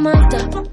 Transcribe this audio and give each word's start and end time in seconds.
Malta. 0.00 0.67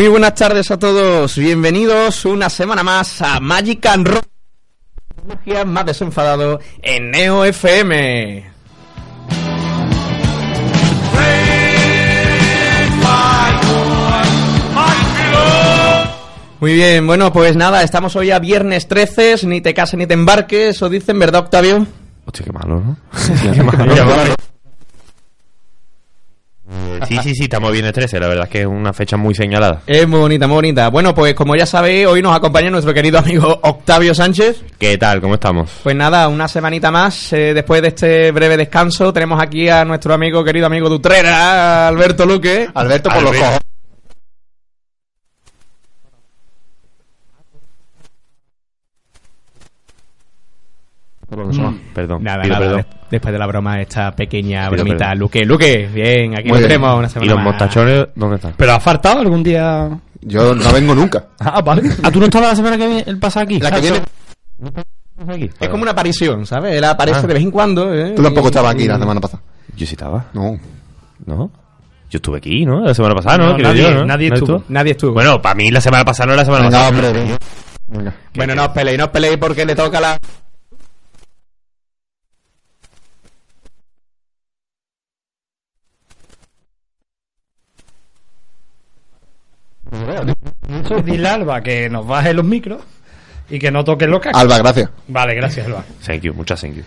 Muy 0.00 0.08
buenas 0.08 0.34
tardes 0.34 0.70
a 0.70 0.78
todos, 0.78 1.36
bienvenidos 1.36 2.24
una 2.24 2.48
semana 2.48 2.82
más 2.82 3.20
a 3.20 3.38
Magic 3.38 3.84
and 3.84 4.08
Rock, 4.08 4.24
más 5.66 5.84
desenfadado 5.84 6.58
en 6.80 7.10
Neo 7.10 7.44
FM. 7.44 8.50
Muy 16.60 16.72
bien, 16.72 17.06
bueno, 17.06 17.30
pues 17.30 17.54
nada, 17.54 17.82
estamos 17.82 18.16
hoy 18.16 18.30
a 18.30 18.38
viernes 18.38 18.88
13, 18.88 19.46
ni 19.48 19.60
te 19.60 19.74
cases 19.74 19.98
ni 19.98 20.06
te 20.06 20.14
embarques, 20.14 20.76
eso 20.76 20.88
dicen, 20.88 21.18
¿verdad, 21.18 21.42
Octavio? 21.42 21.86
Hostia, 22.24 22.46
qué 22.46 22.52
malo, 22.52 22.80
¿no? 22.80 22.96
Qué 23.54 23.62
malo. 23.62 24.34
Sí, 27.06 27.18
sí, 27.22 27.34
sí, 27.34 27.44
estamos 27.44 27.72
bien 27.72 27.84
el 27.84 27.92
13, 27.92 28.20
la 28.20 28.28
verdad 28.28 28.44
es 28.44 28.50
que 28.50 28.60
es 28.62 28.66
una 28.66 28.92
fecha 28.92 29.16
muy 29.16 29.34
señalada. 29.34 29.82
Es 29.86 30.06
muy 30.06 30.20
bonita, 30.20 30.46
muy 30.46 30.56
bonita. 30.56 30.88
Bueno, 30.88 31.14
pues 31.14 31.34
como 31.34 31.56
ya 31.56 31.66
sabéis, 31.66 32.06
hoy 32.06 32.22
nos 32.22 32.36
acompaña 32.36 32.70
nuestro 32.70 32.92
querido 32.94 33.18
amigo 33.18 33.58
Octavio 33.62 34.14
Sánchez. 34.14 34.62
¿Qué 34.78 34.96
tal? 34.98 35.20
¿Cómo 35.20 35.34
estamos? 35.34 35.70
Pues 35.82 35.96
nada, 35.96 36.28
una 36.28 36.48
semanita 36.48 36.90
más, 36.90 37.32
eh, 37.32 37.52
después 37.54 37.82
de 37.82 37.88
este 37.88 38.30
breve 38.32 38.56
descanso, 38.56 39.12
tenemos 39.12 39.42
aquí 39.42 39.68
a 39.68 39.84
nuestro 39.84 40.14
amigo, 40.14 40.44
querido 40.44 40.66
amigo 40.66 40.88
de 40.88 40.94
Utrera, 40.96 41.88
Alberto 41.88 42.26
Luque. 42.26 42.68
Alberto 42.74 43.10
por 43.10 43.22
los 43.22 43.30
Alberto. 43.30 43.44
cojones. 43.46 43.60
Perdón, 51.94 52.22
Nada, 52.22 52.42
pido 52.42 52.54
nada, 52.54 52.66
perdón. 52.66 52.76
des- 52.90 53.00
después 53.10 53.32
de 53.32 53.38
la 53.38 53.46
broma, 53.46 53.80
esta 53.80 54.12
pequeña 54.14 54.68
Pido 54.70 54.84
bromita. 54.84 54.98
perdón. 55.06 55.18
Luque, 55.18 55.44
Luque, 55.44 55.88
bien, 55.92 56.34
aquí 56.34 56.48
Muy 56.48 56.58
bien. 56.58 56.68
tenemos 56.68 56.96
una 56.98 57.06
¿Y 57.06 57.10
semana 57.10 57.30
los 57.32 57.36
más. 57.42 57.46
mostachones 57.46 58.06
dónde 58.14 58.36
están? 58.36 58.54
¿Pero 58.56 58.72
has 58.72 58.82
faltado 58.82 59.20
algún 59.20 59.42
día? 59.42 59.88
Yo 60.22 60.54
no 60.54 60.72
vengo 60.72 60.94
nunca. 60.94 61.24
Ah, 61.40 61.60
vale. 61.62 61.82
Ah, 62.02 62.10
¿tú 62.10 62.18
no 62.20 62.26
estabas 62.26 62.50
la 62.50 62.56
semana 62.56 62.76
que 62.78 62.86
viene, 62.86 63.04
el 63.06 63.18
pasado 63.18 63.44
aquí? 63.44 63.58
La 63.58 63.70
que 63.70 63.80
viene, 63.80 64.00
Aquí. 65.28 65.50
Es 65.60 65.68
como 65.68 65.82
una 65.82 65.90
aparición, 65.92 66.46
¿sabes? 66.46 66.74
Él 66.76 66.84
aparece 66.84 67.18
Ah. 67.18 67.26
de 67.26 67.34
vez 67.34 67.42
en 67.42 67.50
cuando. 67.50 67.92
¿eh? 67.94 68.12
tú 68.16 68.22
tampoco 68.22 68.46
Y- 68.46 68.50
estabas 68.50 68.74
aquí 68.74 68.86
la 68.88 68.98
semana 68.98 69.20
pasada. 69.20 69.42
Yo 69.76 69.86
sí 69.86 69.92
estaba, 69.94 70.26
No. 70.32 70.58
¿no? 71.26 71.50
Yo 72.10 72.16
estuve 72.16 72.38
aquí, 72.38 72.64
¿no? 72.64 72.80
La 72.80 72.94
semana 72.94 73.14
pasada, 73.14 73.36
¿no? 73.38 73.52
No, 73.52 73.58
nadie- 73.58 73.82
yo, 73.82 73.90
¿no? 73.92 74.04
nadie 74.06 74.30
¿No 74.30 74.34
estuvo. 74.36 74.64
Nadie 74.68 74.92
estuvo. 74.92 75.12
Bueno, 75.12 75.40
para 75.42 75.54
mí 75.54 75.70
la 75.70 75.80
semana 75.80 76.04
pasada 76.04 76.26
no 76.28 76.32
era 76.32 76.42
la 76.42 76.44
semana 76.46 76.64
Venga, 76.64 76.78
pasada. 76.90 77.38
Venga. 77.88 78.14
bueno, 78.34 78.54
no 78.54 78.62
os 78.64 78.68
peleéis, 78.70 78.98
no 78.98 79.04
os 79.04 79.10
peleéis 79.10 79.36
porque 79.38 79.64
le 79.66 79.74
toca 79.74 80.00
la... 80.00 80.18
Dile 91.04 91.28
a 91.28 91.34
Alba 91.34 91.60
que 91.62 91.88
nos 91.88 92.06
baje 92.06 92.32
los 92.34 92.44
micros 92.44 92.82
y 93.48 93.58
que 93.58 93.70
no 93.70 93.84
toque 93.84 94.06
los 94.06 94.20
cascos. 94.20 94.40
Alba, 94.40 94.58
gracias. 94.58 94.90
Vale, 95.08 95.34
gracias, 95.34 95.66
Alba. 95.66 95.84
Thank 96.06 96.20
you, 96.22 96.34
muchas 96.34 96.60
thank 96.60 96.74
you. 96.74 96.82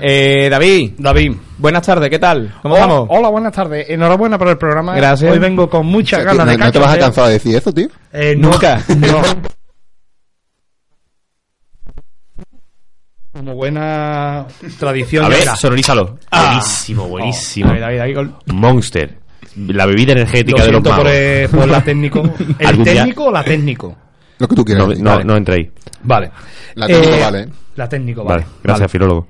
Eh, 0.00 0.48
David, 0.50 0.92
David. 0.98 1.34
buenas 1.58 1.86
tardes, 1.86 2.10
¿qué 2.10 2.18
tal? 2.18 2.52
¿Cómo 2.62 2.74
Oh, 2.74 2.78
vamos? 2.78 3.06
Hola, 3.10 3.28
buenas 3.28 3.52
tardes. 3.52 3.88
Enhorabuena 3.88 4.38
por 4.38 4.48
el 4.48 4.58
programa. 4.58 4.94
Gracias. 4.96 5.30
Hoy 5.32 5.38
vengo 5.38 5.68
con 5.70 5.86
muchas 5.86 6.20
O 6.20 6.22
sea, 6.22 6.32
que 6.32 6.36
ganas 6.38 6.46
no, 6.46 6.52
de 6.60 6.66
no 6.66 6.72
te 6.72 6.78
vas 6.80 6.94
a 6.94 6.98
cansar 6.98 7.26
de 7.26 7.32
decir 7.34 7.56
eso, 7.56 7.72
tío. 7.72 7.88
Eh, 8.12 8.34
no, 8.36 8.50
Nunca. 8.50 8.80
No. 8.96 9.22
Como 13.32 13.54
buena 13.56 14.46
tradición. 14.78 15.24
A 15.24 15.28
ver, 15.28 15.48
sonorízalo. 15.56 16.18
Ah. 16.30 16.52
Buenísimo, 16.52 17.08
buenísimo. 17.08 17.68
David, 17.68 17.80
David, 17.80 17.98
David, 17.98 18.14
gol. 18.14 18.34
Monster. 18.46 19.18
La 19.56 19.86
bebida 19.86 20.12
energética 20.12 20.58
Lo 20.58 20.64
de 20.66 20.72
los 20.72 20.82
siento 20.82 20.90
por, 20.90 20.98
magos. 21.04 21.12
eh, 21.14 21.48
por 21.50 21.68
la 21.68 21.82
técnico. 21.84 22.22
¿El 22.58 22.66
Algún 22.66 22.84
día- 22.84 22.94
técnico 22.94 23.24
o 23.26 23.30
la 23.32 23.44
técnico? 23.44 23.96
Lo 24.38 24.48
que 24.48 24.56
tú 24.56 24.64
quieras. 24.64 24.88
No, 24.88 24.94
no, 24.94 25.10
Vale. 25.10 25.24
no 25.24 25.36
entré 25.36 25.54
ahí. 25.54 25.70
Vale. 26.02 26.30
La 26.74 26.86
técnica 26.88 27.16
Eh, 27.16 27.20
vale. 27.20 27.48
La 27.76 27.88
técnico, 27.88 28.24
vale. 28.24 28.42
Vale, 28.42 28.54
gracias, 28.64 28.90
filólogo. 28.90 29.28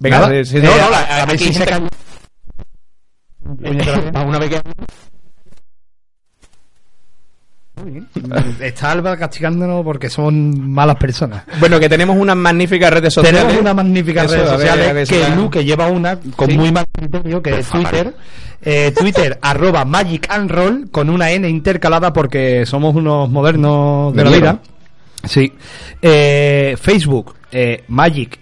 Venga, 0.00 0.18
Nada. 0.20 0.34
eh, 0.34 0.44
sí, 0.44 0.56
Eh, 0.58 0.62
no, 0.62 0.76
no, 0.76 0.86
a- 0.86 0.90
la- 0.90 1.22
a 1.22 1.26
ver 1.26 1.38
si 1.38 1.52
se 1.52 1.64
una 4.26 4.38
vez 4.38 4.50
que... 4.50 4.60
Está 8.60 8.92
Alba 8.92 9.16
castigándonos 9.16 9.82
porque 9.82 10.10
son 10.10 10.70
malas 10.70 10.96
personas. 10.96 11.44
Bueno, 11.58 11.80
que 11.80 11.88
tenemos 11.88 12.16
unas 12.16 12.36
magníficas 12.36 12.92
redes 12.92 13.14
sociales. 13.14 13.40
Tenemos 13.40 13.60
una 13.60 13.74
magnífica 13.74 14.26
ver 14.92 15.06
si 15.06 15.14
que 15.14 15.28
Luke 15.30 15.64
lleva 15.64 15.88
una 15.88 16.18
con 16.36 16.50
Sí. 16.50 16.58
muy 16.58 16.70
mal 16.70 16.84
criterio, 16.92 17.42
que 17.42 17.58
es 17.60 17.66
favor. 17.66 17.88
Twitter. 17.88 18.14
Eh, 18.64 18.92
Twitter, 18.96 19.38
arroba 19.42 19.84
Magic 19.84 20.26
and 20.30 20.50
Roll, 20.50 20.90
con 20.90 21.08
una 21.10 21.30
N 21.30 21.48
intercalada 21.48 22.12
porque 22.12 22.66
somos 22.66 22.94
unos 22.94 23.28
modernos 23.30 24.12
de, 24.12 24.18
De 24.18 24.24
la 24.24 24.30
mierda. 24.30 24.52
vida. 24.52 24.62
Sí. 25.24 25.52
Eh, 26.00 26.76
Facebook, 26.80 27.34
eh, 27.50 27.84
Magic 27.88 28.38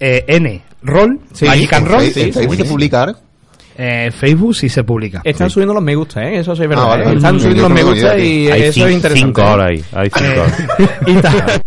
eh, 0.00 0.24
N 0.26 0.62
Roll, 0.82 1.20
Sí, 1.32 1.46
Magic 1.46 1.72
and 1.72 1.86
Roll. 1.86 2.00
Sí, 2.02 2.32
sí. 2.32 2.32
se 2.32 2.64
publica 2.64 3.00
ahora. 3.00 3.14
Eh, 3.76 4.10
Facebook 4.12 4.54
sí 4.54 4.68
se 4.68 4.84
publica. 4.84 5.20
Están 5.24 5.50
subiendo 5.50 5.74
los 5.74 5.82
me 5.82 5.96
gusta, 5.96 6.22
¿eh? 6.22 6.38
Eso 6.38 6.54
sí 6.54 6.62
es 6.62 6.68
verdad. 6.68 6.84
Ah, 6.84 6.88
vale. 6.88 7.04
¿eh? 7.10 7.14
Están 7.16 7.36
Mm, 7.36 7.40
subiendo 7.40 7.62
los 7.62 7.72
me 7.72 7.82
gusta 7.82 8.18
y 8.18 8.48
Hay 8.48 8.62
eso 8.62 8.86
es 8.86 8.94
interesante. 8.94 9.26
cinco 9.40 9.52
horas 9.52 9.68
ahí. 9.68 9.84
Hay 9.92 10.10
cinco 10.10 10.30
Eh, 10.32 10.40
horas. 10.40 10.90
y 11.06 11.14
ta- 11.16 11.60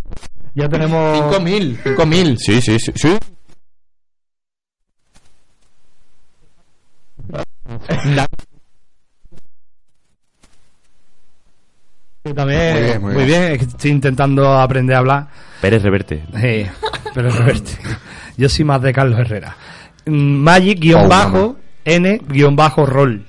ya 0.56 0.70
tenemos 0.70 1.20
5.000, 1.20 1.78
5.000. 1.84 2.38
Sí, 2.38 2.62
sí, 2.62 2.80
sí. 2.80 2.92
sí. 2.96 3.18
Yo 12.26 12.34
también, 12.36 12.74
Muy 12.74 12.84
bien, 12.84 13.02
muy 13.02 13.26
bien. 13.26 13.44
estoy 13.54 13.92
intentando 13.92 14.52
aprender 14.54 14.96
a 14.96 15.00
hablar. 15.00 15.28
Pérez 15.62 15.82
Reverte. 15.82 16.24
Eh, 16.42 16.70
pero 17.14 17.30
Roberto, 17.32 17.72
yo 18.36 18.50
soy 18.50 18.66
más 18.66 18.82
de 18.82 18.92
Carlos 18.92 19.18
Herrera. 19.20 19.56
Mm, 20.06 20.44
Magic 21.88 21.94
guion 21.94 21.94
Oh, 21.94 21.96
bajo 21.96 22.06
N 22.08 22.22
guion 22.28 22.56
bajo 22.56 22.86
roll. 22.86 23.24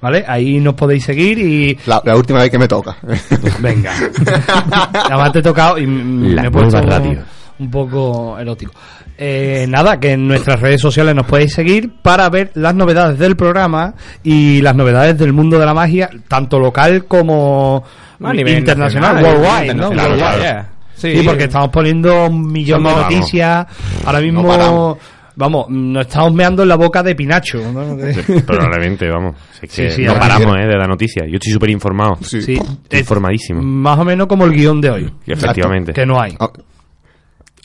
¿Vale? 0.00 0.24
Ahí 0.26 0.58
nos 0.60 0.74
podéis 0.74 1.04
seguir 1.04 1.38
y 1.38 1.78
La, 1.84 2.00
la 2.04 2.16
última 2.16 2.40
vez 2.40 2.50
que 2.50 2.58
me 2.58 2.66
toca. 2.66 2.96
venga. 3.60 3.92
Además 5.04 5.32
te 5.32 5.38
he 5.40 5.42
tocado 5.42 5.76
y 5.78 5.84
La 5.84 6.42
me 6.42 6.48
he 6.48 6.50
puesto 6.50 6.80
radio. 6.80 7.18
un 7.58 7.70
poco 7.70 8.38
erótico. 8.38 8.72
Eh, 9.18 9.66
nada, 9.68 10.00
que 10.00 10.12
en 10.12 10.26
nuestras 10.26 10.58
redes 10.60 10.80
sociales 10.80 11.14
nos 11.14 11.26
podéis 11.26 11.52
seguir 11.52 11.90
para 12.00 12.30
ver 12.30 12.50
las 12.54 12.74
novedades 12.74 13.18
del 13.18 13.36
programa 13.36 13.92
y 14.22 14.62
las 14.62 14.74
novedades 14.74 15.18
del 15.18 15.34
mundo 15.34 15.58
de 15.58 15.66
la 15.66 15.74
magia, 15.74 16.08
tanto 16.26 16.58
local 16.58 17.04
como 17.04 17.84
A 18.24 18.32
nivel 18.32 18.56
internacional, 18.56 19.16
nacional, 19.16 19.36
worldwide, 19.42 19.74
¿no? 19.74 19.88
internacional, 19.90 20.10
worldwide, 20.18 20.38
claro. 20.52 20.66
Sí, 20.96 21.16
Sí, 21.18 21.22
porque 21.26 21.44
estamos 21.44 21.68
poniendo 21.68 22.26
un 22.28 22.50
millón 22.50 22.84
de 22.84 22.90
noticias. 22.94 23.66
Ahora 24.06 24.20
mismo. 24.20 24.96
Vamos, 25.40 25.66
nos 25.70 26.06
estamos 26.06 26.34
meando 26.34 26.62
en 26.62 26.68
la 26.68 26.76
boca 26.76 27.02
de 27.02 27.14
Pinacho. 27.16 27.58
¿no? 27.72 27.96
Probablemente, 28.46 29.08
vamos. 29.08 29.34
Es 29.60 29.72
que 29.72 29.90
Sí, 29.90 29.96
sí, 29.96 30.02
no 30.04 30.14
paramos 30.14 30.54
eh, 30.56 30.66
de 30.66 30.76
la 30.76 30.86
noticia. 30.86 31.24
Yo 31.26 31.34
estoy 31.36 31.52
súper 31.52 31.70
informado. 31.70 32.16
Sí. 32.22 32.42
Sí, 32.42 32.52
Estoy 32.54 32.76
es 32.90 33.00
informadísimo. 33.00 33.62
más 33.62 33.98
o 33.98 34.04
menos 34.04 34.26
como 34.28 34.44
el 34.44 34.52
guion 34.52 34.80
de 34.80 34.90
hoy, 34.90 35.14
Efectivamente. 35.26 35.92
que 35.92 36.06
no 36.06 36.20
hay. 36.20 36.36
Ah, 36.38 36.50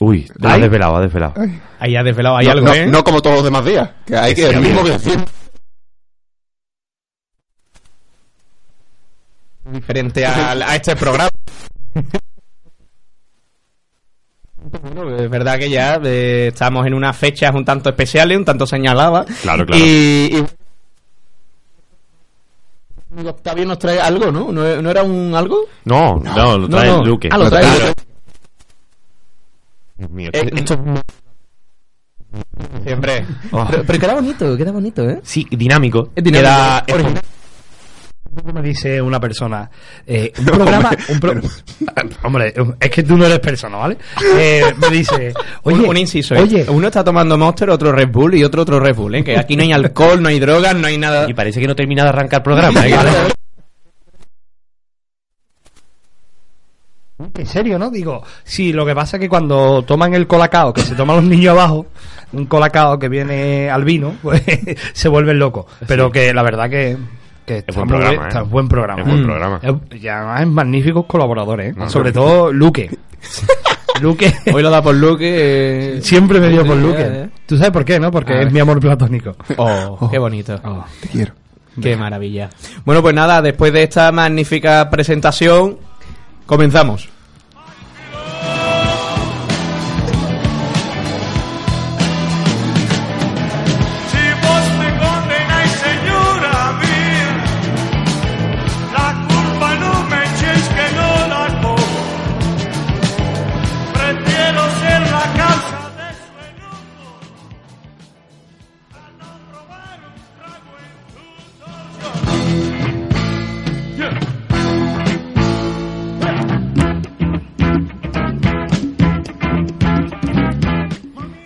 Uy, 0.00 0.30
ha 0.42 0.58
desvelado, 0.58 0.96
ha 0.96 1.00
desvelado. 1.00 1.34
Ahí 1.78 1.96
ha 1.96 2.02
desvelado, 2.02 2.36
hay 2.36 2.46
no, 2.46 2.52
algo, 2.52 2.66
no- 2.66 2.74
¿eh? 2.74 2.86
no 2.86 3.02
como 3.04 3.22
todos 3.22 3.36
los 3.36 3.44
demás 3.44 3.64
días. 3.64 3.90
Que 4.04 4.16
hay 4.16 4.34
que 4.34 4.46
el 4.48 4.60
mismo 4.60 4.82
que 4.84 4.90
decir. 4.90 5.18
Diferente 9.70 10.24
a, 10.24 10.76
este 10.76 10.96
programa. 10.96 11.30
Bueno, 14.70 15.16
es 15.16 15.30
verdad 15.30 15.58
que 15.58 15.70
ya 15.70 16.00
eh, 16.02 16.48
estamos 16.48 16.86
en 16.86 16.94
unas 16.94 17.16
fechas 17.16 17.54
un 17.54 17.64
tanto 17.64 17.88
especiales, 17.88 18.36
un 18.36 18.44
tanto 18.44 18.66
señaladas. 18.66 19.26
Claro, 19.42 19.64
claro. 19.64 19.82
Y, 19.84 20.36
y- 20.36 20.46
Octavio 23.26 23.64
nos 23.64 23.78
trae 23.78 23.98
algo, 23.98 24.30
¿no? 24.30 24.52
¿No, 24.52 24.82
no 24.82 24.90
era 24.90 25.02
un 25.02 25.34
algo? 25.34 25.60
No, 25.84 26.16
no, 26.16 26.58
lo 26.58 26.68
trae 26.68 26.90
no. 26.90 27.04
Luque. 27.04 27.28
Ah, 27.32 27.38
lo 27.38 27.48
trae 27.48 27.62
Claro. 27.62 27.92
Eh, 29.98 30.50
esto 30.54 30.74
es 30.74 30.80
Siempre. 32.84 33.24
Oh. 33.52 33.66
Pero, 33.70 33.84
pero 33.86 33.98
queda 33.98 34.14
bonito, 34.14 34.56
queda 34.56 34.72
bonito, 34.72 35.08
¿eh? 35.08 35.20
Sí, 35.22 35.46
dinámico. 35.50 36.10
Es 36.14 36.22
dinámico. 36.22 36.50
Queda 36.50 36.84
Original. 36.92 37.22
Me 38.44 38.62
dice 38.62 39.00
una 39.00 39.18
persona, 39.20 39.70
eh, 40.06 40.32
un 40.38 40.44
programa, 40.44 40.90
un 41.08 41.20
pro- 41.20 41.40
hombre, 42.24 42.54
es 42.80 42.90
que 42.90 43.02
tú 43.02 43.16
no 43.16 43.26
eres 43.26 43.40
persona, 43.40 43.76
¿vale? 43.78 43.96
Eh, 44.36 44.62
me 44.78 44.88
dice, 44.90 45.32
oye, 45.62 45.78
un, 45.80 45.86
un 45.90 45.96
inciso. 45.96 46.34
¿eh? 46.34 46.40
oye, 46.42 46.66
Uno 46.68 46.86
está 46.88 47.02
tomando 47.02 47.36
Monster, 47.38 47.70
otro 47.70 47.92
Red 47.92 48.08
Bull 48.08 48.34
y 48.34 48.44
otro 48.44 48.62
otro 48.62 48.78
Red 48.80 48.94
Bull. 48.94 49.14
¿eh? 49.16 49.24
Que 49.24 49.38
aquí 49.38 49.56
no 49.56 49.62
hay 49.62 49.72
alcohol, 49.72 50.22
no 50.22 50.28
hay 50.28 50.38
drogas, 50.40 50.74
no 50.74 50.86
hay 50.86 50.98
nada. 50.98 51.28
Y 51.28 51.34
parece 51.34 51.60
que 51.60 51.66
no 51.66 51.74
termina 51.74 52.02
de 52.02 52.08
arrancar 52.10 52.40
el 52.40 52.44
programa. 52.44 52.86
¿eh? 52.86 52.94
en 57.34 57.46
serio, 57.46 57.78
¿no? 57.78 57.90
Digo, 57.90 58.22
sí, 58.44 58.72
lo 58.74 58.84
que 58.84 58.94
pasa 58.94 59.16
es 59.16 59.22
que 59.22 59.28
cuando 59.28 59.82
toman 59.82 60.12
el 60.14 60.26
colacao, 60.26 60.72
que 60.74 60.82
se 60.82 60.94
toman 60.94 61.16
los 61.16 61.24
niños 61.24 61.52
abajo, 61.52 61.86
un 62.32 62.44
colacao 62.46 62.98
que 62.98 63.08
viene 63.08 63.70
al 63.70 63.84
vino, 63.84 64.16
pues 64.22 64.42
se 64.92 65.08
vuelven 65.08 65.38
locos. 65.38 65.64
Pero 65.86 66.10
que 66.12 66.34
la 66.34 66.42
verdad 66.42 66.68
que, 66.68 66.96
que 67.46 67.58
está, 67.58 67.72
buen 67.72 67.86
muy 67.88 67.88
programa, 67.96 68.10
bien, 68.10 68.22
¿eh? 68.22 68.28
está 68.28 68.42
buen 68.42 68.68
programa. 68.68 69.00
Es 69.02 69.06
buen 69.08 69.22
Mm. 69.22 69.26
programa. 69.26 69.60
Es- 69.62 70.02
y 70.02 70.08
además 70.08 70.40
es 70.42 70.46
magníficos 70.48 71.06
colaboradores, 71.06 71.70
¿eh? 71.70 71.74
No, 71.78 71.88
Sobre 71.88 72.10
no. 72.10 72.20
todo 72.20 72.52
Luque. 72.52 72.90
Luque. 74.00 74.34
Hoy 74.52 74.62
lo 74.62 74.70
da 74.70 74.82
por 74.82 74.94
Luke. 74.94 75.24
eh, 75.24 76.00
Siempre 76.02 76.38
me 76.40 76.48
dio 76.50 76.66
por 76.66 76.76
Luque. 76.76 77.02
eh. 77.02 77.28
¿Tú 77.46 77.56
sabes 77.56 77.72
por 77.72 77.84
qué, 77.84 77.98
no? 77.98 78.10
Porque 78.10 78.42
es 78.42 78.52
mi 78.52 78.60
amor 78.60 78.78
platónico. 78.80 79.34
Oh, 79.56 80.08
qué 80.10 80.18
bonito. 80.18 80.60
Te 81.00 81.08
quiero. 81.08 81.32
Qué 81.80 81.96
maravilla. 81.96 82.48
Bueno, 82.84 83.00
pues 83.02 83.14
nada, 83.14 83.40
después 83.42 83.72
de 83.72 83.82
esta 83.84 84.10
magnífica 84.12 84.88
presentación, 84.90 85.78
comenzamos. 86.46 87.08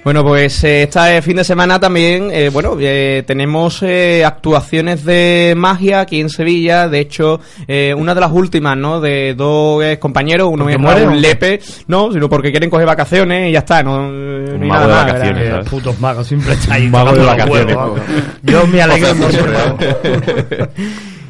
Bueno, 0.02 0.24
pues 0.24 0.64
eh, 0.64 0.84
este 0.84 1.20
fin 1.20 1.36
de 1.36 1.44
semana 1.44 1.78
también, 1.78 2.30
eh, 2.32 2.48
bueno, 2.48 2.74
eh, 2.80 3.22
tenemos 3.26 3.82
eh, 3.82 4.24
actuaciones 4.24 5.04
de 5.04 5.52
magia 5.56 6.00
aquí 6.00 6.20
en 6.20 6.30
Sevilla. 6.30 6.88
De 6.88 7.00
hecho, 7.00 7.38
eh, 7.68 7.92
una 7.94 8.14
de 8.14 8.20
las 8.22 8.32
últimas, 8.32 8.78
¿no? 8.78 8.98
De 9.00 9.34
dos 9.34 9.84
eh, 9.84 9.98
compañeros, 9.98 10.48
uno 10.50 10.64
¿Porque 10.64 10.76
es 10.76 11.08
qué? 11.08 11.16
Lepe, 11.16 11.60
no, 11.88 12.10
sino 12.12 12.30
porque 12.30 12.50
quieren 12.50 12.70
coger 12.70 12.86
vacaciones 12.86 13.50
y 13.50 13.52
ya 13.52 13.58
está, 13.58 13.82
no, 13.82 14.10
no 14.10 14.52
hay 14.52 14.68
mago 14.68 14.86
nada 14.86 14.86
de 14.86 14.92
más, 14.94 15.06
vacaciones, 15.06 15.50
¿sabes? 15.50 15.68
putos 15.68 16.00
magos, 16.00 16.26
siempre 16.26 16.54
está 16.54 16.74
ahí. 16.74 16.86
Un 16.86 16.90
mago 16.92 17.12
de 17.12 17.24
vacaciones. 17.26 17.76
huevos. 17.76 18.00
Yo 18.42 18.66
me 18.66 18.82
alegro. 18.82 19.08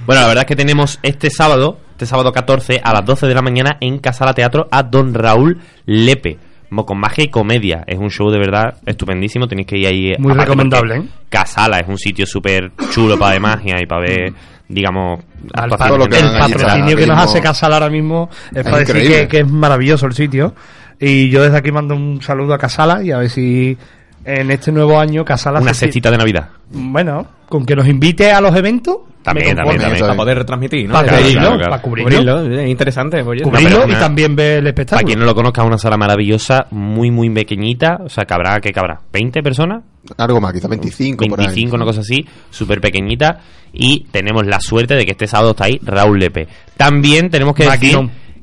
Bueno, 0.07 0.23
la 0.23 0.29
verdad 0.29 0.43
es 0.43 0.49
que 0.49 0.57
tenemos 0.57 0.99
este 1.05 1.31
sábado, 1.31 1.79
este 1.93 2.05
sábado 2.05 2.33
14, 2.33 2.81
a 2.83 2.93
las 2.93 3.05
12 3.05 3.29
de 3.29 3.35
la 3.35 3.43
mañana 3.43 3.77
en 3.81 3.99
Casala 3.99 4.35
Teatro 4.35 4.67
a 4.73 4.83
Don 4.83 5.15
Raúl 5.15 5.61
Lepe. 5.87 6.50
Con 6.71 6.99
magia 6.99 7.25
y 7.25 7.29
comedia. 7.29 7.85
Es 7.87 7.99
un 7.99 8.11
show 8.11 8.31
de 8.31 8.39
verdad 8.39 8.75
estupendísimo. 8.87 9.49
Tenéis 9.49 9.67
que 9.67 9.79
ir 9.79 9.87
ahí. 9.87 10.15
Muy 10.19 10.33
recomendable, 10.33 10.97
¿eh? 10.97 11.03
Casala 11.29 11.81
es 11.81 11.89
un 11.89 11.99
sitio 11.99 12.27
súper 12.27 12.73
chulo 12.91 13.19
para 13.19 13.33
ver 13.33 13.41
magia 13.41 13.77
y 13.81 13.87
para 13.87 14.03
ver, 14.03 14.33
digamos, 14.69 15.21
Al 15.53 15.71
todo 15.71 15.99
lo 15.99 16.07
que 16.07 16.19
el 16.19 16.31
patrocinio 16.31 16.97
que 16.97 17.07
nos 17.07 17.19
hace 17.19 17.41
Casal 17.41 17.73
ahora 17.73 17.91
mismo 17.91 18.29
es, 18.53 18.59
Es 18.59 18.65
para 18.65 18.79
decir 18.79 19.03
que, 19.03 19.29
que 19.29 19.39
es 19.41 19.49
maravilloso 19.49 20.07
el 20.07 20.15
sitio. 20.15 20.55
Y 20.99 21.31
yo 21.31 21.43
desde 21.43 21.57
aquí 21.57 21.73
mando 21.73 21.95
un 21.95 22.23
saludo 22.23 22.55
a 22.55 22.59
Casala 22.59 23.03
y 23.03 23.11
a 23.11 23.19
ver 23.19 23.31
si 23.31 23.77
en 24.25 24.51
este 24.51 24.71
nuevo 24.71 24.99
año 24.99 25.25
Casala... 25.25 25.61
Una 25.61 25.75
cestita 25.75 26.11
de 26.11 26.19
Navidad. 26.19 26.51
Bueno, 26.71 27.27
con 27.49 27.65
que 27.65 27.75
nos 27.75 27.87
invite 27.89 28.31
a 28.33 28.41
los 28.41 28.55
eventos... 28.55 28.99
También, 29.23 29.55
también, 29.55 29.79
también. 29.81 30.01
Para 30.01 30.15
poder 30.17 30.39
retransmitir, 30.39 30.89
¿no? 30.89 30.95
Para 30.95 31.09
Claro, 31.09 31.23
cubrirlo, 31.23 31.41
claro, 31.41 31.57
claro. 31.57 31.71
para 31.71 31.83
cubrirlo. 31.83 32.11
Cubrirlo, 32.11 32.61
es 32.63 32.69
interesante, 32.71 33.23
oye. 33.23 33.43
Cubrirlo 33.43 33.89
y 33.89 33.93
también 33.95 34.35
ver 34.35 34.47
el 34.59 34.59
Para 34.61 34.69
espectáculo. 34.71 35.07
quien 35.07 35.19
no 35.19 35.25
lo 35.27 35.35
conozca, 35.35 35.61
es 35.63 35.67
una 35.67 35.79
sala 35.79 35.97
maravillosa, 35.99 36.67
muy, 36.71 37.11
muy 37.11 37.29
pequeñita. 37.31 37.99
O 38.03 38.09
sea, 38.09 38.25
cabrá, 38.25 38.59
¿qué 38.61 38.71
cabrá? 38.73 39.01
¿20 39.13 39.43
personas? 39.43 39.83
Algo 40.17 40.41
más, 40.41 40.53
quizá 40.55 40.69
25 40.69 41.27
por 41.27 41.39
ahí. 41.41 41.47
25, 41.47 41.77
una 41.77 41.85
cosa 41.85 42.01
así, 42.01 42.25
súper 42.51 42.81
pequeñita. 42.81 43.41
Y 43.73 44.07
tenemos 44.11 44.47
la 44.47 44.59
suerte 44.61 44.95
de 44.95 45.05
que 45.05 45.13
este 45.13 45.27
sábado 45.27 45.51
está 45.51 45.65
ahí 45.65 45.79
Raúl 45.83 46.19
Lepe. 46.19 46.49
También 46.77 47.29
tenemos 47.31 47.55
que 47.55 47.69
decir 47.69 47.99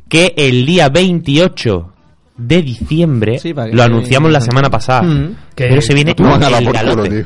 que 0.07 0.33
el 0.37 0.65
día 0.65 0.89
28 0.89 1.93
de 2.37 2.61
diciembre, 2.61 3.39
Sí, 3.39 3.53
para 3.53 3.69
que- 3.69 3.75
lo 3.75 3.83
anunciamos 3.83 4.31
la 4.31 4.41
semana 4.41 4.69
pasada, 4.69 5.01
Mm. 5.03 5.35
Que- 5.55 5.67
pero 5.69 5.81
se 5.81 5.93
viene 5.93 6.13
Tú 6.13 6.23
el 6.23 6.29
por 6.29 6.39
culo, 6.43 6.71
galote. 6.71 7.09
tío. 7.09 7.25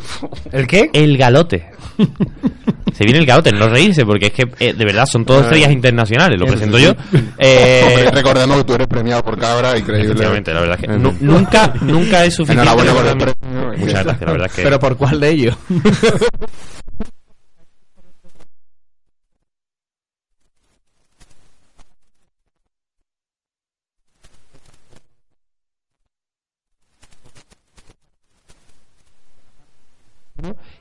¿El 0.51 0.67
qué? 0.67 0.89
El 0.93 1.17
galote. 1.17 1.65
se 2.93 3.03
viene 3.03 3.19
el 3.19 3.25
galote, 3.25 3.51
no 3.51 3.67
reírse, 3.67 4.05
porque 4.05 4.27
es 4.27 4.31
que 4.33 4.43
eh, 4.59 4.73
de 4.73 4.85
verdad 4.85 5.05
son 5.05 5.25
todos 5.25 5.43
estrellas 5.43 5.71
internacionales, 5.71 6.39
lo 6.39 6.45
presento 6.47 6.79
yo. 6.79 6.93
Eh, 7.37 7.83
Hombre, 7.87 8.11
recordemos 8.11 8.57
que 8.57 8.63
tú 8.63 8.73
eres 8.73 8.87
premiado 8.87 9.23
por 9.23 9.37
cabra, 9.37 9.77
increíble. 9.77 10.05
efectivamente, 10.11 10.53
la 10.53 10.61
verdad 10.61 10.77
es 10.81 10.85
que 10.87 10.93
En 10.93 11.03
nu- 11.03 11.11
fin. 11.11 11.27
nunca, 11.27 11.73
nunca 11.81 12.25
es 12.25 12.33
suficiente. 12.33 12.63
Enhorabuena 12.71 12.93
por 12.93 13.05
el 13.05 13.17
premio. 13.17 13.67
Muchas 13.77 14.03
gracias, 14.05 14.21
la 14.21 14.31
verdad 14.31 14.47
es 14.47 14.53
que 14.55 14.63
Pero 14.63 14.79
¿por 14.79 14.97
cuál 14.97 15.19
de 15.19 15.29
ellos? 15.29 15.57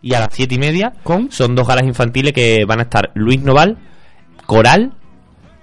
y 0.02 0.14
a 0.14 0.20
las 0.20 0.29
siete 0.32 0.55
y 0.55 0.58
media 0.58 0.93
¿Con? 1.02 1.31
son 1.31 1.55
dos 1.55 1.67
galas 1.69 1.85
infantiles 1.85 2.32
que 2.32 2.64
van 2.67 2.79
a 2.81 2.82
estar 2.85 3.11
Luis 3.14 3.43
Noval, 3.43 3.76
Coral 4.47 4.93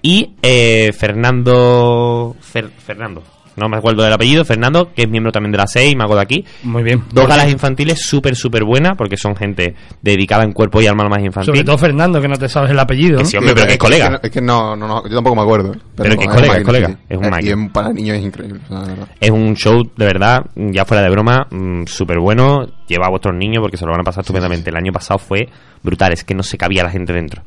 y 0.01 0.35
eh, 0.41 0.91
Fernando 0.97 2.35
Fer- 2.41 2.69
Fernando 2.71 3.23
no 3.57 3.67
me 3.69 3.77
acuerdo 3.77 4.03
del 4.03 4.13
apellido 4.13 4.45
Fernando 4.45 4.93
que 4.93 5.03
es 5.03 5.09
miembro 5.09 5.31
también 5.31 5.51
de 5.51 5.57
la 5.57 5.67
SEI 5.67 5.95
mago 5.95 6.15
de 6.15 6.21
aquí 6.21 6.45
Muy 6.63 6.83
bien. 6.83 7.03
dos 7.11 7.27
galas 7.27 7.49
infantiles 7.49 8.01
súper 8.01 8.35
súper 8.35 8.63
buenas 8.63 8.95
porque 8.95 9.17
son 9.17 9.35
gente 9.35 9.75
dedicada 10.01 10.43
en 10.43 10.53
cuerpo 10.53 10.81
y 10.81 10.87
alma 10.87 11.07
más 11.09 11.19
infantil 11.23 11.53
Sobre 11.53 11.63
todo 11.65 11.77
Fernando, 11.77 12.21
que 12.21 12.27
no 12.27 12.37
te 12.37 12.47
sabes 12.47 12.71
el 12.71 12.79
apellido, 12.79 13.17
Que 13.17 13.23
¿no? 13.23 13.29
sí, 13.29 13.37
hombre, 13.37 13.53
pero 13.55 13.67
que 13.67 13.73
es 13.73 13.79
colega. 13.79 14.09
no- 14.11 14.19
Es 14.23 14.31
que 14.31 14.41
no, 14.41 14.75
no, 14.75 14.87
no, 14.87 15.03
yo 15.07 15.15
tampoco 15.15 15.35
me 15.35 15.41
acuerdo. 15.41 15.75
Pero 15.95 16.09
es 16.11 16.15
que 16.17 16.23
es 16.23 16.29
colega, 16.29 16.47
máquina, 16.47 16.57
es 16.59 16.65
colega, 16.65 16.87
sí. 16.87 16.95
es 17.09 17.17
un 17.17 17.29
máquina. 17.29 17.63
Y 17.65 17.69
para 17.69 17.93
niños 17.93 18.17
es 18.17 18.23
increíble. 18.23 18.59
o 18.69 18.85
sea, 18.85 18.95
es 19.19 19.31
un 19.31 19.55
show 19.55 19.83
de 19.95 20.05
verdad 20.05 20.45
ya 20.55 20.85
fuera 20.85 21.01
de 21.03 21.09
broma 21.09 21.47
súper 21.87 22.19
bueno 22.19 22.67
lleva 22.87 23.07
a 23.07 23.09
vuestros 23.09 23.35
niños 23.35 23.61
porque 23.61 23.77
se 23.77 23.85
lo 23.85 23.91
van 23.91 24.01
a 24.01 24.03
pasar 24.03 24.21
estupendamente 24.21 24.69
el 24.69 24.75
año 24.77 24.91
pasado 24.91 25.17
fue 25.19 25.49
brutal 25.83 26.13
es 26.13 26.23
que 26.23 26.33
no 26.35 26.43
se 26.43 26.57
cabía 26.57 26.83
la 26.83 26.89
gente 26.91 27.11
dentro 27.13 27.41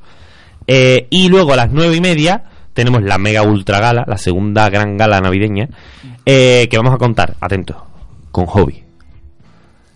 Eh, 0.66 1.06
y 1.10 1.28
luego 1.28 1.52
a 1.52 1.56
las 1.56 1.70
nueve 1.72 1.96
y 1.96 2.00
media 2.00 2.44
tenemos 2.80 3.02
la 3.02 3.18
mega 3.18 3.42
ultra 3.42 3.80
gala, 3.80 4.04
la 4.06 4.16
segunda 4.18 4.68
gran 4.70 4.96
gala 4.96 5.20
navideña, 5.20 5.68
eh, 6.26 6.66
que 6.70 6.76
vamos 6.76 6.94
a 6.94 6.98
contar, 6.98 7.34
atento, 7.40 7.86
con 8.30 8.46
Hobby. 8.46 8.82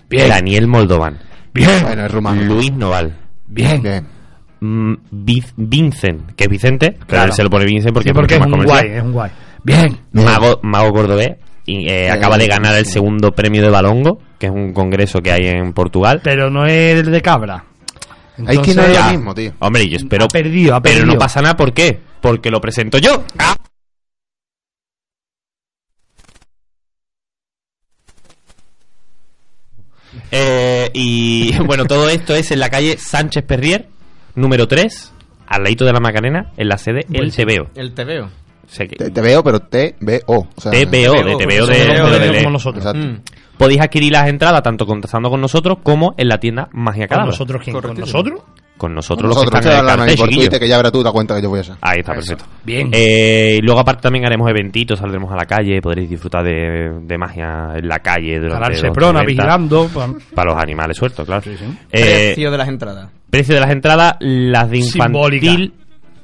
Bien. 0.09 0.29
Daniel 0.29 0.67
Moldovan. 0.67 1.19
Bien. 1.53 1.71
Bueno, 1.83 2.07
es 2.07 2.13
rumano. 2.13 2.43
Luis 2.43 2.73
Noval. 2.73 3.17
Bien. 3.47 3.83
Bien. 3.83 4.07
mm, 4.61 4.95
Vic- 5.11 5.53
Vincent, 5.57 6.33
que 6.37 6.45
es 6.45 6.51
Vicente, 6.51 6.93
pero 6.93 7.07
Claro. 7.07 7.27
él 7.27 7.33
se 7.33 7.43
lo 7.43 7.51
pone 7.51 7.65
Vincent 7.65 7.93
porque, 7.95 8.11
Sí, 8.11 8.15
porque 8.15 8.35
es 8.35 8.41
más 8.41 8.49
un 8.49 8.65
guay, 8.65 8.89
es 8.91 9.03
un 9.03 9.13
guay. 9.13 9.31
Bien. 9.63 9.99
Mago, 10.13 10.61
Mago 10.63 10.93
Cordobés. 10.93 11.37
Y 11.67 11.89
eh, 11.89 12.11
acaba 12.11 12.37
de 12.37 12.47
ganar 12.47 12.75
el 12.77 12.85
segundo 12.85 13.33
premio 13.33 13.63
de 13.63 13.71
Balongo, 13.71 14.19
que 14.39 14.47
es 14.47 14.53
un 14.53 14.75
congreso 14.75 15.21
que 15.23 15.33
hay 15.33 15.47
en 15.47 15.73
Portugal. 15.73 16.21
Pero 16.23 16.51
no 16.51 16.67
es 16.67 17.01
el 17.01 17.11
de 17.11 17.23
cabra. 17.23 17.65
Hay 18.47 18.59
que 18.59 18.75
no 18.75 18.87
lo 18.87 19.11
mismo, 19.13 19.35
tío. 19.35 19.53
Hombre, 19.61 19.89
yo 19.89 19.97
espero. 19.97 20.25
Ha 20.25 20.29
perdido, 20.29 20.75
ha 20.75 20.83
pero 20.83 21.07
no 21.07 21.17
pasa 21.17 21.41
nada, 21.41 21.57
¿por 21.57 21.73
qué? 21.73 22.01
Porque 22.21 22.51
lo 22.51 22.61
presento 22.61 22.99
yo. 22.99 23.25
Ah. 23.39 23.57
Eh, 30.31 30.91
y 30.93 31.57
bueno, 31.65 31.85
todo 31.87 32.09
esto 32.09 32.35
es 32.35 32.51
en 32.51 32.61
la 32.61 32.71
calle 32.71 32.97
Sánchez 32.99 33.45
Perrier, 33.45 33.87
número 34.35 34.69
3, 34.69 35.13
al 35.47 35.63
ladito 35.63 35.85
de 35.85 35.93
la 35.93 36.01
Macarena, 36.01 36.53
en 36.57 36.69
la 36.69 36.79
sede 36.79 37.07
El 37.13 37.35
Tebeo. 37.35 37.71
El 37.75 37.95
TVO. 37.95 38.25
O 38.27 38.69
sea 38.69 38.87
que- 38.87 38.97
Te, 38.97 39.11
te 39.11 39.21
veo, 39.21 39.43
pero 39.45 39.61
T-B-O. 39.61 40.49
O 40.55 40.61
sea, 40.61 40.73
TVO, 40.73 40.79
de 40.83 40.87
TVO 40.89 41.67
de, 41.67 41.75
TVO, 41.77 42.11
de- 42.11 42.19
de- 42.19 42.29
de- 42.31 42.39
como 42.39 42.51
nosotros. 42.51 42.85
Exacto. 42.85 43.07
Mm. 43.07 43.21
Podéis 43.59 43.81
adquirir 43.81 44.13
las 44.13 44.29
entradas 44.29 44.63
tanto 44.63 44.87
contactando 44.87 45.31
con 45.31 45.41
nosotros 45.41 45.79
como 45.83 46.15
en 46.17 46.29
la 46.29 46.39
tienda 46.39 46.69
Magia 46.73 47.07
¿Con 47.07 47.09
Cadabra. 47.17 47.31
nosotros 47.31 47.63
quién? 47.63 47.81
¿Con 47.81 47.97
nosotros? 47.99 48.41
Con 48.77 48.93
nosotros, 48.93 49.29
Nosotros, 49.29 49.53
los 49.53 49.61
que 49.63 49.69
que 49.69 49.73
están 49.77 50.01
en 50.01 50.09
el 50.09 50.17
cartel. 50.19 50.37
Twitter, 50.37 50.59
que 50.61 50.69
ya 50.69 50.77
verás 50.79 50.91
tú 50.91 51.01
la 51.05 51.13
cuenta 51.13 51.37
que 51.37 51.43
yo 51.43 51.49
voy 51.49 51.59
a 51.59 51.61
hacer. 51.61 51.77
Ahí 51.81 52.01
está, 52.01 52.13
perfecto. 52.13 52.45
Bien. 52.65 52.89
Eh, 52.93 53.59
y 53.59 53.63
luego 53.63 53.79
aparte 53.79 54.03
también 54.03 54.27
haremos 54.27 54.51
eventitos, 54.51 54.99
saldremos 54.99 55.31
a 55.33 55.37
la 55.37 55.45
calle, 55.47 55.81
podréis 55.81 56.11
disfrutar 56.11 56.43
de, 56.45 56.91
de 57.03 57.17
magia 57.19 57.75
en 57.77 57.87
la 57.87 58.01
calle 58.01 58.41
Seprona 58.75 59.21
90, 59.23 59.25
vigilando. 59.27 59.89
Para 60.35 60.53
los 60.53 60.61
animales 60.61 60.97
sueltos, 60.97 61.25
claro. 61.25 61.43
Sí, 61.43 61.53
sí. 61.57 61.65
Eh, 61.93 62.33
Precio 62.35 62.51
de 62.51 62.59
las 62.59 62.69
entradas. 62.69 63.11
precio 63.31 63.55
de 63.55 63.61
las 63.61 63.71
entradas, 63.71 64.17
las 64.19 64.69
de 64.69 64.79
infantil 64.79 65.41
Simbólica. 65.43 65.75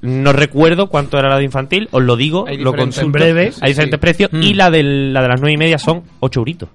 no 0.02 0.32
recuerdo 0.32 0.88
cuánto 0.88 1.18
era 1.20 1.28
la 1.28 1.36
de 1.38 1.44
infantil, 1.44 1.88
os 1.92 2.02
lo 2.02 2.16
digo, 2.16 2.46
lo 2.58 2.74
consulto. 2.74 3.06
En 3.06 3.12
breve. 3.12 3.52
Hay 3.60 3.70
diferentes 3.70 3.98
Sí. 3.98 4.00
precios. 4.00 4.32
Mm. 4.32 4.42
Y 4.42 4.54
la, 4.54 4.70
del, 4.72 5.12
la 5.12 5.22
de 5.22 5.28
las 5.28 5.40
nueve 5.40 5.52
y 5.54 5.56
media 5.56 5.78
son 5.78 6.02
8 6.18 6.40
euritos. 6.40 6.68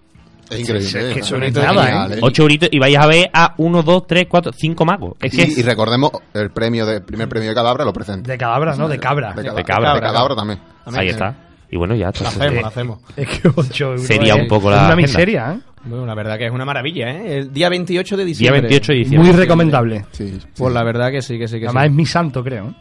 Es 0.49 0.59
increíble. 0.59 0.81
Sí, 0.89 0.97
es 0.97 1.13
que 1.13 1.19
¿eh? 1.19 1.21
eso 1.23 1.37
no 1.37 1.45
es 1.45 1.55
Es 1.55 1.63
nada, 1.63 1.85
genial, 1.85 2.13
¿eh? 2.13 2.19
8 2.21 2.41
euritos 2.43 2.69
y 2.71 2.79
vais 2.79 2.97
a 2.97 3.07
ver 3.07 3.29
a 3.33 3.53
1, 3.57 3.83
2, 3.83 4.07
3, 4.07 4.27
4, 4.29 4.51
5 4.53 4.85
magos. 4.85 5.13
Es 5.21 5.31
que 5.35 5.43
Y, 5.43 5.59
y 5.59 5.63
recordemos 5.63 6.11
el 6.33 6.51
premio 6.51 6.85
de, 6.85 7.01
primer 7.01 7.27
premio 7.29 7.49
de 7.49 7.55
cadabra 7.55 7.83
lo 7.85 7.93
presenta. 7.93 8.31
De 8.31 8.37
cadabra, 8.37 8.75
¿no? 8.75 8.87
De 8.87 8.99
cabra. 8.99 9.33
De, 9.33 9.43
De 9.43 9.49
cadabra, 9.63 9.65
cabra. 9.65 9.93
de 9.95 10.01
cadabra 10.01 10.35
también. 10.35 10.59
También, 10.83 11.01
ahí 11.01 11.07
eh, 11.07 11.11
está. 11.11 11.35
Y 11.71 11.77
bueno, 11.77 11.95
ya. 11.95 12.05
La 12.05 12.09
entonces, 12.09 12.37
hacemos, 12.37 12.53
eh, 12.57 12.61
la 12.61 12.67
hacemos. 12.67 12.99
Es 13.15 13.27
que 13.27 13.49
8 13.55 13.85
euros. 13.85 14.01
Sería 14.03 14.35
es 14.35 14.41
un 14.41 14.47
poco 14.47 14.69
la 14.69 14.75
Una 14.77 14.85
agenda. 14.87 15.01
miseria, 15.01 15.53
¿eh? 15.53 15.59
Bueno, 15.85 16.05
la 16.05 16.15
verdad 16.15 16.37
que 16.37 16.45
es 16.45 16.51
una 16.51 16.65
maravilla, 16.65 17.09
¿eh? 17.11 17.37
El 17.39 17.53
día 17.53 17.69
28 17.69 18.17
de 18.17 18.23
Día 18.23 18.27
diciembre. 18.27 18.61
28 18.61 18.91
de 18.91 18.97
diciembre. 18.99 19.31
Muy 19.31 19.39
recomendable. 19.39 20.05
Sí, 20.11 20.27
sí. 20.29 20.47
Pues 20.57 20.73
la 20.73 20.83
verdad 20.83 21.11
que 21.11 21.21
sí, 21.21 21.37
que 21.37 21.47
sí, 21.47 21.59
que 21.59 21.65
Además 21.65 21.83
sí. 21.83 21.89
es 21.89 21.93
mi 21.95 22.05
santo, 22.05 22.43
creo. 22.43 22.73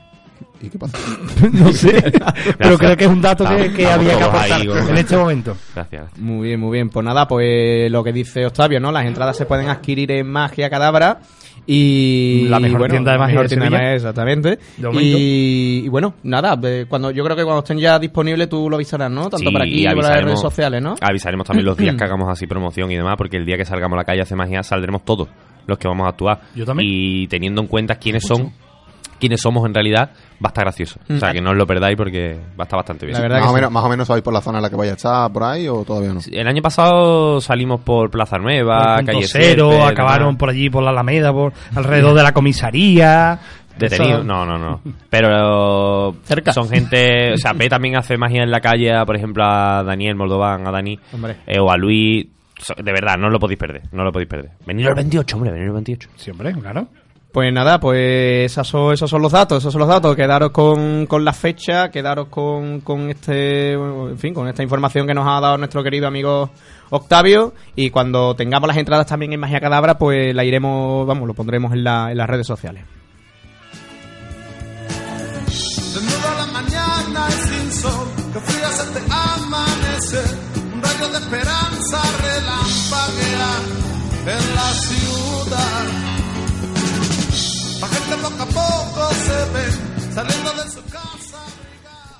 ¿Y 0.60 0.68
qué 0.68 0.78
pasa? 0.78 0.98
no 1.52 1.72
sé. 1.72 2.02
Pero 2.58 2.78
creo 2.78 2.96
que 2.96 3.04
es 3.04 3.10
un 3.10 3.20
dato 3.20 3.44
que, 3.44 3.86
había 3.86 4.16
que 4.16 4.24
aportar 4.24 4.60
ahí 4.60 4.68
en 4.68 4.96
este 4.96 5.16
momento. 5.16 5.56
Gracias. 5.74 6.18
Muy 6.18 6.48
bien, 6.48 6.60
muy 6.60 6.72
bien. 6.72 6.88
Pues 6.90 7.04
nada, 7.04 7.26
pues 7.26 7.90
lo 7.90 8.02
que 8.04 8.12
dice 8.12 8.46
Octavio, 8.46 8.80
¿no? 8.80 8.92
Las 8.92 9.06
entradas 9.06 9.36
se 9.36 9.46
pueden 9.46 9.68
adquirir 9.68 10.12
en 10.12 10.30
Magia 10.30 10.70
Cadabra 10.70 11.20
y... 11.66 12.46
La 12.48 12.60
mejor 12.60 12.78
bueno, 12.80 12.92
tienda 12.92 13.12
de 13.12 13.18
magia 13.18 13.34
mejor 13.34 13.48
de 13.48 13.56
Sevilla. 13.56 13.94
exactamente. 13.94 14.58
De. 14.76 15.02
Y, 15.02 15.82
y 15.84 15.88
bueno, 15.88 16.14
nada, 16.22 16.58
eh, 16.62 16.86
cuando 16.88 17.10
yo 17.10 17.24
creo 17.24 17.36
que 17.36 17.44
cuando 17.44 17.60
estén 17.60 17.78
ya 17.78 17.98
disponibles 17.98 18.48
tú 18.48 18.68
lo 18.68 18.76
avisarás, 18.76 19.10
¿no? 19.10 19.22
Tanto 19.22 19.38
Sí, 19.38 19.50
por 19.50 19.62
aquí 19.62 19.82
y 19.82 19.84
como 19.84 19.96
por 19.96 20.04
las 20.04 20.24
redes 20.24 20.40
sociales, 20.40 20.82
¿no? 20.82 20.94
Avisaremos 21.00 21.46
también 21.46 21.66
los 21.66 21.76
días 21.76 21.94
que 21.98 22.04
hagamos 22.04 22.28
así 22.28 22.46
promoción 22.46 22.90
y 22.90 22.96
demás, 22.96 23.14
porque 23.16 23.36
el 23.36 23.46
día 23.46 23.56
que 23.56 23.64
salgamos 23.64 23.96
a 23.96 23.98
la 23.98 24.04
calle 24.04 24.20
a 24.20 24.22
hacer 24.24 24.36
magia 24.36 24.62
saldremos 24.62 25.04
todos 25.04 25.28
los 25.66 25.78
que 25.78 25.88
vamos 25.88 26.06
a 26.06 26.10
actuar. 26.10 26.40
Yo 26.54 26.64
también. 26.64 26.88
Y 26.90 27.26
teniendo 27.28 27.62
en 27.62 27.68
cuenta 27.68 27.96
quiénes 27.96 28.24
son, 28.24 28.52
quiénes 29.18 29.40
somos 29.40 29.66
en 29.66 29.74
realidad, 29.74 30.10
va 30.34 30.46
a 30.46 30.48
estar 30.48 30.64
gracioso. 30.64 30.98
O 31.08 31.16
sea, 31.18 31.30
Mm. 31.30 31.32
que 31.32 31.40
no 31.40 31.50
os 31.50 31.56
lo 31.56 31.66
perdáis 31.66 31.96
porque 31.96 32.34
va 32.58 32.60
a 32.60 32.62
estar 32.64 32.76
bastante 32.76 33.06
bien. 33.06 33.14
La 33.16 33.22
verdad 33.22 33.36
Más 33.38 33.44
que 33.46 33.48
o, 33.48 33.50
sí. 33.50 33.54
menos, 33.56 33.72
más 33.72 33.84
o 33.84 33.88
menos 33.88 34.06
sabéis 34.06 34.22
por 34.24 34.32
la 34.34 34.40
zona 34.40 34.58
en 34.58 34.62
la 34.62 34.70
que 34.70 34.76
vaya 34.76 34.92
a 34.92 34.94
estar 34.96 35.32
por 35.32 35.42
ahí 35.44 35.68
o 35.68 35.84
todavía 35.84 36.12
no. 36.12 36.20
El 36.30 36.46
año 36.48 36.62
pasado 36.62 37.40
salimos 37.40 37.80
por 37.80 38.10
Plaza 38.10 38.38
Nueva, 38.38 38.96
Por 38.96 39.06
Calle 39.06 39.26
Cero, 39.26 39.84
acabaron 39.84 40.36
por 40.36 40.50
allí, 40.50 40.68
por 40.70 40.82
la 40.82 40.90
Alameda, 40.90 41.32
por 41.32 41.52
alrededor 41.74 42.14
de 42.16 42.22
la 42.22 42.32
comisaría. 42.32 43.38
Detenidos, 43.76 44.18
Eso- 44.20 44.24
no, 44.24 44.46
no, 44.46 44.56
no. 44.56 44.80
Pero 45.10 46.14
Cerca. 46.24 46.52
son 46.52 46.68
gente, 46.68 47.32
o 47.32 47.36
sea, 47.38 47.54
P 47.54 47.68
también 47.68 47.96
hace 47.96 48.16
magia 48.16 48.42
en 48.44 48.50
la 48.50 48.60
calle, 48.60 48.92
por 49.04 49.16
ejemplo, 49.16 49.44
a 49.44 49.82
Daniel 49.82 50.14
Moldován, 50.14 50.66
a 50.66 50.70
Dani, 50.70 50.98
Hombre. 51.12 51.36
eh, 51.46 51.58
o 51.58 51.70
a 51.70 51.76
Luis. 51.76 52.26
De 52.76 52.92
verdad, 52.92 53.16
no 53.18 53.28
lo 53.30 53.40
podéis 53.40 53.58
perder, 53.58 53.82
no 53.90 54.04
lo 54.04 54.12
podéis 54.12 54.28
perder. 54.28 54.52
Venid 54.64 54.86
el 54.86 54.94
28, 54.94 55.36
hombre, 55.36 55.50
venid 55.50 55.66
el 55.66 55.72
28. 55.72 56.08
Siempre, 56.14 56.52
claro. 56.52 56.86
Pues 57.34 57.52
nada, 57.52 57.80
pues 57.80 58.52
esos 58.52 58.68
son, 58.68 58.94
esos 58.94 59.10
son 59.10 59.20
los 59.20 59.32
datos, 59.32 59.58
esos 59.58 59.72
son 59.72 59.80
los 59.80 59.88
datos. 59.88 60.14
Quedaros 60.14 60.52
con, 60.52 61.04
con 61.06 61.24
la 61.24 61.32
fecha, 61.32 61.90
quedaros 61.90 62.28
con, 62.28 62.80
con 62.82 63.10
este, 63.10 63.72
en 63.72 64.16
fin, 64.18 64.32
con 64.32 64.46
esta 64.46 64.62
información 64.62 65.04
que 65.04 65.14
nos 65.14 65.26
ha 65.26 65.40
dado 65.40 65.58
nuestro 65.58 65.82
querido 65.82 66.06
amigo 66.06 66.50
Octavio. 66.90 67.52
Y 67.74 67.90
cuando 67.90 68.36
tengamos 68.36 68.68
las 68.68 68.76
entradas 68.76 69.08
también 69.08 69.32
en 69.32 69.40
Magia 69.40 69.58
Cadabra, 69.58 69.98
pues 69.98 70.32
la 70.32 70.44
iremos, 70.44 71.08
vamos, 71.08 71.26
lo 71.26 71.34
pondremos 71.34 71.72
en, 71.72 71.82
la, 71.82 72.12
en 72.12 72.18
las 72.18 72.30
redes 72.30 72.46
sociales. 72.46 72.84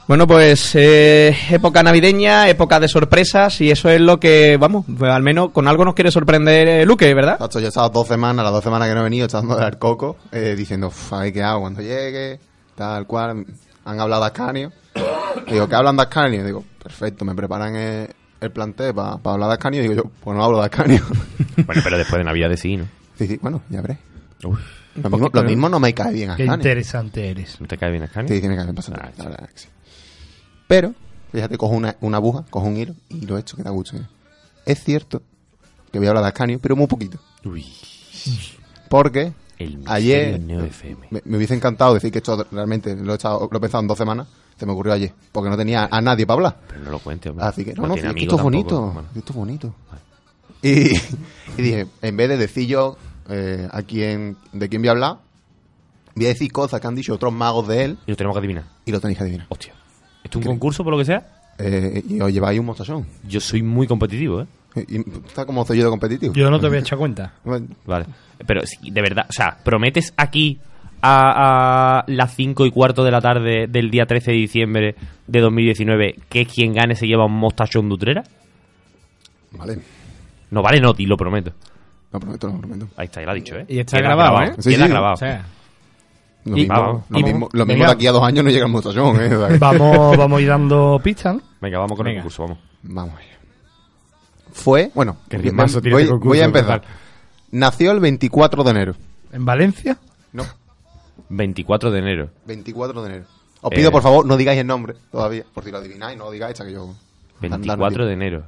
Bueno, 0.06 0.26
pues 0.26 0.74
eh, 0.74 1.34
época 1.50 1.82
navideña, 1.82 2.46
época 2.50 2.78
de 2.78 2.88
sorpresas 2.88 3.58
y 3.62 3.70
eso 3.70 3.88
es 3.88 4.02
lo 4.02 4.20
que, 4.20 4.58
vamos, 4.58 4.84
pues, 4.98 5.10
al 5.10 5.22
menos 5.22 5.50
con 5.50 5.66
algo 5.66 5.82
nos 5.86 5.94
quiere 5.94 6.10
sorprender 6.10 6.68
eh, 6.68 6.84
Luque, 6.84 7.14
¿verdad? 7.14 7.38
Tacho, 7.38 7.58
yo 7.58 7.66
he 7.66 7.68
estado 7.68 7.88
dos 7.88 8.06
semanas, 8.06 8.44
las 8.44 8.52
dos 8.52 8.62
semanas 8.62 8.86
que 8.88 8.94
no 8.94 9.00
he 9.00 9.04
venido, 9.04 9.24
echando 9.24 9.58
al 9.58 9.78
coco, 9.78 10.18
eh, 10.30 10.54
diciendo, 10.58 10.88
"Uf, 10.88 11.12
a 11.14 11.20
ver 11.20 11.32
qué 11.32 11.42
hago 11.42 11.62
cuando 11.62 11.80
llegue, 11.80 12.38
tal 12.74 13.06
cual. 13.06 13.46
Han 13.86 14.00
hablado 14.00 14.22
de 14.22 14.26
Ascanio. 14.28 14.72
Digo, 15.50 15.68
¿qué 15.68 15.74
hablan 15.74 15.96
de 15.96 16.02
Ascanio? 16.02 16.44
Digo, 16.44 16.64
perfecto, 16.82 17.24
me 17.24 17.34
preparan 17.34 17.74
el, 17.74 18.08
el 18.40 18.50
plantel 18.50 18.94
para 18.94 19.18
hablar 19.24 19.48
de 19.48 19.54
Ascanio. 19.54 19.80
Digo 19.82 19.94
yo, 19.94 20.02
pues 20.22 20.36
no 20.36 20.44
hablo 20.44 20.58
de 20.58 20.64
Ascanio. 20.66 21.00
Bueno, 21.66 21.80
pero 21.82 21.96
después 21.96 22.18
de 22.18 22.24
Navidad 22.24 22.50
de 22.50 22.56
sí, 22.58 22.76
¿no? 22.76 22.86
sí, 23.16 23.26
sí, 23.26 23.38
bueno, 23.40 23.62
ya 23.70 23.80
veré. 23.80 23.98
Uf, 24.44 24.58
Lo 24.96 25.10
mismo, 25.10 25.30
lo 25.32 25.42
mismo 25.42 25.68
no 25.68 25.80
me 25.80 25.92
cae 25.92 26.12
bien 26.12 26.28
Qué 26.28 26.42
Ascanio. 26.44 26.54
interesante 26.54 27.28
eres. 27.30 27.60
¿no 27.60 27.66
te 27.66 27.76
cae 27.76 27.90
bien 27.90 28.02
Ascanio? 28.04 28.32
Sí, 28.32 28.40
tiene 28.40 28.54
que 28.54 28.60
haber 28.62 28.74
pasado. 28.74 28.98
Ah, 29.00 29.10
la 29.18 29.24
verdad 29.24 29.48
que 29.48 29.58
sí. 29.58 29.68
Pero, 30.68 30.94
fíjate, 31.32 31.58
cojo 31.58 31.74
una, 31.74 31.96
una 32.00 32.16
aguja, 32.18 32.44
cojo 32.50 32.66
un 32.66 32.76
hilo 32.76 32.94
y 33.08 33.22
lo 33.26 33.36
he 33.36 33.40
hecho 33.40 33.56
que 33.56 33.62
da 33.62 33.70
gusto. 33.70 33.96
¿eh? 33.96 34.02
Es 34.66 34.82
cierto 34.84 35.22
que 35.92 35.98
voy 35.98 36.06
a 36.06 36.10
hablar 36.10 36.24
de 36.24 36.28
Ascanio, 36.28 36.58
pero 36.60 36.76
muy 36.76 36.86
poquito. 36.86 37.18
Uy, 37.44 37.66
Porque 38.88 39.32
el 39.58 39.78
misterio 39.78 39.92
ayer 39.92 40.34
FM. 40.66 41.08
me, 41.10 41.22
me 41.24 41.36
hubiese 41.36 41.54
encantado 41.54 41.94
decir 41.94 42.10
que 42.10 42.18
esto 42.18 42.46
realmente 42.50 42.94
lo 42.96 43.12
he, 43.12 43.16
echado, 43.16 43.48
lo 43.50 43.58
he 43.58 43.60
pensado 43.60 43.82
en 43.82 43.88
dos 43.88 43.98
semanas. 43.98 44.26
Se 44.58 44.66
me 44.66 44.72
ocurrió 44.72 44.92
ayer, 44.92 45.12
porque 45.32 45.50
no 45.50 45.56
tenía 45.56 45.88
a 45.90 46.00
nadie 46.00 46.26
para 46.26 46.34
hablar. 46.36 46.60
Pero 46.68 46.84
no 46.84 46.90
lo 46.92 46.98
cuente, 47.00 47.28
hombre. 47.28 47.44
Así 47.44 47.64
que, 47.64 47.74
no, 47.74 47.88
no, 47.88 47.94
tiene 47.94 48.08
amigos 48.10 48.22
esto 48.22 48.36
es 48.36 48.42
bonito. 48.42 48.80
Bueno, 48.82 49.08
Esto 49.16 49.32
es 49.32 49.36
bonito. 49.36 49.74
Y, 50.62 50.96
y 51.58 51.62
dije, 51.62 51.86
en 52.02 52.16
vez 52.16 52.28
de 52.28 52.36
decir 52.36 52.68
yo 52.68 52.96
eh, 53.28 53.68
a 53.70 53.82
quién, 53.82 54.36
de 54.52 54.68
quién 54.68 54.82
voy 54.82 54.88
a 54.88 54.92
hablar, 54.92 55.16
voy 56.14 56.26
a 56.26 56.28
decir 56.28 56.50
cosas 56.52 56.80
que 56.80 56.86
han 56.86 56.94
dicho 56.94 57.14
otros 57.14 57.32
magos 57.32 57.66
de 57.68 57.84
él 57.84 57.98
y 58.06 58.10
lo 58.10 58.16
tenemos 58.16 58.34
que 58.34 58.38
adivinar. 58.38 58.64
y 58.84 58.92
lo 58.92 59.00
tenéis 59.00 59.18
que 59.18 59.24
adivinar. 59.24 59.46
Hostia. 59.48 59.72
¿Esto 60.22 60.38
es 60.38 60.46
un 60.46 60.52
concurso 60.52 60.82
por 60.84 60.92
lo 60.92 60.98
que 60.98 61.04
sea? 61.04 61.26
Eh, 61.58 62.02
y 62.08 62.20
os 62.20 62.32
lleváis 62.32 62.58
un 62.58 62.66
mostachón. 62.66 63.06
Yo 63.28 63.40
soy 63.40 63.62
muy 63.62 63.86
competitivo, 63.86 64.42
¿eh? 64.42 64.46
Y, 64.88 64.96
y 64.96 65.04
está 65.26 65.44
como 65.46 65.64
soy 65.64 65.78
yo 65.78 65.84
de 65.84 65.90
competitivo. 65.90 66.32
Yo 66.34 66.50
no 66.50 66.58
te 66.58 66.66
voy 66.68 66.78
a 66.78 66.80
echar 66.80 66.98
cuenta. 66.98 67.34
Vale. 67.44 68.06
Pero 68.46 68.62
de 68.82 69.00
verdad, 69.02 69.26
o 69.28 69.32
sea, 69.32 69.56
¿prometes 69.62 70.12
aquí 70.16 70.58
a, 71.00 71.98
a 72.00 72.04
las 72.08 72.34
5 72.34 72.66
y 72.66 72.70
cuarto 72.72 73.04
de 73.04 73.10
la 73.12 73.20
tarde 73.20 73.66
del 73.68 73.90
día 73.90 74.06
13 74.06 74.32
de 74.32 74.36
diciembre 74.36 74.94
de 75.26 75.40
2019 75.40 76.16
que 76.28 76.46
quien 76.46 76.72
gane 76.72 76.96
se 76.96 77.06
lleva 77.06 77.26
un 77.26 77.38
mostachón 77.38 77.88
de 77.88 77.94
Utrera? 77.94 78.24
Vale. 79.52 79.78
No 80.50 80.62
vale 80.62 80.80
Noti, 80.80 81.06
lo 81.06 81.16
prometo. 81.16 81.52
Lo 82.14 82.20
prometo, 82.20 82.46
lo 82.46 82.58
prometo. 82.58 82.88
Ahí 82.96 83.06
está, 83.06 83.20
ya 83.20 83.26
lo 83.26 83.32
ha 83.32 83.34
dicho, 83.34 83.56
¿eh? 83.56 83.66
Y 83.68 83.78
está 83.80 83.96
Queda 83.98 84.06
grabado, 84.14 84.40
¿eh? 84.42 84.54
Sí, 84.60 84.70
Queda 84.70 84.84
sí. 84.86 84.90
grabado. 84.90 85.14
O 85.14 85.16
sea, 85.16 85.44
Lo 86.44 86.52
Y- 86.56 86.60
mismo, 86.60 86.74
vamos, 86.74 86.92
lo 87.08 87.14
vamos. 87.14 87.30
mismo, 87.30 87.48
lo 87.52 87.66
mismo 87.66 87.74
Venga. 87.80 87.86
de 87.86 87.92
aquí 87.94 88.06
a 88.06 88.12
dos 88.12 88.22
años 88.22 88.44
no 88.44 88.50
llega 88.50 88.66
el 88.66 88.70
mostachón. 88.72 89.16
¿eh? 89.22 89.34
O 89.34 89.38
sea 89.40 89.48
que- 89.48 89.58
Vamos, 89.58 90.16
vamos 90.16 90.38
a 90.38 90.42
ir 90.42 90.48
dando 90.48 91.00
pistas, 91.02 91.34
¿no? 91.36 91.40
Venga, 91.60 91.78
vamos 91.78 91.96
con 91.96 92.04
Venga. 92.04 92.18
el 92.18 92.22
concurso, 92.22 92.42
vamos. 92.42 92.58
Vamos 92.82 93.14
allá. 93.18 93.38
Fue, 94.52 94.90
bueno, 94.94 95.16
voy, 95.30 96.02
este 96.02 96.08
concurso, 96.08 96.32
a 96.32 96.34
¿qué 96.36 96.44
empezar. 96.44 96.82
Nació 97.50 97.90
el 97.92 98.00
24 98.00 98.62
de 98.62 98.70
enero. 98.70 98.94
En 99.32 99.44
Valencia. 99.44 99.96
No, 100.32 100.44
24 101.30 101.90
de 101.90 101.98
enero. 101.98 102.28
24 102.46 103.02
de 103.02 103.08
enero. 103.08 103.24
Os 103.62 103.72
Eh. 103.72 103.76
pido, 103.76 103.90
por 103.90 104.02
favor, 104.02 104.24
no 104.26 104.36
digáis 104.36 104.60
el 104.60 104.66
nombre 104.66 104.94
todavía. 105.10 105.44
Por 105.52 105.64
si 105.64 105.70
lo 105.72 105.78
adivináis, 105.78 106.16
no 106.18 106.26
lo 106.26 106.30
digáis 106.30 106.52
hasta 106.52 106.66
que 106.66 106.72
yo... 106.74 106.94
24 107.40 108.06
de 108.06 108.12
enero. 108.12 108.44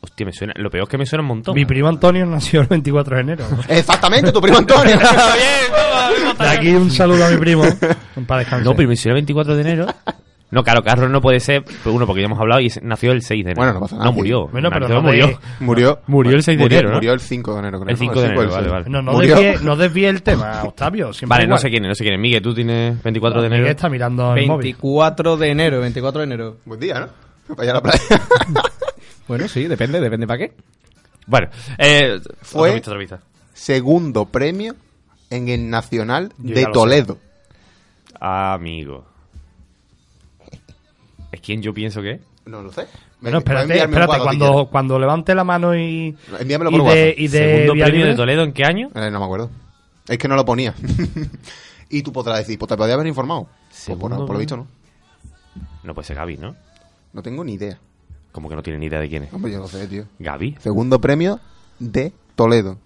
Hostia, 0.00 0.24
me 0.26 0.32
suena. 0.32 0.52
Lo 0.56 0.70
peor 0.70 0.84
es 0.84 0.88
que 0.88 0.96
me 0.98 1.06
suena 1.06 1.22
un 1.22 1.28
montón. 1.28 1.54
Mi 1.54 1.64
primo 1.64 1.88
Antonio 1.88 2.24
nació 2.24 2.60
el 2.60 2.66
24 2.68 3.16
de 3.16 3.20
enero. 3.22 3.44
Exactamente, 3.68 4.30
tu 4.32 4.40
primo 4.40 4.58
Antonio. 4.58 4.96
De 6.38 6.46
aquí 6.48 6.68
un 6.70 6.90
saludo 6.90 7.24
a 7.26 7.30
mi 7.30 7.36
primo. 7.36 7.62
Para 8.26 8.40
descansar. 8.40 8.64
No, 8.64 8.74
pero 8.76 8.88
me 8.88 8.96
suena 8.96 9.14
24 9.14 9.56
de 9.56 9.60
enero. 9.62 9.86
No, 10.50 10.62
claro, 10.62 10.82
Carlos 10.82 11.10
no 11.10 11.20
puede 11.20 11.40
ser. 11.40 11.64
Uno, 11.84 12.06
porque 12.06 12.22
ya 12.22 12.26
hemos 12.26 12.38
hablado 12.40 12.60
y 12.60 12.70
nació 12.82 13.12
el 13.12 13.22
6 13.22 13.44
de 13.44 13.50
enero. 13.50 13.56
Bueno, 13.60 13.72
no 13.74 13.80
pasa 13.80 13.96
nada. 13.96 14.06
No 14.06 14.12
murió. 14.12 14.46
Bueno, 14.48 14.70
pero 14.70 14.88
no 14.88 14.94
de- 14.94 15.00
murió. 15.02 15.40
murió. 15.60 16.00
Murió 16.06 16.36
el 16.36 16.42
6 16.42 16.56
de 16.58 16.64
murió, 16.64 16.78
enero, 16.78 16.90
¿no? 16.90 16.96
Murió 16.96 17.12
el 17.12 17.20
5 17.20 17.52
de 17.54 17.58
enero, 17.58 17.80
creo. 17.80 17.88
El 17.90 17.94
¿no? 17.94 17.98
5 17.98 18.20
de 18.20 18.26
el 18.26 18.32
enero, 18.32 18.50
vale, 18.52 18.68
vale. 18.68 18.84
No, 18.88 19.02
no 19.02 19.12
Murió. 19.12 19.36
desvíe, 19.36 19.64
no 19.66 19.76
desvíe 19.76 20.06
el 20.08 20.22
tema, 20.22 20.62
Octavio. 20.64 21.12
siempre 21.12 21.34
Vale, 21.34 21.44
no 21.44 21.48
igual. 21.50 21.60
sé 21.60 21.70
quién 21.70 21.84
es, 21.84 21.88
no 21.88 21.94
sé 21.96 22.04
quién 22.04 22.14
es. 22.14 22.20
Miguel, 22.20 22.40
tú 22.42 22.54
tienes 22.54 23.02
24 23.02 23.42
de 23.42 23.48
Miguel 23.48 23.60
enero. 23.60 23.70
está 23.76 23.88
mirando 23.90 24.34
el 24.36 24.46
móvil. 24.46 24.62
24 24.64 25.36
de 25.36 25.50
enero, 25.50 25.80
24 25.80 26.18
de 26.20 26.24
enero. 26.24 26.56
Buen 26.64 26.80
día, 26.80 27.00
¿no? 27.00 27.54
Para 27.54 27.64
ir 27.64 27.70
a 27.70 27.74
la 27.74 27.82
playa. 27.82 28.00
Bueno, 29.28 29.46
sí, 29.48 29.64
depende, 29.68 30.00
depende 30.00 30.26
para 30.26 30.38
qué. 30.38 30.52
Bueno, 31.26 31.48
eh, 31.76 32.20
Fue- 32.42 32.70
otra 32.70 32.74
vista, 32.74 32.90
otra 32.90 32.98
vista. 32.98 33.20
Segundo 33.52 34.24
premio 34.26 34.74
en 35.30 35.48
el 35.48 35.68
Nacional 35.68 36.32
Yo 36.38 36.54
de 36.54 36.62
ya 36.62 36.68
lo 36.68 36.72
Toledo. 36.72 37.18
Amigo. 38.20 39.04
¿Es 41.30 41.40
quien 41.40 41.60
yo 41.62 41.74
pienso 41.74 42.00
que 42.00 42.12
es? 42.12 42.20
No 42.46 42.62
lo 42.62 42.72
sé. 42.72 42.86
Bueno, 43.20 43.38
Me- 43.38 43.44
puedes 43.44 43.62
espérate, 43.62 43.62
enviarme 43.64 43.96
un 43.96 44.02
espérate 44.02 44.20
WhatsApp 44.22 44.32
si 44.32 44.38
cuando, 44.38 44.66
cuando 44.70 44.98
levante 44.98 45.34
la 45.34 45.44
mano 45.44 45.76
y. 45.76 46.16
Envíamelo 46.38 46.70
y 46.70 46.72
por 46.78 46.82
de, 46.82 46.86
WhatsApp. 46.88 47.18
y 47.18 47.28
de 47.28 47.38
Segundo 47.38 47.72
vía 47.74 47.84
premio 47.84 47.96
libre. 47.98 48.10
de 48.12 48.16
Toledo, 48.16 48.42
¿en 48.44 48.52
qué 48.52 48.64
año? 48.64 48.90
Eh, 48.94 49.10
no 49.10 49.18
me 49.18 49.24
acuerdo. 49.24 49.50
Es 50.08 50.16
que 50.18 50.28
no 50.28 50.36
lo 50.36 50.44
ponía. 50.46 50.74
y 51.90 52.02
tú 52.02 52.12
podrás 52.12 52.38
decir, 52.38 52.58
pues 52.58 52.68
te 52.70 52.76
podía 52.76 52.94
haber 52.94 53.06
informado. 53.06 53.42
Pues 53.44 53.58
por, 53.68 53.72
Segundo 53.96 54.24
por 54.26 54.34
lo 54.36 54.38
visto, 54.38 54.56
no. 54.56 54.66
No 55.82 55.94
puede 55.94 56.06
ser 56.06 56.16
Gaby, 56.16 56.38
¿no? 56.38 56.56
No 57.12 57.22
tengo 57.22 57.44
ni 57.44 57.54
idea. 57.54 57.78
Como 58.32 58.48
que 58.48 58.56
no 58.56 58.62
tiene 58.62 58.78
ni 58.78 58.86
idea 58.86 59.00
de 59.00 59.08
quién 59.08 59.24
es. 59.24 59.32
Hombre, 59.32 59.52
yo 59.52 59.58
lo 59.58 59.68
sé, 59.68 59.86
tío. 59.88 60.04
Gaby. 60.18 60.56
Segundo 60.60 61.00
premio 61.00 61.40
de 61.78 62.12
Toledo. 62.34 62.78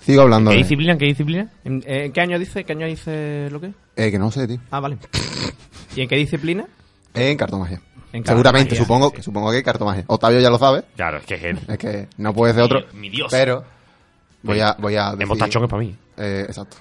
Sigo 0.00 0.22
hablando 0.22 0.50
¿Qué 0.50 0.56
de 0.56 0.62
disciplina? 0.62 0.92
¿En 0.92 0.98
qué 0.98 1.06
disciplina? 1.06 1.50
¿En, 1.64 1.82
eh, 1.86 2.10
¿qué 2.14 2.20
año 2.20 2.38
dice? 2.38 2.64
¿Qué 2.64 2.72
año 2.72 2.86
dice 2.86 3.48
lo 3.50 3.60
que? 3.60 3.72
Eh, 3.96 4.10
que 4.10 4.18
no 4.18 4.30
sé, 4.30 4.46
tío. 4.46 4.58
Ah, 4.70 4.80
vale. 4.80 4.98
¿Y 5.96 6.02
en 6.02 6.08
qué 6.08 6.16
disciplina? 6.16 6.66
En 7.14 7.36
cartomagia. 7.36 7.80
En 8.12 8.24
Seguramente, 8.24 8.70
cartomagia, 8.70 8.76
supongo, 8.84 9.10
sí. 9.10 9.16
que 9.16 9.22
supongo 9.22 9.50
que 9.50 9.62
cartomagia. 9.62 10.04
Octavio 10.06 10.40
ya 10.40 10.50
lo 10.50 10.58
sabe, 10.58 10.84
Claro, 10.96 11.18
es 11.18 11.24
que 11.26 11.34
es 11.34 11.42
él. 11.44 11.58
es 11.68 11.78
que 11.78 12.08
no 12.16 12.32
puede 12.32 12.54
ser 12.54 12.62
otro. 12.62 12.80
Mi- 12.94 13.00
mi 13.00 13.10
Dios. 13.10 13.28
Pero 13.30 13.64
voy 14.42 14.60
a, 14.60 14.74
voy 14.78 14.94
a 14.96 15.10
El 15.10 15.18
decir- 15.18 15.62
es 15.62 15.68
para 15.68 15.82
mí. 15.82 15.96
Eh, 16.16 16.44
exacto. 16.48 16.76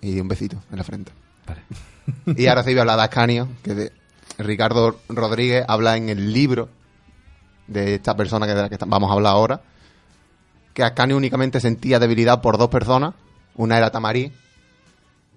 Y 0.00 0.18
un 0.20 0.28
besito 0.28 0.56
en 0.70 0.76
la 0.78 0.84
frente. 0.84 1.12
Vale. 1.46 1.60
Y 2.40 2.46
ahora 2.46 2.62
sí 2.62 2.70
voy 2.70 2.78
a 2.78 2.82
hablar 2.82 2.96
de 2.98 3.02
Ascanio, 3.04 3.48
que 3.64 3.74
de 3.74 3.92
Ricardo 4.38 5.00
Rodríguez 5.08 5.64
habla 5.66 5.96
en 5.96 6.08
el 6.08 6.32
libro 6.32 6.68
de 7.66 7.94
esta 7.94 8.16
persona 8.16 8.46
que 8.46 8.54
de 8.54 8.62
la 8.62 8.68
que 8.68 8.78
vamos 8.86 9.10
a 9.10 9.14
hablar 9.14 9.32
ahora, 9.32 9.60
que 10.72 10.84
Ascanio 10.84 11.16
únicamente 11.16 11.60
sentía 11.60 11.98
debilidad 11.98 12.40
por 12.40 12.58
dos 12.58 12.68
personas, 12.68 13.14
una 13.54 13.78
era 13.78 13.90
Tamarí 13.90 14.32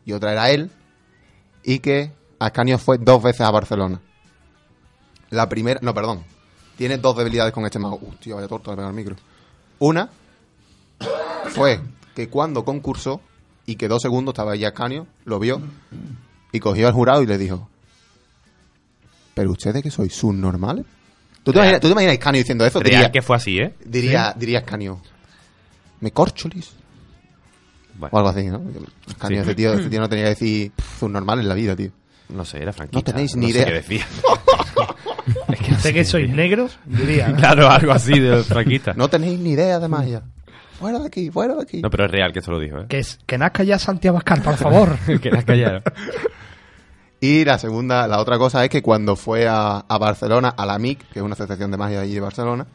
y 0.05 0.11
otra 0.11 0.31
era 0.33 0.49
él, 0.49 0.71
y 1.63 1.79
que 1.79 2.11
Ascanio 2.39 2.77
fue 2.77 2.97
dos 2.97 3.23
veces 3.23 3.41
a 3.41 3.51
Barcelona. 3.51 4.01
La 5.29 5.47
primera, 5.47 5.79
no, 5.81 5.93
perdón, 5.93 6.23
tiene 6.75 6.97
dos 6.97 7.15
debilidades 7.15 7.53
con 7.53 7.65
este 7.65 7.79
mago. 7.79 7.99
Hostia, 8.09 8.35
vaya 8.35 8.47
torta, 8.47 8.71
le 8.71 8.77
pega 8.77 8.89
el 8.89 8.95
micro. 8.95 9.15
Una 9.79 10.09
fue 11.49 11.79
que 12.15 12.29
cuando 12.29 12.65
concursó 12.65 13.21
y 13.65 13.75
quedó 13.75 13.99
segundo, 13.99 14.31
estaba 14.31 14.53
ahí 14.53 14.65
Ascanio, 14.65 15.07
lo 15.25 15.39
vio 15.39 15.61
y 16.51 16.59
cogió 16.59 16.87
al 16.87 16.93
jurado 16.93 17.21
y 17.21 17.27
le 17.27 17.37
dijo: 17.37 17.69
¿Pero 19.35 19.51
ustedes 19.51 19.83
que 19.83 19.91
sois 19.91 20.13
subnormales? 20.13 20.85
¿Tú 21.43 21.51
te, 21.53 21.59
imaginas, 21.59 21.79
¿Tú 21.81 21.87
te 21.87 21.91
imaginas 21.93 22.33
diciendo 22.33 22.65
eso? 22.65 22.79
Diría, 22.79 23.11
que 23.11 23.21
fue 23.21 23.35
así, 23.35 23.59
¿eh? 23.59 23.73
diría, 23.85 24.33
diría 24.37 24.59
Ascanio: 24.59 25.01
¿Me 26.01 26.11
corcholis? 26.11 26.71
Bueno, 27.95 28.15
O 28.15 28.17
algo 28.17 28.29
así, 28.29 28.45
¿no? 28.45 28.61
Ascanio, 29.07 29.43
Sí. 29.43 29.49
ese, 29.49 29.55
tío, 29.55 29.73
ese 29.73 29.89
tío 29.89 29.99
no 29.99 30.07
tenía 30.07 30.25
que 30.25 30.29
decir 30.29 30.71
"Pff, 30.71 30.99
subnormal 30.99 31.39
en 31.39 31.49
la 31.49 31.55
vida, 31.55 31.75
tío. 31.75 31.91
no 32.29 32.45
sé, 32.45 32.61
era 32.61 32.71
franquista. 32.71 33.11
No 33.11 33.13
tenéis 33.15 33.35
ni 33.35 33.49
idea. 33.49 33.65
qué 33.65 33.73
decía. 33.73 34.05
¿Sé 35.79 35.93
que 35.93 36.05
sois 36.05 36.29
negros? 36.29 36.77
Diría. 36.85 37.29
¿no? 37.29 37.37
claro, 37.39 37.69
algo 37.69 37.91
así 37.91 38.19
de 38.19 38.43
franquista. 38.43 38.93
No 38.93 39.07
tenéis 39.09 39.39
ni 39.39 39.51
idea 39.51 39.79
de 39.79 39.87
magia. 39.87 40.23
Fuera 40.79 40.99
de 40.99 41.07
aquí, 41.07 41.29
fuera 41.29 41.55
de 41.55 41.61
aquí. 41.63 41.81
No, 41.81 41.89
pero 41.89 42.05
es 42.05 42.11
real 42.11 42.31
que 42.31 42.39
eso 42.39 42.51
lo 42.51 42.59
dijo, 42.59 42.77
¿eh? 42.79 42.85
Que, 42.87 42.99
es, 42.99 43.19
que 43.25 43.37
nazca 43.37 43.63
ya 43.63 43.77
Santiago 43.77 44.15
Abascal, 44.17 44.41
por 44.41 44.55
favor. 44.55 44.97
que 45.21 45.29
las 45.29 45.43
callaron. 45.43 45.83
Y 47.21 47.43
la 47.43 47.57
segunda, 47.59 48.07
la 48.07 48.19
otra 48.19 48.37
cosa 48.37 48.63
es 48.63 48.69
que 48.69 48.81
cuando 48.81 49.15
fue 49.15 49.47
a, 49.47 49.79
a 49.79 49.97
Barcelona, 49.97 50.49
a 50.49 50.65
la 50.65 50.79
MIC, 50.79 51.09
que 51.11 51.19
es 51.19 51.23
una 51.25 51.33
asociación 51.33 51.69
de 51.71 51.77
magia 51.77 52.01
allí 52.01 52.13
de 52.13 52.21
Barcelona, 52.21 52.65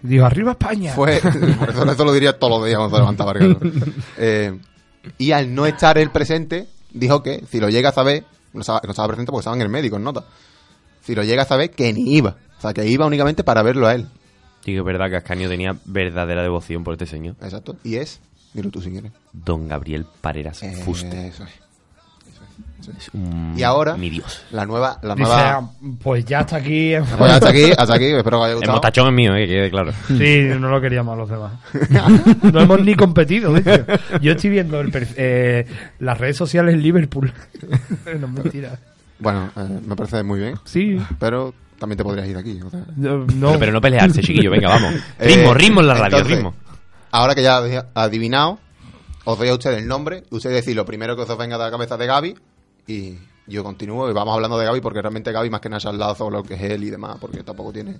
Digo, 0.00 0.24
arriba 0.26 0.52
España. 0.52 0.92
fue, 0.94 1.20
por 1.58 1.70
eso, 1.70 1.90
eso 1.90 2.04
lo 2.04 2.12
diría 2.12 2.36
todos 2.38 2.58
los 2.58 2.66
días 2.66 2.76
cuando 2.78 2.96
se 2.96 3.00
levantaba. 3.02 3.34
Eh, 4.18 4.58
y 5.18 5.30
al 5.30 5.54
no 5.54 5.64
estar 5.66 5.96
él 5.96 6.10
presente, 6.10 6.66
dijo 6.92 7.22
que 7.22 7.44
si 7.48 7.60
lo 7.60 7.68
llega 7.68 7.90
a 7.90 7.92
saber, 7.92 8.24
no 8.52 8.62
estaba, 8.62 8.80
no 8.84 8.90
estaba 8.90 9.08
presente 9.08 9.30
porque 9.30 9.42
estaba 9.42 9.54
en 9.56 9.62
el 9.62 9.68
médico, 9.68 9.96
en 9.96 10.02
nota. 10.04 10.24
Si 11.02 11.14
lo 11.14 11.22
llega 11.22 11.42
a 11.42 11.46
saber, 11.46 11.70
que 11.70 11.92
ni 11.92 12.16
iba. 12.16 12.36
O 12.58 12.60
sea, 12.60 12.72
que 12.72 12.84
iba 12.86 13.06
únicamente 13.06 13.44
para 13.44 13.62
verlo 13.62 13.86
a 13.86 13.94
él. 13.94 14.08
Digo, 14.64 14.80
es 14.80 14.86
verdad 14.86 15.08
que 15.08 15.16
Ascanio 15.16 15.48
tenía 15.48 15.76
verdadera 15.84 16.42
devoción 16.42 16.82
por 16.84 16.94
este 16.94 17.06
señor. 17.06 17.36
Exacto. 17.40 17.76
Y 17.84 17.96
es, 17.96 18.20
dilo 18.54 18.70
tú 18.70 18.80
si 18.82 18.90
quieres. 18.90 19.12
Don 19.32 19.68
Gabriel 19.68 20.04
Pareras 20.20 20.62
Eh, 20.64 20.82
Fuste. 20.84 21.28
eso 21.28 21.44
es. 21.44 21.50
Y 23.56 23.62
ahora, 23.62 23.96
Mi 23.96 24.10
Dios. 24.10 24.42
la 24.50 24.64
nueva, 24.66 24.98
la 25.02 25.14
Dice, 25.14 25.28
nueva. 25.30 25.70
pues 26.02 26.24
ya 26.24 26.40
hasta 26.40 26.56
aquí. 26.56 26.94
Pues 27.18 27.30
hasta 27.32 27.48
aquí, 27.50 27.70
hasta 27.76 27.94
aquí, 27.94 28.06
espero 28.06 28.38
que 28.38 28.44
haya 28.44 28.50
El 28.52 28.56
gustado. 28.56 28.72
mostachón 28.76 29.06
es 29.08 29.12
mío, 29.14 29.34
eh, 29.36 29.46
que 29.46 29.52
quede 29.52 29.70
claro. 29.70 29.92
Sí, 30.08 30.40
no 30.58 30.68
lo 30.68 30.80
queríamos 30.80 31.16
los 31.16 31.28
demás. 31.28 31.52
no 32.42 32.60
hemos 32.60 32.80
ni 32.82 32.94
competido. 32.94 33.54
Yo 34.20 34.32
estoy 34.32 34.50
viendo 34.50 34.80
el 34.80 34.90
eh, 35.16 35.66
las 36.00 36.18
redes 36.18 36.36
sociales 36.36 36.74
en 36.74 36.82
Liverpool. 36.82 37.32
no 38.18 38.26
es 38.26 38.32
mentira. 38.32 38.78
Bueno, 39.18 39.50
eh, 39.56 39.80
me 39.86 39.94
parece 39.96 40.22
muy 40.22 40.40
bien, 40.40 40.54
Sí. 40.64 40.98
pero 41.18 41.54
también 41.78 41.96
te 41.96 42.04
podrías 42.04 42.26
ir 42.26 42.34
de 42.34 42.40
aquí. 42.40 42.60
o 42.60 42.70
sea. 42.70 42.80
No. 42.96 43.26
Pero, 43.26 43.58
pero 43.58 43.72
no 43.72 43.80
pelearse, 43.80 44.20
chiquillo, 44.22 44.50
venga, 44.50 44.68
vamos. 44.68 44.94
Eh, 45.18 45.26
Ritmo, 45.28 45.54
ritmo 45.54 45.80
en 45.80 45.86
la 45.86 45.94
radio, 45.94 46.16
entonces, 46.18 46.36
ritmo. 46.38 46.54
Ahora 47.12 47.34
que 47.34 47.42
ya 47.42 47.58
habéis 47.58 47.80
adivinado, 47.94 48.58
os 49.24 49.38
doy 49.38 49.48
a 49.48 49.54
ustedes 49.54 49.78
el 49.78 49.86
nombre. 49.86 50.24
Ustedes 50.30 50.56
decís 50.64 50.74
lo 50.74 50.84
primero 50.84 51.14
que 51.14 51.22
os 51.22 51.38
venga 51.38 51.56
de 51.58 51.64
la 51.64 51.70
cabeza 51.70 51.96
de 51.96 52.06
Gaby. 52.06 52.34
Y 52.86 53.14
yo 53.46 53.62
continúo 53.64 54.10
y 54.10 54.12
vamos 54.12 54.34
hablando 54.34 54.58
de 54.58 54.64
Gaby 54.66 54.80
porque 54.80 55.00
realmente 55.02 55.32
Gaby 55.32 55.50
más 55.50 55.60
que 55.60 55.68
nada 55.68 55.80
se 55.80 55.88
ha 55.88 55.90
hablado 55.90 56.14
sobre 56.14 56.36
lo 56.36 56.42
que 56.42 56.54
es 56.54 56.60
él 56.62 56.84
y 56.84 56.90
demás. 56.90 57.16
Porque 57.20 57.42
tampoco 57.42 57.72
tiene 57.72 57.96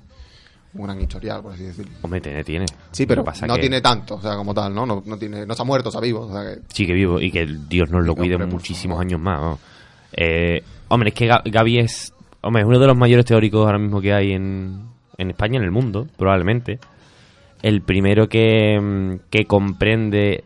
un 0.74 0.84
gran 0.84 1.00
historial, 1.00 1.42
por 1.42 1.52
así 1.52 1.64
decirlo. 1.64 1.92
Hombre, 2.02 2.20
tiene, 2.20 2.42
tiene. 2.44 2.66
Sí, 2.92 3.04
pero 3.06 3.22
pasa 3.24 3.46
no 3.46 3.54
que- 3.54 3.60
tiene 3.60 3.80
tanto, 3.80 4.14
o 4.16 4.20
sea, 4.20 4.36
como 4.36 4.54
tal, 4.54 4.74
¿no? 4.74 4.86
No, 4.86 5.02
no, 5.04 5.18
tiene, 5.18 5.44
no 5.46 5.54
ha 5.56 5.64
muerto, 5.64 5.88
está 5.90 6.00
vivo. 6.00 6.20
O 6.26 6.32
sea 6.32 6.42
que 6.54 6.60
Sí, 6.72 6.86
que 6.86 6.92
vivo 6.94 7.20
y 7.20 7.30
que 7.30 7.46
Dios 7.68 7.90
nos 7.90 8.04
lo 8.06 8.14
cuide 8.14 8.38
muchísimos 8.38 9.00
años 9.00 9.20
más. 9.20 9.58
Eh, 10.12 10.62
hombre, 10.88 11.10
es 11.10 11.14
que 11.14 11.28
Ga- 11.28 11.42
Gaby 11.44 11.78
es, 11.80 12.12
hombre, 12.40 12.62
es 12.62 12.68
uno 12.68 12.78
de 12.78 12.86
los 12.86 12.96
mayores 12.96 13.24
teóricos 13.26 13.64
ahora 13.66 13.78
mismo 13.78 14.00
que 14.00 14.12
hay 14.12 14.32
en, 14.32 14.86
en 15.18 15.30
España, 15.30 15.58
en 15.58 15.64
el 15.64 15.70
mundo, 15.70 16.06
probablemente. 16.16 16.78
El 17.62 17.82
primero 17.82 18.28
que, 18.28 19.18
que 19.30 19.44
comprende, 19.46 20.42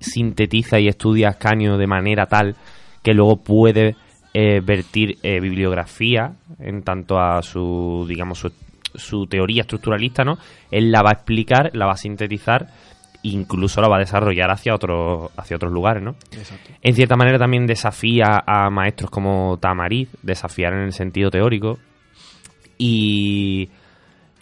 sintetiza 0.00 0.78
y 0.80 0.88
estudia 0.88 1.28
a 1.28 1.30
Ascanio 1.30 1.78
de 1.78 1.86
manera 1.86 2.26
tal 2.26 2.56
que 3.02 3.14
luego 3.14 3.36
puede 3.36 3.96
eh, 4.34 4.60
vertir 4.60 5.18
eh, 5.22 5.40
bibliografía 5.40 6.32
en 6.58 6.82
tanto 6.82 7.18
a 7.18 7.42
su, 7.42 8.04
digamos, 8.08 8.38
su, 8.38 8.52
su 8.94 9.26
teoría 9.26 9.62
estructuralista, 9.62 10.24
¿no? 10.24 10.38
Él 10.70 10.90
la 10.90 11.02
va 11.02 11.10
a 11.10 11.14
explicar, 11.14 11.70
la 11.74 11.86
va 11.86 11.92
a 11.92 11.96
sintetizar 11.96 12.68
incluso 13.22 13.80
la 13.80 13.88
va 13.88 13.96
a 13.96 14.00
desarrollar 14.00 14.50
hacia 14.50 14.74
otros 14.74 15.30
hacia 15.36 15.56
otros 15.56 15.72
lugares, 15.72 16.02
¿no? 16.02 16.14
En 16.80 16.94
cierta 16.94 17.16
manera 17.16 17.38
también 17.38 17.66
desafía 17.66 18.42
a 18.46 18.70
maestros 18.70 19.10
como 19.10 19.58
Tamariz, 19.58 20.08
desafiar 20.22 20.72
en 20.72 20.80
el 20.80 20.92
sentido 20.92 21.30
teórico 21.30 21.78
y 22.78 23.68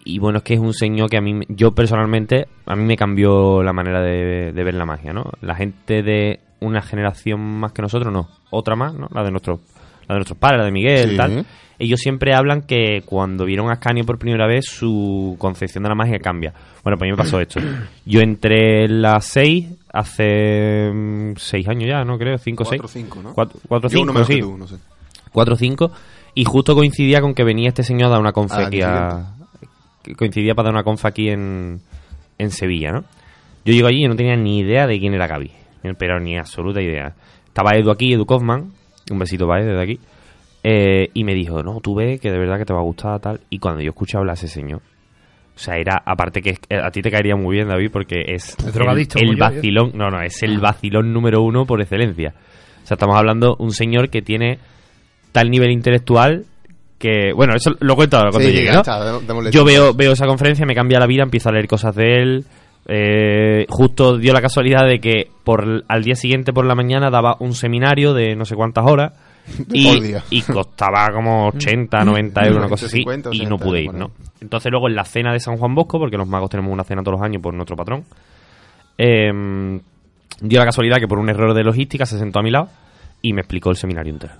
y 0.04 0.18
bueno, 0.20 0.38
es 0.38 0.44
que 0.44 0.54
es 0.54 0.60
un 0.60 0.72
señor 0.72 1.10
que 1.10 1.18
a 1.18 1.20
mí, 1.20 1.40
yo 1.48 1.72
personalmente, 1.72 2.46
a 2.64 2.74
mí 2.76 2.84
me 2.84 2.96
cambió 2.96 3.62
la 3.62 3.74
manera 3.74 4.00
de, 4.00 4.52
de 4.52 4.64
ver 4.64 4.74
la 4.74 4.86
magia, 4.86 5.12
¿no? 5.12 5.32
La 5.42 5.54
gente 5.54 6.02
de 6.02 6.40
una 6.60 6.82
generación 6.82 7.40
más 7.40 7.72
que 7.72 7.82
nosotros, 7.82 8.12
no, 8.12 8.28
otra 8.50 8.76
más, 8.76 8.94
¿no? 8.94 9.08
La 9.14 9.22
de 9.22 9.30
nuestros, 9.30 9.60
la 10.08 10.14
de 10.14 10.18
nuestros 10.18 10.38
padres, 10.38 10.58
la 10.58 10.64
de 10.66 10.72
Miguel, 10.72 11.10
Sí. 11.10 11.16
tal. 11.16 11.46
Ellos 11.80 12.00
siempre 12.00 12.34
hablan 12.34 12.62
que 12.62 13.02
cuando 13.06 13.44
vieron 13.44 13.68
a 13.68 13.74
Ascanio 13.74 14.04
por 14.04 14.18
primera 14.18 14.48
vez, 14.48 14.64
su 14.66 15.36
concepción 15.38 15.84
de 15.84 15.90
la 15.90 15.94
magia 15.94 16.18
cambia. 16.18 16.52
Bueno, 16.82 16.98
pues 16.98 17.02
a 17.02 17.04
mí 17.04 17.10
me 17.12 17.16
pasó 17.16 17.40
esto. 17.40 17.60
Yo 18.04 18.20
entré 18.20 18.86
en 18.86 19.00
las 19.00 19.24
6, 19.26 19.66
hace 19.92 20.90
6 21.36 21.68
años 21.68 21.88
ya, 21.88 22.04
¿no? 22.04 22.18
Creo, 22.18 22.36
5 22.38 22.62
o 22.64 22.66
6. 22.66 22.80
Cuatro 22.82 22.86
o 22.86 22.88
cinco, 23.02 23.22
¿no? 23.22 23.32
4 23.34 23.58
o 23.68 23.80
yo 23.80 23.88
5, 23.88 24.02
uno 24.02 24.12
menos 24.12 24.26
sí. 24.26 24.34
que 24.34 24.40
tú, 24.40 24.58
no 24.58 24.66
sé. 24.66 24.76
4 25.32 25.54
o 25.54 25.56
5 25.56 25.92
y 26.34 26.44
justo 26.44 26.74
coincidía 26.74 27.20
con 27.20 27.34
que 27.34 27.44
venía 27.44 27.68
este 27.68 27.82
señor 27.84 28.06
a 28.08 28.10
dar 28.10 28.20
una 28.20 28.32
confa 28.32 28.56
Al 28.58 28.66
aquí 28.66 28.80
a- 28.82 29.34
coincidía 30.16 30.54
para 30.54 30.66
dar 30.68 30.74
una 30.74 30.84
confa 30.84 31.08
aquí 31.08 31.28
en, 31.28 31.80
en 32.38 32.50
Sevilla, 32.50 32.90
¿no? 32.92 33.04
Yo 33.64 33.72
llego 33.74 33.86
allí 33.88 34.04
y 34.04 34.08
no 34.08 34.16
tenía 34.16 34.36
ni 34.36 34.60
idea 34.60 34.86
de 34.86 34.98
quién 34.98 35.14
era 35.14 35.26
Gaby, 35.26 35.50
pero 35.98 36.20
ni 36.20 36.36
absoluta 36.38 36.80
idea. 36.82 37.14
Estaba 37.46 37.72
Edu 37.76 37.90
aquí, 37.90 38.12
Edu 38.12 38.24
Kaufman, 38.26 38.70
un 39.10 39.18
besito 39.18 39.46
para 39.46 39.60
él 39.62 39.68
desde 39.68 39.82
aquí, 39.82 39.98
eh, 40.62 41.08
y 41.14 41.24
me 41.24 41.34
dijo, 41.34 41.62
no, 41.62 41.80
tú 41.80 41.94
ves 41.94 42.20
que 42.20 42.30
de 42.30 42.38
verdad 42.38 42.58
que 42.58 42.64
te 42.64 42.72
va 42.72 42.80
a 42.80 42.84
gustar 42.84 43.18
tal, 43.20 43.40
y 43.50 43.58
cuando 43.58 43.80
yo 43.82 43.90
escuché 43.90 44.18
hablar 44.18 44.32
a 44.32 44.34
ese 44.34 44.48
señor, 44.48 44.80
o 45.54 45.58
sea, 45.58 45.76
era, 45.76 46.02
aparte 46.04 46.40
que 46.40 46.50
es- 46.50 46.60
eh, 46.68 46.78
a 46.82 46.90
ti 46.90 47.02
te 47.02 47.10
caería 47.10 47.34
muy 47.36 47.56
bien, 47.56 47.68
David, 47.68 47.90
porque 47.92 48.22
es 48.26 48.54
el, 48.92 48.98
el 49.20 49.26
como 49.26 49.32
yo, 49.38 49.38
vacilón, 49.56 49.90
no, 49.94 50.10
no, 50.10 50.20
es 50.22 50.42
el 50.42 50.58
vacilón 50.60 51.12
número 51.12 51.42
uno 51.42 51.64
por 51.66 51.80
excelencia. 51.80 52.32
O 52.84 52.86
sea, 52.86 52.94
estamos 52.94 53.16
hablando 53.16 53.56
de 53.58 53.64
un 53.64 53.72
señor 53.72 54.08
que 54.08 54.22
tiene 54.22 54.58
tal 55.32 55.50
nivel 55.50 55.70
intelectual 55.72 56.44
que, 56.98 57.32
bueno, 57.34 57.54
eso 57.54 57.72
lo 57.80 57.94
cuento 57.96 58.16
ahora 58.16 58.30
cuando 58.30 58.48
Sí, 58.50 58.64
Yo 59.52 59.64
veo, 59.64 59.94
veo 59.94 60.12
esa 60.12 60.26
conferencia, 60.26 60.64
me 60.66 60.74
cambia 60.74 60.98
la 60.98 61.06
vida, 61.06 61.22
empiezo 61.22 61.48
a 61.48 61.52
leer 61.52 61.66
cosas 61.68 61.94
de 61.94 62.04
él. 62.22 62.44
Eh, 62.90 63.66
justo 63.68 64.16
dio 64.16 64.32
la 64.32 64.40
casualidad 64.40 64.86
de 64.86 64.98
que 64.98 65.30
por 65.44 65.84
al 65.86 66.02
día 66.02 66.14
siguiente 66.14 66.54
por 66.54 66.64
la 66.64 66.74
mañana 66.74 67.10
daba 67.10 67.36
un 67.38 67.54
seminario 67.54 68.14
de 68.14 68.34
no 68.34 68.46
sé 68.46 68.56
cuántas 68.56 68.86
horas 68.86 69.12
y, 69.70 70.42
costaba 70.42 71.08
como 71.12 71.48
80, 71.48 72.04
90 72.04 72.40
euros, 72.46 72.58
una 72.58 72.68
cosa 72.68 72.86
así, 72.86 72.98
50, 72.98 73.30
y 73.32 73.40
no 73.40 73.56
80, 73.56 73.64
pude 73.64 73.82
ir. 73.82 73.92
¿no? 73.92 74.10
Entonces 74.40 74.70
luego 74.70 74.88
en 74.88 74.94
la 74.94 75.04
cena 75.04 75.32
de 75.32 75.40
San 75.40 75.56
Juan 75.58 75.74
Bosco, 75.74 75.98
porque 75.98 76.16
los 76.16 76.26
magos 76.26 76.48
tenemos 76.48 76.72
una 76.72 76.84
cena 76.84 77.02
todos 77.02 77.18
los 77.18 77.24
años 77.24 77.42
por 77.42 77.52
nuestro 77.52 77.76
patrón, 77.76 78.04
eh, 78.96 79.30
dio 80.40 80.58
la 80.58 80.64
casualidad 80.64 80.96
que 80.96 81.08
por 81.08 81.18
un 81.18 81.28
error 81.28 81.54
de 81.54 81.64
logística 81.64 82.06
se 82.06 82.18
sentó 82.18 82.38
a 82.38 82.42
mi 82.42 82.50
lado 82.50 82.68
y 83.20 83.32
me 83.32 83.40
explicó 83.42 83.70
el 83.70 83.76
seminario 83.76 84.12
entero. 84.12 84.34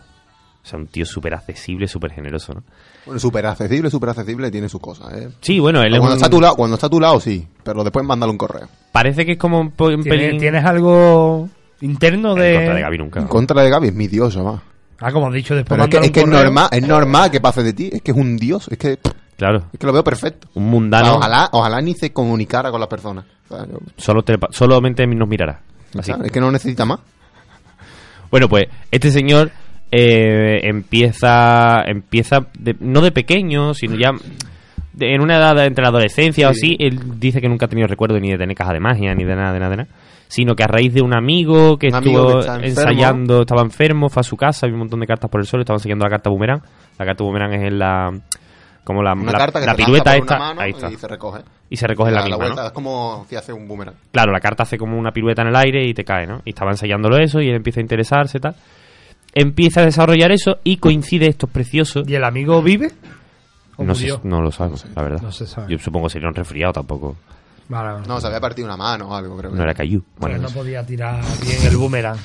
O 0.63 0.67
sea, 0.69 0.79
un 0.79 0.87
tío 0.89 1.07
súper 1.07 1.33
accesible, 1.35 1.89
súper 1.89 2.13
generoso, 2.13 2.53
¿no? 2.55 2.63
Bueno, 3.07 3.19
súper 3.21 3.47
accesible, 3.47 3.91
súper 3.91 4.11
accesible, 4.11 4.51
tiene 4.51 4.69
sus 4.69 4.81
cosas, 4.81 5.13
¿eh? 5.15 5.29
Sí, 5.41 5.61
bueno, 5.61 5.81
él 5.83 5.95
es 5.95 5.99
Cuando 6.01 6.15
un- 6.15 6.17
está, 6.19 6.27
a 6.27 6.31
tu 6.31 6.41
lado, 6.41 6.57
cuando 6.57 6.75
está 6.75 6.89
a 6.89 6.91
tu 6.91 7.01
lado, 7.01 7.21
sí, 7.21 7.47
pero 7.63 7.83
después 7.85 8.05
mándale 8.05 8.33
un 8.33 8.39
correo. 8.39 8.69
Parece 8.93 9.25
que 9.25 9.33
es 9.33 9.39
como 9.39 9.61
un, 9.61 9.71
¿Tienes, 9.73 10.07
pelín... 10.07 10.39
tienes 10.41 10.65
algo 10.65 11.49
interno 11.81 12.33
En 12.37 12.39
de... 12.43 12.55
contra 12.55 12.75
de 12.75 12.81
Gaby 12.83 12.99
nunca. 12.99 13.21
En 13.21 13.27
contra 13.29 13.63
de 13.63 13.71
Gaby 13.71 13.89
es 13.89 13.95
mi 13.95 14.09
dios, 14.09 14.37
además. 14.37 14.61
Ah, 15.01 15.13
como 15.13 15.29
has 15.29 15.33
dicho 15.35 15.55
después. 15.55 15.79
Pero 15.81 15.85
es 15.85 16.01
que, 16.01 16.07
es, 16.07 16.13
que 16.13 16.21
es 16.21 16.27
normal, 16.27 16.69
es 16.73 16.87
normal 16.87 17.31
que 17.31 17.41
pase 17.41 17.63
de 17.63 17.73
ti, 17.73 17.89
es 17.93 18.03
que 18.03 18.11
es 18.11 18.17
un 18.17 18.37
dios, 18.37 18.69
es 18.69 18.77
que, 18.79 18.99
Claro, 19.37 19.67
es 19.73 19.79
que 19.79 19.87
lo 19.87 19.93
veo 19.93 20.03
perfecto. 20.03 20.49
un 20.55 20.65
mundano 20.69 21.15
Ojalá, 21.15 21.49
ojalá 21.53 21.81
ni 21.81 21.95
se 21.95 22.13
comunicara 22.13 22.73
con 22.73 22.81
las 22.81 22.89
personas. 22.89 23.25
O 23.49 23.57
sea, 23.57 23.65
yo- 23.67 23.79
solo 23.97 24.25
telepa- 24.25 24.49
solamente 24.51 25.07
nos 25.07 25.29
mirará. 25.29 25.61
Así. 25.97 26.11
claro, 26.11 26.25
es 26.25 26.33
que 26.33 26.41
no 26.41 26.51
necesita 26.51 26.85
más. 26.85 26.99
Bueno, 28.31 28.49
pues 28.49 28.67
este 28.91 29.11
señor 29.11 29.51
eh, 29.91 30.61
empieza, 30.65 31.83
empieza 31.87 32.41
de- 32.59 32.77
no 32.81 33.01
de 33.01 33.13
pequeño, 33.13 33.75
sino 33.75 33.97
ya 33.97 34.11
de- 34.93 35.15
en 35.15 35.23
una 35.23 35.37
edad 35.39 35.65
entre 35.67 35.83
la 35.83 35.89
adolescencia 35.91 36.49
o 36.49 36.53
Sí. 36.55 36.75
así, 36.75 36.77
él 36.81 36.99
dice 37.21 37.41
que 37.41 37.49
nunca 37.49 37.67
ha 37.67 37.69
tenido 37.69 37.87
recuerdo 37.89 38.19
ni 38.19 38.31
de 38.31 38.39
tener 38.39 38.57
caja 38.57 38.73
de 38.73 38.81
magia, 38.81 39.15
ni 39.15 39.25
de 39.25 39.35
nada, 39.37 39.53
de 39.53 39.59
nada, 39.61 39.71
de 39.71 39.77
nada. 39.79 39.89
Sino 40.31 40.55
que 40.55 40.63
a 40.63 40.67
raíz 40.67 40.93
de 40.93 41.01
un 41.01 41.15
amigo 41.17 41.79
que 41.79 41.89
Un 41.89 41.95
amigo 41.95 42.41
estuvo 42.41 42.61
que 42.61 42.67
ensayando, 42.67 43.41
estaba 43.43 43.63
enfermo, 43.63 44.11
fue 44.11 44.21
a 44.21 44.25
su 44.25 44.37
casa, 44.37 44.67
había 44.67 44.75
un 44.75 44.81
montón 44.81 45.01
de 45.01 45.07
cartas 45.07 45.31
por 45.31 45.41
el 45.41 45.47
suelo, 45.47 45.63
estaban 45.63 45.81
siguiendo 45.81 46.05
la 46.05 46.11
carta 46.11 46.29
boomerang. 46.29 46.61
La 46.99 47.07
carta 47.07 47.25
boomerang 47.25 47.55
es 47.55 47.63
en 47.63 47.79
la 47.79 48.11
como 48.85 49.03
la, 49.03 49.15
la- 49.15 49.33
carta 49.33 49.61
que 49.61 49.67
la 49.67 49.75
pirueta 49.75 50.17
esta, 50.17 50.39
mano 50.39 50.61
ahí 50.63 50.71
está. 50.71 50.91
y 50.91 50.97
se 50.97 51.09
recoge. 51.09 51.41
Y 51.71 51.77
se 51.77 51.87
recoge 51.87 52.09
en 52.09 52.15
la 52.17 52.23
misma, 52.23 52.37
¿no? 52.39 52.45
vuelta, 52.45 52.67
Es 52.67 52.73
como 52.73 53.27
si 53.29 53.37
hace 53.37 53.53
un 53.53 53.69
boomerang. 53.69 53.95
Claro, 54.13 54.33
la 54.33 54.41
carta 54.41 54.63
hace 54.65 54.77
como 54.79 54.99
una 54.99 55.13
pirueta 55.13 55.43
en 55.43 55.49
el 55.49 55.57
aire 55.57 55.87
y 55.87 55.93
te 55.95 56.05
cae, 56.05 56.27
¿no? 56.27 56.41
Y 56.45 56.51
estaba 56.51 56.71
ensayándolo 56.73 57.17
eso 57.19 57.41
y 57.41 57.49
él 57.49 57.55
empieza 57.57 57.81
a 57.81 57.83
interesarse 57.83 58.37
y 58.39 58.41
tal. 58.41 58.55
Empieza 59.41 59.83
a 59.83 59.85
desarrollar 59.85 60.33
eso 60.33 60.59
y 60.65 60.79
coincide, 60.79 61.27
esto 61.29 61.47
es 61.47 61.53
precioso. 61.53 62.03
¿Y 62.07 62.15
el 62.15 62.25
amigo 62.25 62.61
vive? 62.63 62.91
¿O 63.77 63.85
No, 63.85 63.95
sé, 63.95 64.03
murió? 64.03 64.21
no 64.25 64.41
lo 64.43 64.51
sabemos, 64.51 64.85
la 64.97 65.03
verdad. 65.03 65.23
No 65.23 65.31
se 65.31 65.47
sabe. 65.47 65.71
Yo 65.73 65.79
supongo 65.79 66.07
que 66.09 66.15
sería 66.15 66.29
un 66.29 66.35
resfriado 66.35 66.73
tampoco. 66.73 67.17
Vale. 67.69 68.07
No, 68.09 68.21
se 68.21 68.27
había 68.27 68.41
partido 68.41 68.67
una 68.67 68.77
mano 68.77 69.09
o 69.11 69.15
algo, 69.15 69.37
creo. 69.37 69.51
No 69.53 69.63
era 69.63 69.75
Caillou. 69.75 70.03
Pero 70.19 70.33
Bueno, 70.33 70.49
no 70.49 70.55
podía 70.55 70.85
tirar 70.85 71.21
bien 71.43 71.67
el 71.67 71.77
boomerang. 71.77 72.19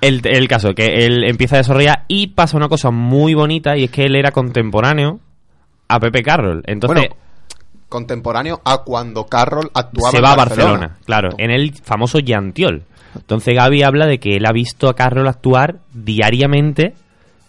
el, 0.00 0.20
el 0.24 0.46
caso, 0.46 0.74
que 0.74 1.06
él 1.06 1.24
empieza 1.24 1.56
a 1.56 1.58
desarrollar 1.58 2.04
y 2.08 2.28
pasa 2.28 2.56
una 2.56 2.68
cosa 2.68 2.90
muy 2.90 3.32
bonita 3.34 3.76
y 3.76 3.84
es 3.84 3.90
que 3.90 4.04
él 4.04 4.14
era 4.14 4.30
contemporáneo 4.30 5.20
a 5.88 5.98
Pepe 5.98 6.22
Carroll. 6.22 6.62
Entonces 6.66 7.08
Bueno, 7.08 7.16
contemporáneo 7.88 8.60
a 8.64 8.82
cuando 8.84 9.26
Carroll 9.26 9.70
actuaba 9.74 10.10
se 10.10 10.16
en 10.18 10.24
va 10.24 10.32
a 10.32 10.36
Barcelona, 10.36 10.96
claro, 11.06 11.30
en 11.38 11.50
el 11.50 11.72
famoso 11.74 12.18
Yantiol. 12.18 12.82
Entonces 13.16 13.54
Gaby 13.54 13.82
habla 13.82 14.06
de 14.06 14.18
que 14.18 14.36
él 14.36 14.46
ha 14.46 14.52
visto 14.52 14.88
a 14.88 14.94
Carroll 14.94 15.28
actuar 15.28 15.80
diariamente 15.92 16.94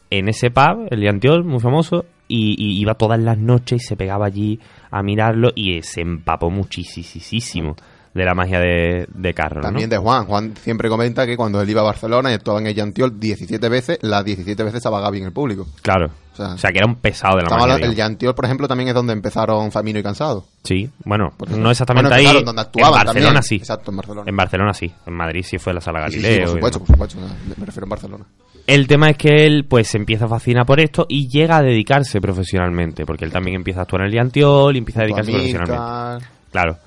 en 0.10 0.30
ese 0.30 0.52
pub, 0.52 0.88
el 0.92 1.02
Yantiol, 1.02 1.44
muy 1.44 1.60
famoso, 1.60 2.06
y, 2.28 2.56
y 2.58 2.80
iba 2.80 2.96
todas 2.96 3.20
las 3.20 3.38
noches 3.38 3.84
y 3.84 3.86
se 3.86 3.96
pegaba 3.96 4.26
allí 4.26 4.60
a 4.90 5.04
mirarlo 5.04 5.52
y 5.56 5.82
se 5.84 6.02
empapó 6.02 6.50
muchísimo 6.50 7.76
de 8.16 8.24
la 8.26 8.34
magia 8.34 8.60
de, 8.60 9.06
de 9.14 9.34
Carroll. 9.34 9.62
¿no? 9.62 9.68
También 9.68 9.90
de 9.90 9.98
Juan. 9.98 10.26
Juan 10.26 10.54
siempre 10.64 10.88
comenta 10.90 11.26
que 11.28 11.36
cuando 11.36 11.62
él 11.62 11.70
iba 11.70 11.82
a 11.82 11.84
Barcelona 11.84 12.32
y 12.32 12.34
actuaba 12.34 12.60
en 12.62 12.68
el 12.68 12.74
Yantiol 12.74 13.20
17 13.20 13.68
veces, 13.70 14.00
las 14.02 14.24
17 14.26 14.64
veces 14.64 14.78
estaba 14.78 15.02
Gaby 15.02 15.18
en 15.20 15.26
el 15.26 15.32
público. 15.34 15.68
Claro. 15.82 16.10
O 16.32 16.36
sea, 16.36 16.54
O 16.54 16.58
sea, 16.58 16.72
que 16.72 16.78
era 16.80 16.88
un 16.88 16.96
pesado 16.96 17.36
de 17.38 17.44
la 17.44 17.50
magia. 17.50 17.64
hablando- 17.64 17.86
el. 17.88 17.96
Yantiol, 17.96 18.34
por 18.34 18.46
ejemplo, 18.46 18.68
también 18.70 18.88
es 18.90 18.96
donde 18.96 19.12
empezaron 19.14 19.70
Famino 19.72 20.00
y 20.00 20.04
Cansado. 20.04 20.46
Sí, 20.64 20.90
bueno, 21.04 21.34
no 21.58 21.70
exactamente 21.72 22.10
bueno, 22.10 22.30
ahí. 22.30 22.36
donde 22.44 22.50
en 22.52 22.56
Barcelona 22.56 23.04
también. 23.06 23.44
sí. 23.44 23.56
Exacto, 23.56 23.92
en 23.92 23.98
Barcelona. 23.98 24.24
En 24.30 24.36
Barcelona 24.38 24.74
sí. 24.74 24.94
En 25.06 25.14
Madrid 25.14 25.44
sí 25.46 25.58
fue 25.58 25.74
la 25.74 25.82
sala 25.82 26.08
Sí, 26.10 26.16
sí, 26.16 26.22
Galileo. 26.22 26.46
por 26.46 26.54
supuesto, 26.56 26.80
por 26.80 26.88
supuesto. 26.88 27.20
Me 27.58 27.66
refiero 27.66 27.86
en 27.86 27.90
Barcelona. 27.90 28.26
El 28.66 28.88
tema 28.88 29.10
es 29.10 29.18
que 29.18 29.46
él 29.46 29.66
pues 29.70 29.90
se 29.90 29.98
empieza 29.98 30.26
a 30.26 30.30
fascinar 30.30 30.66
por 30.66 30.80
esto 30.80 31.06
y 31.10 31.28
llega 31.28 31.58
a 31.58 31.62
dedicarse 31.62 32.20
profesionalmente, 32.22 33.06
porque 33.06 33.26
él 33.26 33.32
también 33.32 33.58
empieza 33.58 33.82
a 33.82 33.84
actuar 33.84 34.04
en 34.04 34.08
el 34.08 34.14
Yantiol 34.14 34.74
y 34.76 34.80
empieza 34.80 35.02
a 35.02 35.04
dedicarse 35.04 35.32
profesionalmente. 35.32 36.26
Claro. 36.52 36.78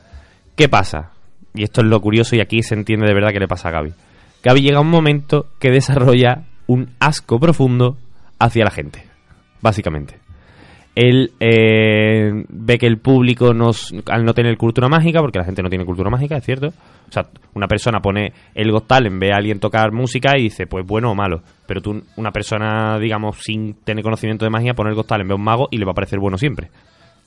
¿Qué 0.56 0.68
pasa? 0.68 1.10
Y 1.54 1.64
esto 1.64 1.80
es 1.80 1.86
lo 1.86 2.00
curioso 2.00 2.36
y 2.36 2.40
aquí 2.40 2.62
se 2.62 2.74
entiende 2.74 3.06
de 3.06 3.14
verdad 3.14 3.30
qué 3.32 3.40
le 3.40 3.48
pasa 3.48 3.68
a 3.68 3.72
Gaby. 3.72 3.92
Gaby 4.42 4.60
llega 4.60 4.78
a 4.78 4.82
un 4.82 4.90
momento 4.90 5.46
que 5.58 5.70
desarrolla 5.70 6.44
un 6.66 6.90
asco 7.00 7.40
profundo 7.40 7.96
hacia 8.38 8.64
la 8.64 8.70
gente, 8.70 9.04
básicamente. 9.60 10.18
Él 10.94 11.30
eh, 11.38 12.44
ve 12.48 12.76
que 12.76 12.86
el 12.86 12.98
público 12.98 13.50
al 13.50 14.24
no 14.24 14.34
tener 14.34 14.56
cultura 14.56 14.88
mágica, 14.88 15.20
porque 15.20 15.38
la 15.38 15.44
gente 15.44 15.62
no 15.62 15.68
tiene 15.68 15.84
cultura 15.84 16.10
mágica, 16.10 16.36
es 16.36 16.44
cierto. 16.44 16.68
O 16.68 17.12
sea, 17.12 17.22
una 17.54 17.68
persona 17.68 18.00
pone 18.00 18.32
el 18.52 18.72
Got 18.72 18.88
Talent, 18.88 19.20
ve 19.20 19.30
a 19.32 19.36
alguien 19.36 19.60
tocar 19.60 19.92
música 19.92 20.36
y 20.36 20.44
dice, 20.44 20.66
pues 20.66 20.84
bueno 20.84 21.12
o 21.12 21.14
malo. 21.14 21.42
Pero 21.66 21.80
tú, 21.80 22.02
una 22.16 22.32
persona, 22.32 22.98
digamos, 22.98 23.38
sin 23.38 23.74
tener 23.84 24.02
conocimiento 24.02 24.44
de 24.44 24.50
magia, 24.50 24.74
pone 24.74 24.90
el 24.90 24.96
Got 24.96 25.06
Talent, 25.06 25.28
ve 25.28 25.34
a 25.34 25.36
un 25.36 25.44
mago 25.44 25.68
y 25.70 25.78
le 25.78 25.84
va 25.84 25.92
a 25.92 25.94
parecer 25.94 26.18
bueno 26.18 26.36
siempre. 26.36 26.68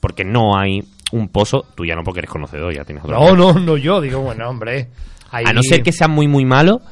Porque 0.02 0.24
no 0.24 0.58
hay 0.58 0.84
un 1.12 1.28
pozo, 1.28 1.64
tú 1.76 1.86
ya 1.86 1.94
no 1.94 2.02
porque 2.02 2.18
eres 2.20 2.30
conocedor, 2.30 2.74
ya 2.74 2.84
tienes 2.84 3.04
otra 3.04 3.16
No, 3.18 3.36
no, 3.36 3.52
no 3.54 3.76
yo. 3.76 4.00
Digo, 4.00 4.20
bueno, 4.20 4.48
hombre. 4.50 4.88
ahí- 5.30 5.44
a 5.46 5.52
no 5.52 5.62
ser 5.62 5.82
que 5.84 5.92
sea 5.92 6.08
muy, 6.08 6.26
muy 6.26 6.44
malo, 6.44 6.82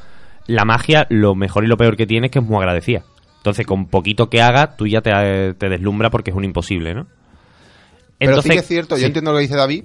la 0.47 0.63
magia, 0.63 1.07
lo 1.09 1.35
mejor 1.35 1.65
y 1.65 1.67
lo 1.67 1.75
peor 1.75 1.97
que 1.97 2.07
tiene 2.07 2.27
es 2.27 2.31
que 2.31 2.39
es 2.39 2.45
muy 2.45 2.57
agradecida. 2.57 3.03
Entonces, 3.37 3.65
con 3.67 3.87
poquito 3.87 4.29
que 4.29 4.41
haga, 4.41 4.77
tú 4.77 4.87
ya 4.87 5.01
te, 5.01 5.53
te 5.55 5.67
deslumbra 5.69 6.09
porque 6.09 6.31
es 6.31 6.37
un 6.37 6.45
imposible, 6.45 6.93
¿no? 6.93 7.07
Pero 8.17 8.41
sí 8.41 8.49
que 8.49 8.59
es 8.59 8.67
cierto, 8.67 8.95
sí. 8.95 9.01
yo 9.01 9.07
entiendo 9.07 9.31
lo 9.31 9.37
que 9.39 9.41
dice 9.43 9.55
David, 9.55 9.83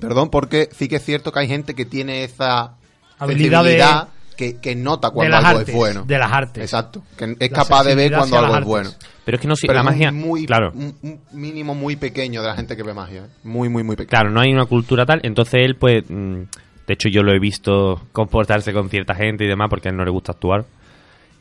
perdón, 0.00 0.30
porque 0.30 0.68
sí 0.72 0.88
que 0.88 0.96
es 0.96 1.04
cierto 1.04 1.32
que 1.32 1.38
hay 1.40 1.48
gente 1.48 1.74
que 1.74 1.84
tiene 1.86 2.24
esa 2.24 2.74
Habilidad 3.18 4.08
que, 4.36 4.58
que 4.58 4.74
nota 4.76 5.10
cuando 5.10 5.36
algo 5.36 5.48
artes, 5.48 5.68
es 5.68 5.74
bueno. 5.74 6.04
de 6.04 6.18
las 6.18 6.30
artes. 6.32 6.62
Exacto, 6.62 7.02
que 7.16 7.36
es 7.38 7.50
La 7.50 7.56
capaz 7.56 7.84
de 7.84 7.94
ver 7.94 8.12
cuando 8.12 8.38
algo 8.38 8.56
es 8.58 8.64
bueno. 8.64 8.90
Pero 9.24 9.36
es 9.36 9.40
que 9.42 9.48
no 9.48 9.56
sé, 9.56 9.66
Pero 9.66 9.74
la 9.74 9.80
es 9.80 9.86
un 9.86 9.92
magia. 9.92 10.12
muy, 10.12 10.46
claro, 10.46 10.72
un, 10.74 10.94
un 11.02 11.20
mínimo 11.32 11.74
muy 11.74 11.96
pequeño 11.96 12.42
de 12.42 12.48
la 12.48 12.54
gente 12.54 12.76
que 12.76 12.82
ve 12.82 12.94
magia. 12.94 13.22
¿eh? 13.24 13.28
Muy, 13.44 13.68
muy, 13.68 13.82
muy 13.82 13.96
pequeño. 13.96 14.10
claro, 14.10 14.30
no 14.30 14.40
hay 14.40 14.52
una 14.52 14.66
cultura 14.66 15.04
tal. 15.06 15.20
Entonces 15.24 15.60
él, 15.64 15.76
pues. 15.76 16.04
mm, 16.08 16.42
de 16.86 16.92
hecho, 16.94 17.08
yo 17.08 17.22
lo 17.24 17.32
he 17.34 17.40
visto 17.40 18.00
comportarse 18.12 18.72
con 18.72 18.88
cierta 18.88 19.14
gente 19.16 19.44
y 19.44 19.48
demás 19.48 19.66
porque 19.68 19.88
a 19.88 19.90
él 19.90 19.96
no 19.96 20.04
le 20.04 20.10
gusta 20.12 20.30
actuar. 20.32 20.64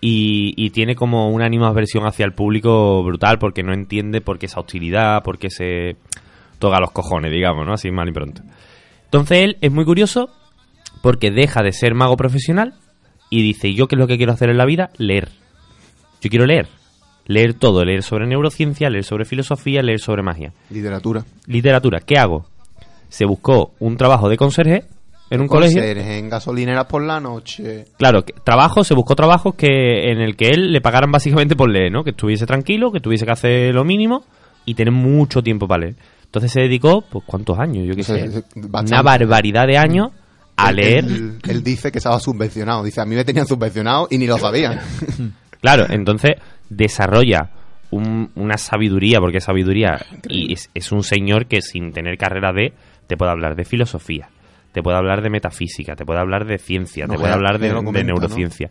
Y, 0.02 0.54
y 0.58 0.72
tiene 0.72 0.96
como 0.96 1.30
una 1.30 1.46
ánimo 1.46 1.66
aversión 1.68 2.06
hacia 2.08 2.26
el 2.26 2.34
público 2.34 3.04
brutal 3.04 3.38
porque 3.38 3.62
no 3.62 3.72
entiende 3.74 4.22
por 4.22 4.40
qué 4.40 4.48
esa 4.48 4.60
hostilidad, 4.60 5.22
por 5.24 5.38
qué 5.38 5.50
se 5.52 5.98
toca 6.58 6.80
los 6.80 6.92
cojones, 6.92 7.32
digamos, 7.32 7.66
¿no? 7.66 7.74
Así 7.74 7.92
mal 7.92 8.10
y 8.10 8.12
pronto. 8.12 8.42
Entonces 9.06 9.38
él 9.44 9.58
es 9.62 9.72
muy 9.72 9.86
curioso 9.86 10.30
porque 11.04 11.30
deja 11.30 11.62
de 11.62 11.72
ser 11.72 11.94
mago 11.94 12.18
profesional 12.18 12.74
y 13.40 13.44
dice, 13.44 13.68
¿y 13.68 13.76
yo 13.76 13.88
qué 13.88 13.96
es 13.96 14.00
lo 14.00 14.08
que 14.08 14.18
quiero 14.18 14.34
hacer 14.34 14.50
en 14.50 14.58
la 14.58 14.66
vida? 14.66 14.92
Leer. 14.98 15.30
Yo 16.22 16.30
quiero 16.30 16.46
leer. 16.46 16.68
Leer 17.28 17.56
todo, 17.56 17.84
leer 17.84 18.04
sobre 18.04 18.28
neurociencia, 18.28 18.90
leer 18.90 19.04
sobre 19.04 19.26
filosofía, 19.26 19.82
leer 19.82 20.00
sobre 20.00 20.22
magia. 20.22 20.54
Literatura. 20.70 21.26
Literatura, 21.48 22.00
¿qué 22.00 22.18
hago? 22.20 22.46
Se 23.10 23.26
buscó 23.26 23.74
un 23.80 23.98
trabajo 23.98 24.30
de 24.30 24.38
conserje 24.38 24.84
en 25.32 25.42
un 25.42 25.48
colegio. 25.48 25.82
En 25.84 26.30
gasolineras 26.30 26.86
por 26.86 27.02
la 27.04 27.20
noche. 27.20 27.86
Claro, 27.98 28.24
que- 28.24 28.34
trabajo, 28.44 28.84
se 28.84 28.94
buscó 28.94 29.16
trabajos 29.16 29.56
que 29.56 30.12
en 30.12 30.22
el 30.22 30.36
que 30.36 30.50
él 30.50 30.72
le 30.72 30.82
pagaran 30.82 31.12
básicamente 31.12 31.56
por 31.56 31.70
leer, 31.70 31.92
¿no? 31.92 32.04
Que 32.04 32.12
estuviese 32.12 32.46
tranquilo, 32.46 32.92
que 32.92 33.00
tuviese 33.00 33.26
que 33.26 33.32
hacer 33.32 33.74
lo 33.74 33.84
mínimo 33.84 34.24
y 34.66 34.76
tener 34.76 34.94
mucho 34.94 35.42
tiempo 35.42 35.68
para 35.68 35.82
leer. 35.86 35.96
Entonces 36.26 36.52
se 36.52 36.62
dedicó, 36.62 37.02
pues, 37.02 37.24
¿cuántos 37.26 37.58
años? 37.58 37.88
Yo 37.88 37.96
qué 37.96 38.04
sé. 38.04 38.44
Una 38.56 39.02
barbaridad 39.02 39.66
de 39.68 39.78
años 39.78 40.12
a 40.58 40.70
Él- 40.70 40.76
leer. 40.76 41.06
Él, 41.06 41.40
él 41.48 41.64
dice 41.64 41.92
que 41.92 41.98
estaba 42.00 42.20
subvencionado. 42.20 42.84
Dice, 42.84 43.02
a 43.02 43.06
mí 43.06 43.16
me 43.16 43.24
tenían 43.26 43.48
subvencionado 43.48 44.08
y 44.10 44.18
ni 44.18 44.28
lo 44.28 44.38
sabían. 44.38 44.80
Claro, 45.62 45.88
entonces 45.90 46.34
desarrolla 46.70 47.50
un- 47.90 48.30
una 48.36 48.56
sabiduría, 48.58 49.20
porque 49.20 49.38
es 49.40 49.44
sabiduría, 49.46 49.98
y 50.30 50.54
es, 50.54 50.70
es 50.76 50.92
un 50.92 51.02
señor 51.02 51.48
que 51.48 51.62
sin 51.64 51.92
tener 51.92 52.18
carrera 52.20 52.52
de, 52.54 52.74
te 53.08 53.18
puede 53.18 53.32
hablar 53.32 53.56
de 53.56 53.64
filosofía, 53.66 54.30
te 54.74 54.84
puede 54.84 54.98
hablar 54.98 55.24
de 55.24 55.32
metafísica, 55.32 55.96
te 55.96 56.06
puede 56.06 56.20
hablar 56.20 56.46
de 56.46 56.60
ciencia, 56.60 57.08
No, 57.08 57.14
te 57.14 57.20
puede 57.20 57.32
ya- 57.32 57.36
hablar 57.36 57.58
de, 57.58 58.04
neurociencia. 58.04 58.70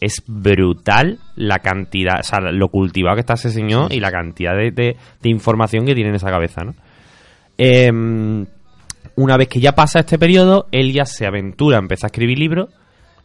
Es 0.00 0.24
brutal 0.26 1.20
la 1.36 1.60
cantidad, 1.60 2.18
o 2.18 2.22
sea, 2.24 2.40
lo 2.40 2.68
cultivado 2.68 3.14
que 3.14 3.20
está 3.20 3.34
ese 3.34 3.50
señor 3.50 3.92
y 3.92 4.00
la 4.00 4.10
cantidad 4.10 4.56
de, 4.56 4.72
de- 4.72 4.96
de 5.22 5.28
información 5.28 5.86
que 5.86 5.94
tiene 5.94 6.08
en 6.10 6.16
esa 6.16 6.30
cabeza, 6.30 6.64
¿no? 6.64 6.74
Em, 7.56 8.44
una 9.16 9.36
vez 9.36 9.48
que 9.48 9.60
ya 9.60 9.72
pasa 9.72 10.00
este 10.00 10.18
periodo, 10.18 10.66
él 10.72 10.92
ya 10.92 11.04
se 11.04 11.26
aventura, 11.26 11.78
empieza 11.78 12.06
a 12.06 12.08
escribir 12.08 12.38
libros, 12.38 12.70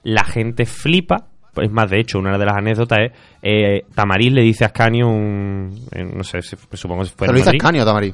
la 0.03 0.23
gente 0.23 0.65
flipa. 0.65 1.25
Es 1.55 1.71
más, 1.71 1.89
de 1.89 1.99
hecho, 1.99 2.19
una 2.19 2.37
de 2.37 2.45
las 2.45 2.55
anécdotas 2.55 2.99
es 2.99 3.11
eh, 3.41 3.85
Tamariz 3.93 4.31
le 4.31 4.41
dice 4.43 4.63
a 4.63 4.67
Ascanio 4.67 5.07
un... 5.07 5.87
eh, 5.91 6.03
no 6.03 6.23
sé, 6.23 6.41
si- 6.41 6.55
supongo 6.73 7.03
que 7.03 7.09
fue 7.09 7.27
en 7.27 7.33
lo 7.33 7.37
dice. 7.39 7.49
Ascanio, 7.49 7.83
Tamari. 7.83 8.13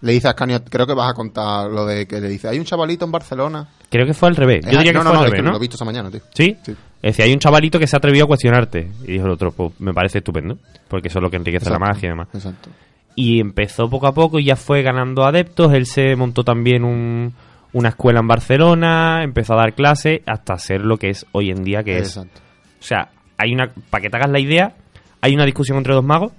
Le 0.00 0.12
dice 0.12 0.26
a 0.26 0.30
Ascanio, 0.30 0.64
creo 0.64 0.84
que 0.86 0.94
vas 0.94 1.10
a 1.10 1.14
contar 1.14 1.70
lo 1.70 1.86
de 1.86 2.06
que 2.08 2.20
le 2.20 2.28
dice, 2.28 2.48
hay 2.48 2.58
un 2.58 2.64
chavalito 2.64 3.04
en 3.04 3.12
Barcelona. 3.12 3.68
Creo 3.88 4.04
que 4.04 4.14
fue 4.14 4.28
al 4.30 4.34
revés. 4.36 4.64
Yo 4.64 4.70
diría 4.78 4.92
que 4.92 4.98
no, 4.98 5.04
fue 5.04 5.12
no, 5.12 5.18
al 5.20 5.24
es 5.26 5.30
revés, 5.30 5.38
que 5.38 5.44
¿no? 5.44 5.50
lo 5.52 5.56
he 5.58 5.60
visto 5.60 5.74
esta 5.76 5.84
mañana, 5.84 6.10
tío. 6.10 6.20
¿Sí? 6.34 6.56
Sí. 6.64 6.72
Es 6.72 7.16
decir, 7.16 7.24
hay 7.26 7.32
un 7.32 7.38
chavalito 7.38 7.78
que 7.78 7.86
se 7.86 7.94
ha 7.94 7.98
atrevido 7.98 8.24
a 8.24 8.28
cuestionarte. 8.28 8.90
Y 9.04 9.12
dijo 9.12 9.26
el 9.26 9.32
otro, 9.32 9.52
pues 9.52 9.72
me 9.80 9.92
parece 9.92 10.18
estupendo. 10.18 10.58
Porque 10.88 11.06
eso 11.08 11.18
es 11.18 11.22
lo 11.22 11.30
que 11.30 11.36
enriquece 11.36 11.68
la 11.70 11.78
magia 11.78 12.06
y 12.06 12.10
demás. 12.10 12.28
Exacto. 12.34 12.70
Y 13.14 13.40
empezó 13.40 13.88
poco 13.90 14.06
a 14.06 14.12
poco 14.14 14.38
y 14.38 14.44
ya 14.44 14.56
fue 14.56 14.82
ganando 14.82 15.24
adeptos. 15.24 15.72
Él 15.74 15.86
se 15.86 16.16
montó 16.16 16.44
también 16.44 16.84
un- 16.84 17.32
una 17.72 17.88
escuela 17.90 18.20
en 18.20 18.28
Barcelona, 18.28 19.22
empezó 19.24 19.54
a 19.54 19.56
dar 19.56 19.74
clases 19.74 20.20
hasta 20.26 20.58
ser 20.58 20.82
lo 20.82 20.96
que 20.98 21.10
es 21.10 21.26
hoy 21.32 21.50
en 21.50 21.64
día, 21.64 21.82
que 21.82 21.98
es. 21.98 22.16
O 22.16 22.24
sea, 22.80 23.10
hay 23.38 23.52
una. 23.52 23.70
Para 23.90 24.02
que 24.02 24.10
te 24.10 24.16
hagas 24.16 24.30
la 24.30 24.40
idea, 24.40 24.74
hay 25.20 25.34
una 25.34 25.44
discusión 25.44 25.78
entre 25.78 25.94
dos 25.94 26.04
magos 26.04 26.32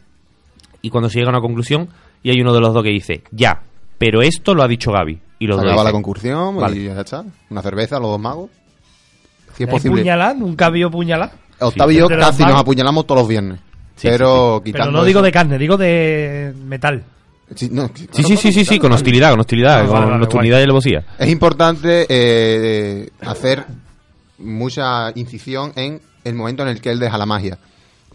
y 0.81 0.89
cuando 0.89 1.09
se 1.09 1.17
llega 1.19 1.29
a 1.29 1.33
una 1.33 1.41
conclusión, 1.41 1.89
y 2.21 2.29
hay 2.29 2.41
uno 2.41 2.53
de 2.53 2.59
los 2.59 2.73
dos 2.73 2.83
que 2.83 2.89
dice, 2.89 3.23
ya, 3.31 3.61
pero 3.97 4.21
esto 4.21 4.53
lo 4.53 4.63
ha 4.63 4.67
dicho 4.67 4.91
Gaby. 4.91 5.19
Y 5.39 5.47
los 5.47 5.57
Se 5.57 5.63
dos 5.63 5.71
acaba 5.73 5.83
la 5.85 5.91
concursión 5.91 6.55
Vale. 6.57 6.77
y 6.77 6.85
ya 6.85 6.99
está. 7.01 7.23
Una 7.49 7.61
cerveza, 7.61 7.99
los 7.99 8.09
dos 8.11 8.19
magos. 8.19 8.49
Si 9.55 9.63
es 9.63 9.69
¿Hay 9.69 9.73
posible. 9.73 10.01
puñalada? 10.01 10.33
¿Nunca 10.33 10.69
vio 10.69 10.89
puñalada? 10.89 11.33
Octavio 11.59 11.93
y 11.95 11.99
yo 11.99 12.03
Entre 12.05 12.17
los 12.17 12.25
casi 12.27 12.43
nos 12.43 12.59
apuñalamos 12.61 13.05
todos 13.07 13.21
los 13.21 13.27
viernes. 13.27 13.59
Sí, 13.95 14.07
pero 14.09 14.61
Pero 14.61 14.63
quitando. 14.63 14.91
no 14.99 15.03
digo 15.05 15.19
eso- 15.19 15.25
de 15.25 15.31
carne, 15.31 15.57
digo 15.57 15.77
de 15.77 16.53
metal. 16.65 17.03
Sí, 17.55 17.69
no, 17.71 17.89
Sí, 17.93 18.23
sí, 18.23 18.37
sí, 18.37 18.51
sí, 18.51 18.65
sí, 18.65 18.79
con 18.79 18.91
hostilidad, 18.91 19.29
con 19.31 19.39
hostilidad, 19.41 19.85
con 19.85 19.99
vale, 20.05 20.17
nocturnidad 20.17 20.59
y 20.59 20.63
alevosía. 20.63 21.05
Es 21.19 21.29
importante 21.29 22.07
eh, 22.09 23.09
hacer 23.21 23.65
mucha 24.39 25.11
incisión 25.15 25.71
en 25.75 26.01
el 26.23 26.33
momento 26.35 26.63
en 26.63 26.69
el 26.69 26.81
que 26.81 26.89
él 26.91 26.99
deja 26.99 27.17
la 27.17 27.25
magia. 27.25 27.57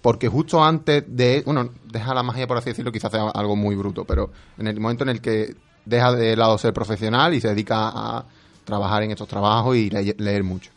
porque 0.02 0.28
justo 0.28 0.64
antes 0.64 1.02
de, 1.08 1.42
bueno, 1.44 1.70
deja 1.90 2.14
la 2.14 2.22
magia 2.22 2.46
por 2.46 2.56
así 2.56 2.70
decirlo, 2.70 2.92
quizás 2.92 3.10
sea 3.10 3.28
algo 3.30 3.56
muy 3.56 3.74
bruto, 3.74 4.04
pero 4.04 4.30
en 4.56 4.68
el 4.68 4.78
momento 4.78 5.02
en 5.02 5.10
el 5.10 5.20
que 5.20 5.56
deja 5.84 6.12
de 6.12 6.36
lado 6.36 6.56
ser 6.56 6.72
profesional 6.72 7.34
y 7.34 7.40
se 7.40 7.48
dedica 7.48 7.88
a 7.88 8.24
trabajar 8.64 9.02
en 9.02 9.10
estos 9.10 9.26
trabajos 9.26 9.76
y 9.76 9.90
le- 9.90 10.14
leer 10.18 10.44
mucho. 10.44 10.70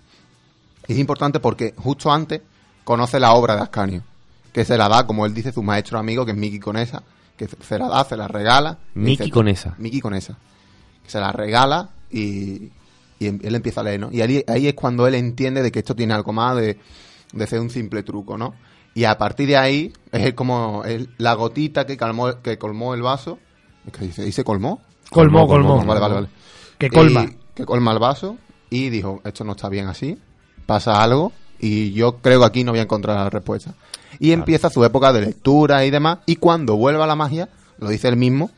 Es 0.88 0.98
importante 0.98 1.40
porque 1.40 1.74
justo 1.78 2.12
antes 2.12 2.42
conoce 2.84 3.20
la 3.20 3.34
obra 3.34 3.56
de 3.56 3.62
Ascanio, 3.62 4.04
que 4.52 4.66
se 4.66 4.78
la 4.78 4.90
da, 4.90 5.06
como 5.08 5.26
él 5.26 5.34
dice, 5.34 5.52
su 5.52 5.64
maestro 5.64 5.98
amigo, 6.00 6.26
que 6.26 6.32
es 6.32 6.38
Miki 6.38 6.60
Conesa, 6.60 7.04
que 7.38 7.48
se 7.48 7.80
la 7.80 7.88
da, 7.88 8.04
se 8.04 8.18
la 8.18 8.28
regala. 8.28 8.78
Miki 8.94 9.24
dice, 9.24 9.32
Conesa. 9.32 9.76
Miki 9.78 10.02
Conesa. 10.02 10.38
Que 11.04 11.10
se 11.10 11.20
la 11.20 11.32
regala 11.32 11.90
y, 12.12 12.70
y 13.20 13.28
em- 13.28 13.40
él 13.42 13.56
empieza 13.56 13.82
a 13.82 13.84
leer, 13.84 14.00
¿no? 14.00 14.10
Y 14.12 14.22
ahí, 14.22 14.44
ahí 14.48 14.68
es 14.68 14.74
cuando 14.74 15.08
él 15.08 15.16
entiende 15.16 15.62
de 15.64 15.72
que 15.72 15.80
esto 15.80 15.96
tiene 15.96 16.14
algo 16.14 16.34
más 16.34 16.56
de, 16.58 16.78
de 17.34 17.48
ser 17.48 17.60
un 17.60 17.70
simple 17.70 18.04
truco, 18.04 18.38
¿no? 18.38 18.54
Y 18.94 19.06
a 19.06 19.18
partir 19.18 19.48
de 19.48 19.58
ahí 19.58 19.94
es 20.12 20.34
como 20.34 20.84
la 21.18 21.34
gotita 21.36 21.86
que, 21.86 21.96
calmó, 21.96 22.42
que 22.42 22.58
colmó 22.58 22.94
el 22.94 23.02
vaso. 23.02 23.40
Es 23.88 23.94
que 23.94 24.06
dice, 24.06 24.28
¿y 24.28 24.32
se 24.34 24.44
colmó? 24.44 24.82
Colmó, 25.10 25.48
colmó. 25.48 25.84
Vale, 25.86 26.00
vale, 26.02 26.14
vale. 26.16 26.28
Que 26.78 26.90
colma. 26.90 27.24
Y- 27.24 27.38
que 27.56 27.66
colma 27.66 27.92
el 27.94 28.00
vaso 28.00 28.38
y 28.70 28.90
dijo, 28.90 29.22
esto 29.26 29.44
no 29.44 29.52
está 29.54 29.68
bien 29.70 29.88
así, 29.88 30.18
pasa 30.66 31.02
algo 31.04 31.32
y 31.62 31.94
yo 31.94 32.18
creo 32.18 32.40
que 32.42 32.46
aquí 32.48 32.64
no 32.64 32.72
voy 32.72 32.80
a 32.80 32.84
encontrar 32.84 33.16
la 33.18 33.30
respuesta. 33.30 33.74
Y 34.20 34.32
empieza 34.34 34.70
su 34.70 34.84
época 34.84 35.14
de 35.14 35.22
lectura 35.22 35.86
y 35.86 35.92
demás 35.92 36.20
y 36.26 36.36
cuando 36.36 36.76
vuelva 36.76 37.06
a 37.06 37.08
la 37.08 37.16
magia, 37.16 37.48
lo 37.78 37.88
dice 37.90 38.08
él 38.10 38.18
mismo, 38.18 38.50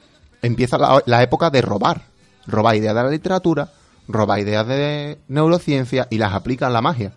empieza 0.42 0.78
la, 0.78 1.04
la 1.06 1.22
época 1.22 1.50
de 1.50 1.62
robar. 1.62 2.02
Roba 2.48 2.76
ideas 2.76 2.96
de 2.96 3.04
la 3.04 3.10
literatura, 3.10 3.72
roba 4.08 4.39
ideas 4.39 4.68
de 4.68 5.18
neurociencia 5.28 6.08
y 6.10 6.18
las 6.18 6.34
aplica 6.34 6.68
en 6.68 6.74
la 6.74 6.82
magia. 6.82 7.13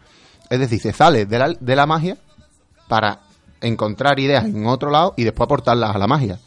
Es 0.51 0.61
decir, 0.61 0.81
se 0.81 0.93
sale 0.93 1.27
de 1.27 1.39
la, 1.39 1.49
de 1.59 1.77
la 1.77 1.87
magia 1.87 2.17
para 2.89 3.21
encontrar 3.61 4.21
ideas 4.21 4.45
en 4.45 4.67
otro 4.67 4.91
lado 4.91 5.15
y 5.17 5.25
después 5.25 5.47
aportarlas 5.47 5.95
a 5.97 5.99
la 5.99 6.07
magia. 6.07 6.39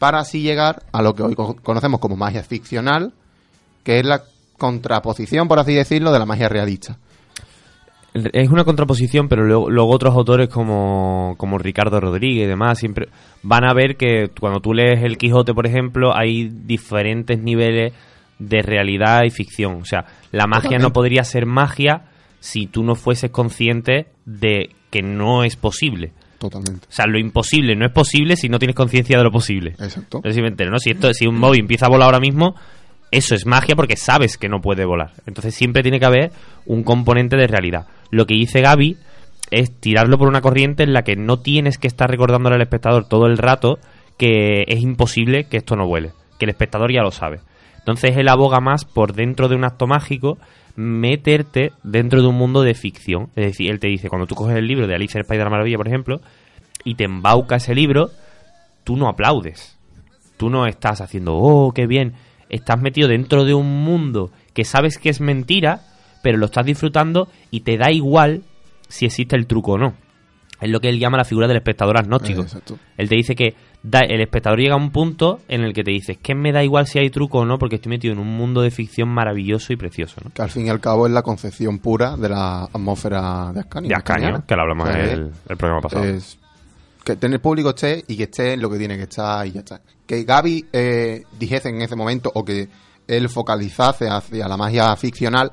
Para 0.00 0.18
así 0.18 0.42
llegar 0.42 0.82
a 0.92 1.02
lo 1.02 1.14
que 1.14 1.22
hoy 1.22 1.34
co- 1.36 1.54
conocemos 1.62 2.00
como 2.00 2.16
magia 2.16 2.42
ficcional, 2.42 3.12
que 3.84 4.00
es 4.00 4.04
la 4.06 4.24
contraposición, 4.58 5.46
por 5.46 5.58
así 5.58 5.74
decirlo, 5.74 6.10
de 6.12 6.18
la 6.18 6.26
magia 6.26 6.48
realista. 6.48 6.98
Es 8.14 8.48
una 8.48 8.64
contraposición, 8.64 9.28
pero 9.28 9.44
luego, 9.44 9.68
luego 9.68 9.90
otros 9.90 10.14
autores 10.14 10.48
como, 10.48 11.34
como 11.36 11.58
Ricardo 11.58 12.00
Rodríguez 12.00 12.44
y 12.44 12.48
demás 12.48 12.78
siempre 12.78 13.08
van 13.42 13.64
a 13.64 13.74
ver 13.74 13.96
que 13.96 14.30
cuando 14.38 14.60
tú 14.60 14.72
lees 14.72 15.02
El 15.02 15.18
Quijote, 15.18 15.52
por 15.52 15.66
ejemplo, 15.66 16.16
hay 16.16 16.48
diferentes 16.48 17.40
niveles 17.40 17.92
de 18.38 18.62
realidad 18.62 19.22
y 19.24 19.30
ficción. 19.30 19.80
O 19.82 19.84
sea, 19.84 20.04
la 20.30 20.46
magia 20.46 20.78
no 20.78 20.92
podría 20.92 21.24
ser 21.24 21.44
magia 21.44 22.04
si 22.38 22.66
tú 22.66 22.84
no 22.84 22.94
fueses 22.94 23.30
consciente 23.30 24.06
de 24.24 24.70
que 24.90 25.02
no 25.02 25.42
es 25.42 25.56
posible. 25.56 26.12
Totalmente. 26.38 26.86
O 26.88 26.92
sea, 26.92 27.06
lo 27.06 27.18
imposible 27.18 27.74
no 27.74 27.86
es 27.86 27.92
posible 27.92 28.36
si 28.36 28.48
no 28.48 28.58
tienes 28.58 28.76
conciencia 28.76 29.18
de 29.18 29.24
lo 29.24 29.32
posible. 29.32 29.70
Exacto. 29.70 30.20
Entero, 30.22 30.70
¿no? 30.70 30.78
Si, 30.78 30.90
esto, 30.90 31.12
si 31.14 31.26
un 31.26 31.36
móvil 31.36 31.60
empieza 31.60 31.86
a 31.86 31.88
volar 31.88 32.06
ahora 32.06 32.20
mismo, 32.20 32.54
eso 33.14 33.34
es 33.34 33.46
magia 33.46 33.76
porque 33.76 33.96
sabes 33.96 34.36
que 34.36 34.48
no 34.48 34.60
puede 34.60 34.84
volar. 34.84 35.12
Entonces 35.26 35.54
siempre 35.54 35.82
tiene 35.82 36.00
que 36.00 36.06
haber 36.06 36.32
un 36.66 36.82
componente 36.82 37.36
de 37.36 37.46
realidad. 37.46 37.86
Lo 38.10 38.26
que 38.26 38.34
dice 38.34 38.60
Gaby 38.60 38.96
es 39.50 39.80
tirarlo 39.80 40.18
por 40.18 40.28
una 40.28 40.40
corriente 40.40 40.82
en 40.82 40.92
la 40.92 41.02
que 41.02 41.14
no 41.14 41.38
tienes 41.38 41.78
que 41.78 41.86
estar 41.86 42.10
recordándole 42.10 42.56
al 42.56 42.62
espectador 42.62 43.06
todo 43.06 43.26
el 43.26 43.38
rato 43.38 43.78
que 44.18 44.64
es 44.66 44.80
imposible 44.80 45.44
que 45.44 45.58
esto 45.58 45.76
no 45.76 45.86
vuele. 45.86 46.10
Que 46.38 46.46
el 46.46 46.50
espectador 46.50 46.92
ya 46.92 47.02
lo 47.02 47.12
sabe. 47.12 47.40
Entonces 47.78 48.16
él 48.16 48.28
aboga 48.28 48.60
más 48.60 48.84
por 48.84 49.12
dentro 49.12 49.48
de 49.48 49.54
un 49.54 49.64
acto 49.64 49.86
mágico 49.86 50.38
meterte 50.76 51.70
dentro 51.84 52.20
de 52.20 52.28
un 52.28 52.34
mundo 52.34 52.62
de 52.62 52.74
ficción. 52.74 53.30
Es 53.36 53.46
decir, 53.46 53.70
él 53.70 53.78
te 53.78 53.86
dice, 53.86 54.08
cuando 54.08 54.26
tú 54.26 54.34
coges 54.34 54.56
el 54.56 54.66
libro 54.66 54.86
de 54.86 54.94
Alicia 54.94 55.18
el 55.18 55.24
País 55.24 55.38
de 55.38 55.44
la 55.44 55.50
Maravilla, 55.50 55.76
por 55.76 55.86
ejemplo, 55.86 56.20
y 56.82 56.96
te 56.96 57.04
embauca 57.04 57.56
ese 57.56 57.74
libro, 57.74 58.10
tú 58.82 58.96
no 58.96 59.08
aplaudes. 59.08 59.78
Tú 60.36 60.50
no 60.50 60.66
estás 60.66 61.00
haciendo, 61.00 61.36
oh, 61.36 61.72
qué 61.72 61.86
bien. 61.86 62.14
Estás 62.54 62.80
metido 62.80 63.08
dentro 63.08 63.44
de 63.44 63.54
un 63.54 63.84
mundo 63.84 64.30
que 64.52 64.64
sabes 64.64 64.98
que 64.98 65.08
es 65.10 65.20
mentira, 65.20 65.80
pero 66.22 66.38
lo 66.38 66.46
estás 66.46 66.64
disfrutando 66.64 67.28
y 67.50 67.60
te 67.60 67.76
da 67.76 67.90
igual 67.90 68.42
si 68.88 69.06
existe 69.06 69.36
el 69.36 69.46
truco 69.46 69.72
o 69.72 69.78
no. 69.78 69.94
Es 70.60 70.70
lo 70.70 70.80
que 70.80 70.88
él 70.88 70.98
llama 71.00 71.16
la 71.18 71.24
figura 71.24 71.48
del 71.48 71.56
espectador 71.56 71.98
agnóstico. 71.98 72.40
Eh, 72.40 72.44
exacto. 72.44 72.78
Él 72.96 73.08
te 73.08 73.16
dice 73.16 73.34
que 73.34 73.54
da- 73.82 74.00
el 74.08 74.20
espectador 74.20 74.60
llega 74.60 74.74
a 74.74 74.78
un 74.78 74.90
punto 74.92 75.40
en 75.48 75.62
el 75.62 75.74
que 75.74 75.82
te 75.82 75.90
dices 75.90 76.16
que 76.16 76.34
me 76.34 76.52
da 76.52 76.62
igual 76.62 76.86
si 76.86 77.00
hay 77.00 77.10
truco 77.10 77.40
o 77.40 77.44
no, 77.44 77.58
porque 77.58 77.74
estoy 77.76 77.90
metido 77.90 78.14
en 78.14 78.20
un 78.20 78.28
mundo 78.28 78.62
de 78.62 78.70
ficción 78.70 79.08
maravilloso 79.08 79.72
y 79.72 79.76
precioso. 79.76 80.20
¿no? 80.24 80.30
Que 80.30 80.42
al 80.42 80.50
fin 80.50 80.66
y 80.66 80.70
al 80.70 80.80
cabo 80.80 81.06
es 81.06 81.12
la 81.12 81.22
concepción 81.22 81.80
pura 81.80 82.16
de 82.16 82.28
la 82.28 82.64
atmósfera 82.64 83.50
de 83.52 83.60
Ascanio. 83.60 83.88
De 83.88 83.94
Ascanio, 83.96 84.44
que 84.46 84.54
lo 84.54 84.62
hablamos 84.62 84.88
en 84.90 84.96
el, 84.96 85.30
el 85.48 85.56
programa 85.56 85.80
pasado. 85.82 86.04
Es 86.04 86.38
que 87.04 87.16
tener 87.16 87.40
público 87.40 87.70
esté 87.70 88.04
y 88.08 88.16
que 88.16 88.24
esté 88.24 88.54
en 88.54 88.62
lo 88.62 88.70
que 88.70 88.78
tiene 88.78 88.96
que 88.96 89.04
estar 89.04 89.46
y 89.46 89.52
ya 89.52 89.60
está. 89.60 89.80
Que 90.06 90.24
Gaby 90.24 90.66
eh, 90.72 91.24
dijese 91.38 91.68
en 91.68 91.82
ese 91.82 91.96
momento 91.96 92.30
o 92.34 92.44
que 92.44 92.68
él 93.06 93.28
focalizase 93.28 94.08
hacia 94.08 94.48
la 94.48 94.56
magia 94.56 94.94
ficcional 94.96 95.52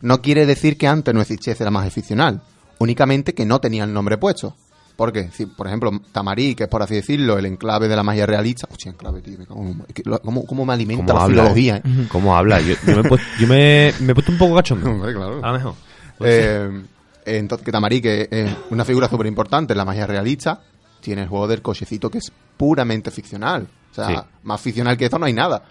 no 0.00 0.20
quiere 0.22 0.46
decir 0.46 0.76
que 0.78 0.86
antes 0.88 1.12
no 1.14 1.20
existiese 1.20 1.62
la 1.64 1.70
magia 1.70 1.90
ficcional, 1.90 2.40
únicamente 2.78 3.34
que 3.34 3.44
no 3.44 3.60
tenía 3.60 3.84
el 3.84 3.92
nombre 3.92 4.18
puesto. 4.18 4.56
Porque, 4.96 5.30
si, 5.32 5.46
por 5.46 5.66
ejemplo, 5.66 5.90
Tamarí, 6.12 6.54
que 6.54 6.64
es 6.64 6.68
por 6.68 6.82
así 6.82 6.94
decirlo, 6.96 7.38
el 7.38 7.46
enclave 7.46 7.88
de 7.88 7.96
la 7.96 8.02
magia 8.02 8.26
realista. 8.26 8.68
Hostia, 8.70 8.90
enclave, 8.90 9.22
tío, 9.22 9.38
me 9.38 9.46
cago 9.46 9.62
en- 9.62 9.84
¿Cómo, 10.22 10.44
cómo 10.44 10.66
me 10.66 10.74
alimenta 10.74 11.14
la 11.14 11.22
habla, 11.22 11.34
filología? 11.42 11.76
eh? 11.78 11.82
eh? 11.84 12.06
¿Cómo 12.12 12.36
habla? 12.36 12.60
Yo, 12.60 12.74
yo 12.86 12.94
me, 12.96 13.00
he 13.00 13.08
puesto, 13.08 13.26
yo 13.40 13.46
me- 13.48 13.94
me 14.00 14.12
he 14.12 14.14
puesto 14.14 14.30
un 14.32 14.38
poco 14.38 14.54
cachondo. 14.56 14.90
Hombre, 14.90 15.14
claro. 15.14 15.40
A 15.42 15.48
lo 15.48 15.52
mejor. 15.54 15.74
Eh, 16.20 16.82
entonces, 17.24 17.64
que 17.64 17.72
Tamarí, 17.72 18.00
que 18.02 18.28
es 18.30 18.50
una 18.70 18.84
figura 18.84 19.08
súper 19.08 19.26
importante 19.28 19.72
en 19.72 19.78
la 19.78 19.84
magia 19.84 20.06
realista, 20.06 20.60
tiene 21.02 21.22
el 21.22 21.28
juego 21.28 21.46
del 21.48 21.60
cochecito 21.60 22.08
que 22.10 22.18
es 22.18 22.32
puramente 22.56 23.10
ficcional. 23.10 23.66
O 23.90 23.94
sea, 23.94 24.06
Sí. 24.08 24.14
más 24.44 24.60
ficcional 24.60 24.96
que 24.96 25.04
esto 25.04 25.18
no 25.18 25.26
hay 25.26 25.34
nada. 25.34 25.62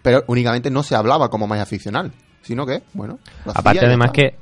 Pero 0.00 0.24
únicamente 0.28 0.70
no 0.70 0.82
se 0.82 0.94
hablaba 0.94 1.28
como 1.28 1.46
magia 1.46 1.66
ficcional, 1.66 2.12
sino 2.40 2.64
que, 2.64 2.82
bueno. 2.94 3.18
Aparte, 3.44 3.84
además, 3.84 4.12
que 4.12 4.34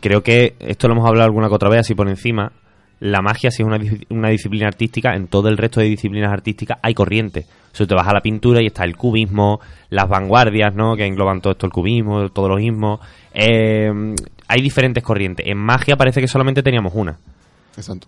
creo 0.00 0.22
que 0.22 0.56
esto 0.58 0.88
lo 0.88 0.94
hemos 0.94 1.06
hablado 1.08 1.24
alguna 1.26 1.48
que 1.48 1.54
otra 1.54 1.70
vez, 1.70 1.80
así 1.80 1.94
por 1.94 2.08
encima. 2.08 2.52
La 3.00 3.22
magia, 3.22 3.50
si 3.50 3.62
es 3.62 3.66
una, 3.66 3.78
una 4.10 4.28
disciplina 4.28 4.66
artística, 4.66 5.14
en 5.14 5.28
todo 5.28 5.48
el 5.48 5.56
resto 5.56 5.80
de 5.80 5.86
disciplinas 5.86 6.32
artísticas 6.32 6.78
hay 6.82 6.94
corriente. 6.94 7.46
O 7.72 7.76
sea, 7.76 7.86
te 7.86 7.94
vas 7.94 8.06
a 8.06 8.12
la 8.12 8.20
pintura 8.20 8.62
y 8.62 8.66
está 8.66 8.84
el 8.84 8.96
cubismo, 8.96 9.60
las 9.90 10.08
vanguardias, 10.08 10.74
¿no? 10.74 10.94
Que 10.96 11.06
engloban 11.06 11.40
todo 11.40 11.52
esto, 11.52 11.66
el 11.66 11.72
cubismo, 11.72 12.28
todos 12.30 12.48
los 12.48 12.60
ismos. 12.60 13.00
Eh, 13.32 14.14
hay 14.46 14.62
diferentes 14.62 15.02
corrientes. 15.02 15.46
En 15.46 15.58
magia 15.58 15.96
parece 15.96 16.20
que 16.20 16.28
solamente 16.28 16.62
teníamos 16.62 16.92
una. 16.94 17.18
Exacto. 17.76 18.06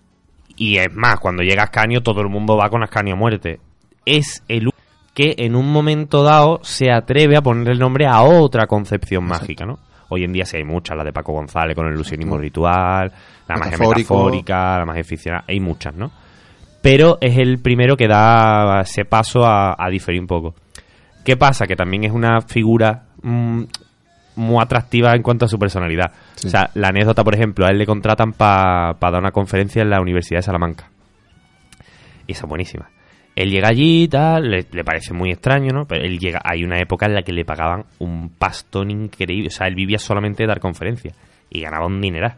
Y 0.57 0.77
es 0.77 0.93
más, 0.93 1.19
cuando 1.19 1.43
llega 1.43 1.63
Ascanio, 1.63 2.01
todo 2.01 2.21
el 2.21 2.29
mundo 2.29 2.57
va 2.57 2.69
con 2.69 2.83
Ascanio 2.83 3.13
a 3.13 3.17
muerte. 3.17 3.59
Es 4.05 4.43
el 4.47 4.63
único 4.63 4.77
que 5.13 5.35
en 5.37 5.55
un 5.55 5.71
momento 5.71 6.23
dado 6.23 6.59
se 6.63 6.91
atreve 6.91 7.37
a 7.37 7.41
poner 7.41 7.69
el 7.69 7.79
nombre 7.79 8.05
a 8.05 8.21
otra 8.21 8.67
concepción 8.67 9.23
mágica, 9.23 9.65
¿no? 9.65 9.79
Hoy 10.09 10.23
en 10.23 10.31
día 10.31 10.45
sí 10.45 10.57
hay 10.57 10.63
muchas, 10.63 10.95
la 10.95 11.03
de 11.03 11.11
Paco 11.11 11.33
González 11.33 11.75
con 11.75 11.87
el 11.87 11.93
ilusionismo 11.93 12.37
ritual, 12.37 13.11
la 13.47 13.55
magia 13.55 13.77
metafórica, 13.77 14.79
la 14.79 14.85
magia 14.85 15.03
ficcional, 15.03 15.43
hay 15.47 15.59
muchas, 15.59 15.95
¿no? 15.95 16.11
Pero 16.81 17.17
es 17.19 17.37
el 17.37 17.59
primero 17.59 17.97
que 17.97 18.07
da 18.07 18.81
ese 18.81 19.05
paso 19.05 19.43
a, 19.43 19.75
a 19.77 19.89
diferir 19.89 20.21
un 20.21 20.27
poco. 20.27 20.55
¿Qué 21.25 21.35
pasa? 21.35 21.67
Que 21.67 21.75
también 21.75 22.05
es 22.05 22.11
una 22.11 22.41
figura 22.41 23.07
mm, 23.21 23.63
muy 24.37 24.61
atractiva 24.61 25.13
en 25.13 25.21
cuanto 25.21 25.45
a 25.45 25.47
su 25.47 25.59
personalidad. 25.59 26.11
Sí. 26.35 26.47
O 26.47 26.49
sea, 26.49 26.69
la 26.75 26.89
anécdota, 26.89 27.23
por 27.23 27.35
ejemplo, 27.35 27.65
a 27.65 27.69
él 27.69 27.77
le 27.77 27.85
contratan 27.85 28.33
para 28.33 28.95
dar 28.99 29.19
una 29.19 29.31
conferencia 29.31 29.81
en 29.81 29.89
la 29.89 29.99
Universidad 29.99 30.39
de 30.39 30.43
Salamanca. 30.43 30.89
Y 32.27 32.31
esa 32.31 32.45
es 32.45 32.49
buenísima. 32.49 32.89
Él 33.35 33.51
llega 33.51 33.67
allí 33.67 34.03
y 34.03 34.07
tal, 34.07 34.49
le, 34.49 34.65
le 34.71 34.83
parece 34.83 35.13
muy 35.13 35.31
extraño, 35.31 35.71
¿no? 35.71 35.85
Pero 35.85 36.03
él 36.03 36.17
llega, 36.17 36.41
hay 36.43 36.63
una 36.63 36.79
época 36.79 37.05
en 37.05 37.13
la 37.13 37.21
que 37.21 37.31
le 37.31 37.45
pagaban 37.45 37.85
un 37.99 38.29
pastón 38.29 38.89
increíble. 38.89 39.49
O 39.49 39.51
sea, 39.51 39.67
él 39.67 39.75
vivía 39.75 39.99
solamente 39.99 40.43
de 40.43 40.47
dar 40.47 40.59
conferencias 40.59 41.15
y 41.49 41.61
ganaba 41.61 41.85
un 41.85 42.01
dineral. 42.01 42.35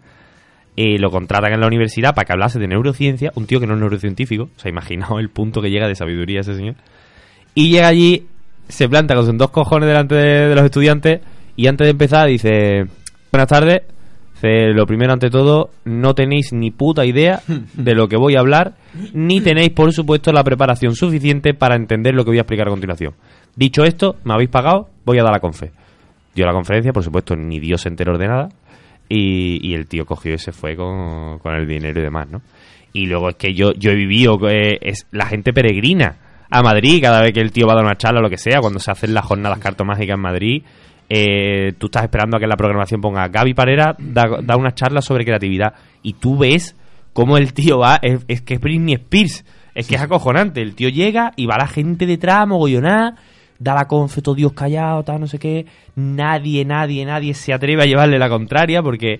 Y 0.76 0.98
lo 0.98 1.10
contratan 1.10 1.54
en 1.54 1.62
la 1.62 1.68
universidad 1.68 2.14
para 2.14 2.26
que 2.26 2.34
hablase 2.34 2.60
de 2.60 2.68
neurociencia, 2.68 3.32
un 3.36 3.46
tío 3.46 3.60
que 3.60 3.68
no 3.68 3.74
es 3.74 3.80
neurocientífico. 3.80 4.50
O 4.56 4.60
sea, 4.60 4.70
imaginaos 4.70 5.20
el 5.20 5.30
punto 5.30 5.62
que 5.62 5.70
llega 5.70 5.88
de 5.88 5.96
sabiduría 5.96 6.42
ese 6.42 6.56
señor. 6.56 6.76
Y 7.56 7.70
llega 7.70 7.88
allí, 7.88 8.28
se 8.68 8.88
planta 8.88 9.16
con 9.16 9.26
sus 9.26 9.38
dos 9.38 9.52
cojones 9.52 9.88
delante 9.88 10.16
de, 10.16 10.50
de 10.50 10.56
los 10.56 10.66
estudiantes 10.66 11.22
y 11.60 11.68
antes 11.68 11.88
de 11.88 11.92
empezar 11.92 12.30
dice, 12.30 12.86
buenas 13.34 13.50
tardes, 13.50 13.82
dice, 14.34 14.72
lo 14.74 14.86
primero 14.86 15.12
ante 15.12 15.30
todo, 15.30 15.72
no 15.84 16.16
tenéis 16.16 16.54
ni 16.54 16.72
puta 16.72 17.06
idea 17.06 17.42
de 17.74 17.96
lo 17.96 18.08
que 18.08 18.16
voy 18.16 18.38
a 18.38 18.40
hablar, 18.40 18.76
ni 19.14 19.42
tenéis 19.42 19.72
por 19.72 19.92
supuesto 19.92 20.32
la 20.32 20.46
preparación 20.46 20.96
suficiente 20.96 21.54
para 21.54 21.76
entender 21.76 22.16
lo 22.16 22.24
que 22.24 22.30
voy 22.30 22.38
a 22.38 22.44
explicar 22.44 22.70
a 22.70 22.72
continuación. 22.72 23.14
Dicho 23.58 23.84
esto, 23.84 24.16
me 24.24 24.36
habéis 24.36 24.50
pagado, 24.50 24.88
voy 25.04 25.20
a 25.20 25.24
dar 25.24 25.34
la 25.34 25.42
confe. 25.42 25.74
Dio 26.34 26.46
la 26.46 26.54
conferencia, 26.54 26.94
por 26.94 27.04
supuesto, 27.04 27.36
ni 27.36 27.60
Dios 27.60 27.82
se 27.82 27.90
enteró 27.90 28.18
de 28.18 28.28
nada. 28.30 28.48
Y, 29.10 29.60
y 29.68 29.74
el 29.74 29.86
tío 29.86 30.06
cogió 30.06 30.36
y 30.36 30.38
se 30.38 30.54
fue 30.54 30.78
con, 30.78 31.40
con 31.40 31.56
el 31.56 31.68
dinero 31.68 32.00
y 32.00 32.04
demás, 32.04 32.30
¿no? 32.30 32.42
Y 32.94 33.08
luego 33.08 33.28
es 33.28 33.36
que 33.36 33.54
yo, 33.54 33.74
yo 33.74 33.92
he 33.92 33.96
vivido, 33.96 34.40
eh, 34.48 34.78
es 34.80 35.08
la 35.12 35.26
gente 35.26 35.52
peregrina 35.52 36.16
a 36.50 36.62
Madrid 36.62 37.02
cada 37.02 37.22
vez 37.22 37.34
que 37.34 37.42
el 37.42 37.52
tío 37.52 37.68
va 37.68 37.74
a 37.74 37.76
dar 37.76 37.86
una 37.86 37.98
charla 37.98 38.22
o 38.22 38.24
lo 38.24 38.30
que 38.30 38.38
sea, 38.38 38.62
cuando 38.62 38.80
se 38.80 38.92
hacen 38.92 39.14
las 39.14 39.26
jornadas 39.26 39.60
cartomágicas 39.60 40.16
en 40.16 40.22
Madrid. 40.22 40.64
Eh, 41.10 41.74
tú 41.78 41.88
estás 41.88 42.04
esperando 42.04 42.38
a 42.38 42.40
que 42.40 42.48
la 42.48 42.56
programación 42.56 43.02
ponga 43.02 43.28
Gaby 43.28 43.56
Parera 43.56 43.96
da, 43.98 44.42
da 44.44 44.56
una 44.56 44.74
charla 44.76 45.02
sobre 45.02 45.26
creatividad 45.26 45.74
y 46.04 46.14
tú 46.14 46.38
ves 46.38 46.76
Como 47.14 47.38
el 47.38 47.54
tío 47.54 47.80
va, 47.80 48.00
es, 48.02 48.24
es 48.28 48.42
que 48.42 48.54
es 48.56 48.62
Britney 48.62 48.94
Spears. 48.94 49.44
Es 49.76 49.88
que 49.88 49.96
es 49.96 50.02
acojonante. 50.02 50.62
El 50.62 50.76
tío 50.76 50.90
llega 50.90 51.32
y 51.36 51.46
va 51.46 51.58
la 51.58 51.68
gente 51.68 52.06
detrás, 52.06 52.48
mogollonada, 52.48 53.16
da 53.58 53.76
la 53.76 53.88
confe, 53.88 54.22
todo 54.22 54.36
Dios 54.36 54.54
callado, 54.54 55.04
tal, 55.04 55.20
no 55.20 55.28
sé 55.28 55.40
qué. 55.40 55.66
Nadie, 55.96 56.66
nadie, 56.66 57.06
nadie 57.06 57.34
se 57.34 57.54
atreve 57.54 57.84
a 57.84 57.86
llevarle 57.86 58.20
la 58.20 58.30
contraria 58.30 58.82
porque 58.82 59.20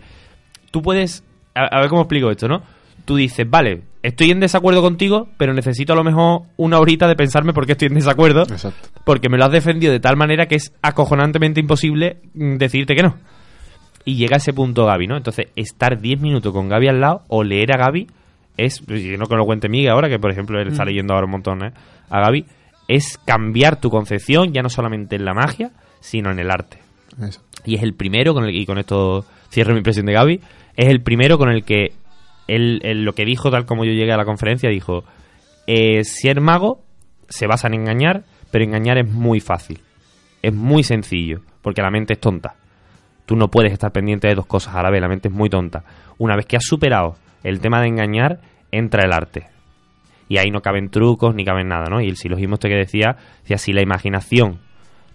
tú 0.72 0.82
puedes. 0.82 1.24
A, 1.56 1.66
a 1.66 1.82
ver 1.82 1.90
cómo 1.90 2.02
explico 2.02 2.30
esto, 2.30 2.48
¿no? 2.48 2.62
Tú 3.10 3.16
dices, 3.16 3.50
vale, 3.50 3.82
estoy 4.04 4.30
en 4.30 4.40
desacuerdo 4.40 4.84
contigo, 4.84 5.30
pero 5.36 5.52
necesito 5.52 5.94
a 5.94 5.96
lo 5.96 6.04
mejor 6.04 6.44
una 6.58 6.78
horita 6.78 7.08
de 7.08 7.16
pensarme 7.16 7.54
por 7.54 7.66
qué 7.66 7.72
estoy 7.72 7.88
en 7.88 7.96
desacuerdo. 7.96 8.44
Exacto. 8.44 8.88
Porque 9.04 9.30
me 9.30 9.40
lo 9.40 9.46
has 9.46 9.52
defendido 9.52 9.92
de 9.92 10.00
tal 10.00 10.16
manera 10.16 10.46
que 10.46 10.54
es 10.54 10.76
acojonantemente 10.84 11.60
imposible 11.60 12.18
mm, 12.36 12.58
decirte 12.58 12.94
que 12.94 13.02
no. 13.02 13.16
Y 14.06 14.16
llega 14.16 14.36
a 14.36 14.38
ese 14.38 14.54
punto 14.54 14.86
Gaby, 14.86 15.08
¿no? 15.08 15.18
Entonces, 15.18 15.48
estar 15.56 16.00
10 16.00 16.22
minutos 16.22 16.54
con 16.54 16.70
Gaby 16.70 16.88
al 16.88 17.02
lado 17.02 17.24
o 17.30 17.44
leer 17.44 17.72
a 17.72 17.80
Gaby 17.80 18.06
es, 18.58 18.84
y 18.88 19.18
no 19.18 19.26
que 19.26 19.36
lo 19.36 19.46
cuente 19.46 19.70
Miguel 19.70 19.90
ahora, 19.90 20.08
que 20.08 20.20
por 20.20 20.30
ejemplo 20.30 20.62
él 20.62 20.68
está 20.68 20.86
leyendo 20.86 21.16
ahora 21.16 21.26
un 21.26 21.32
montón 21.32 21.66
¿eh? 21.66 21.72
a 22.12 22.20
Gaby, 22.20 22.46
es 22.88 23.18
cambiar 23.26 23.82
tu 23.82 23.90
concepción 23.90 24.54
ya 24.54 24.62
no 24.62 24.70
solamente 24.70 25.16
en 25.16 25.26
la 25.26 25.34
magia, 25.34 25.72
sino 26.00 26.30
en 26.30 26.38
el 26.38 26.52
arte. 26.52 26.78
Eso. 27.20 27.42
Y 27.66 27.74
es 27.74 27.82
el 27.82 27.96
primero, 27.96 28.36
con 28.36 28.44
el, 28.44 28.56
y 28.56 28.68
con 28.68 28.78
esto 28.78 29.26
cierro 29.52 29.74
mi 29.74 29.80
impresión 29.80 30.06
de 30.06 30.14
Gaby, 30.14 30.42
es 30.76 30.90
el 30.90 31.02
primero 31.02 31.40
con 31.40 31.50
el 31.50 31.64
que 31.64 31.94
él, 32.56 33.04
lo 33.04 33.14
que 33.14 33.26
dijo, 33.26 33.52
tal 33.52 33.66
como 33.66 33.86
yo 33.86 33.92
llegué 33.92 34.12
a 34.12 34.18
la 34.18 34.26
conferencia, 34.26 34.70
dijo, 34.70 35.04
eh, 35.68 36.04
ser 36.04 36.42
mago 36.42 36.82
se 37.28 37.48
basa 37.48 37.68
en 37.68 37.76
engañar, 37.76 38.24
pero 38.52 38.66
engañar 38.66 38.98
es 38.98 39.10
muy 39.10 39.40
fácil. 39.40 39.80
Es 40.42 40.54
muy 40.54 40.84
sencillo, 40.84 41.42
porque 41.62 41.82
la 41.82 41.92
mente 41.92 42.14
es 42.14 42.20
tonta. 42.20 42.56
Tú 43.26 43.36
no 43.36 43.50
puedes 43.50 43.72
estar 43.72 43.92
pendiente 43.92 44.28
de 44.28 44.36
dos 44.36 44.48
cosas 44.48 44.76
a 44.76 44.82
la 44.82 44.90
vez, 44.90 45.02
la 45.02 45.08
mente 45.08 45.28
es 45.28 45.34
muy 45.34 45.50
tonta. 45.50 45.84
Una 46.18 46.36
vez 46.36 46.46
que 46.46 46.58
has 46.58 46.64
superado 46.66 47.16
el 47.44 47.60
tema 47.60 47.82
de 47.82 47.88
engañar, 47.88 48.40
entra 48.72 49.04
el 49.06 49.14
arte. 49.14 49.48
Y 50.28 50.38
ahí 50.38 50.50
no 50.52 50.62
caben 50.62 50.90
trucos 50.90 51.36
ni 51.36 51.44
caben 51.44 51.68
nada, 51.68 51.86
¿no? 51.90 52.02
Y 52.02 52.08
el 52.08 52.18
silogismo 52.18 52.56
este 52.56 52.70
que 52.70 52.76
decía, 52.76 53.18
decía, 53.42 53.58
si 53.58 53.74
la 53.74 53.82
imaginación 53.82 54.60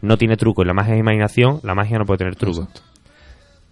no 0.03 0.17
tiene 0.17 0.37
truco 0.37 0.63
y 0.63 0.67
la 0.67 0.75
magia 0.75 0.95
es 0.95 1.01
imaginación, 1.01 1.61
la 1.63 1.75
magia 1.75 1.99
no 1.99 2.05
puede 2.05 2.19
tener 2.19 2.37
truco. 2.37 2.63
Exacto. 2.63 2.94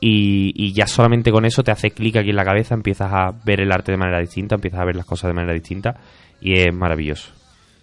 Y, 0.04 0.52
y 0.56 0.72
ya 0.72 0.88
solamente 0.88 1.30
con 1.30 1.44
eso 1.44 1.62
te 1.62 1.70
hace 1.70 1.92
clic 1.92 2.16
aquí 2.16 2.30
en 2.30 2.36
la 2.36 2.44
cabeza, 2.44 2.74
empiezas 2.74 3.12
a 3.12 3.32
ver 3.44 3.60
el 3.60 3.70
arte 3.70 3.92
de 3.92 3.98
manera 3.98 4.18
distinta, 4.18 4.56
empiezas 4.56 4.80
a 4.80 4.84
ver 4.84 4.96
las 4.96 5.06
cosas 5.06 5.28
de 5.28 5.34
manera 5.34 5.54
distinta 5.54 5.94
y 6.40 6.58
es 6.58 6.74
maravilloso. 6.74 7.30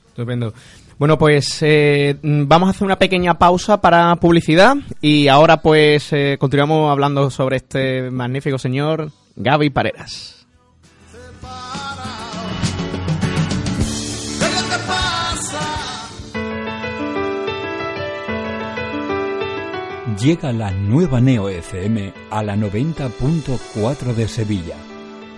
Estupendo. 0.10 0.54
Bueno, 0.98 1.18
pues 1.18 1.60
eh, 1.62 2.18
mm, 2.22 2.46
vamos 2.46 2.68
a 2.68 2.72
hacer 2.72 2.86
una 2.86 3.00
pequeña 3.00 3.40
pausa 3.40 3.80
para 3.80 4.14
publicidad 4.18 4.76
y 5.00 5.30
ahora 5.30 5.62
pues 5.62 6.12
eh, 6.12 6.36
continuamos 6.38 6.92
hablando 6.92 7.30
sobre 7.30 7.56
este 7.56 8.12
magnífico 8.12 8.58
señor 8.58 9.10
Gaby 9.38 9.70
Pareras. 9.70 10.39
Llega 20.18 20.52
la 20.54 20.72
nueva 20.72 21.20
Neo 21.20 21.50
FM 21.50 22.14
a 22.32 22.42
la 22.42 22.56
90.4 22.56 24.14
de 24.16 24.28
Sevilla. 24.28 24.76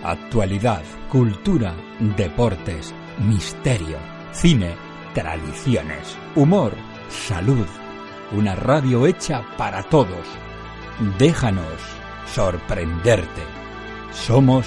Actualidad, 0.04 0.82
cultura, 1.10 1.74
deportes, 2.16 2.94
misterio, 3.18 3.98
cine, 4.32 4.74
tradiciones, 5.14 6.16
humor, 6.36 6.74
salud. 7.10 7.66
Una 8.32 8.54
radio 8.54 9.06
hecha 9.06 9.44
para 9.58 9.82
todos. 9.82 10.26
Déjanos 11.18 11.80
sorprenderte. 12.32 13.42
Somos 14.12 14.66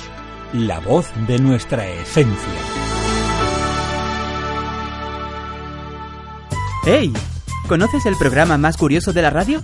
la 0.54 0.80
voz 0.80 1.10
de 1.26 1.40
nuestra 1.40 1.88
esencia. 1.88 2.60
¡Hey! 6.86 7.14
¿Conoces 7.68 8.06
el 8.06 8.16
programa 8.18 8.58
más 8.58 8.78
curioso 8.78 9.12
de 9.12 9.22
la 9.24 9.32
radio? 9.32 9.64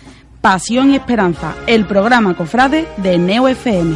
Pasión 0.41 0.89
y 0.89 0.95
Esperanza, 0.95 1.53
el 1.67 1.85
programa 1.85 2.35
cofrade 2.35 2.87
de 2.97 3.19
Neo 3.19 3.47
FM. 3.47 3.95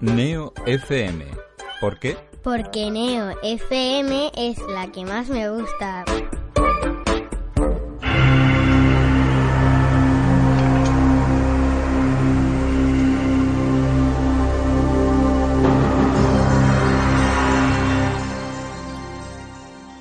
Neo 0.00 0.52
FM. 0.66 1.26
¿Por 1.80 2.00
qué? 2.00 2.16
Porque 2.42 2.90
Neo 2.90 3.30
FM 3.44 4.32
es 4.34 4.58
la 4.66 4.90
que 4.90 5.04
más 5.04 5.28
me 5.28 5.48
gusta. 5.48 6.04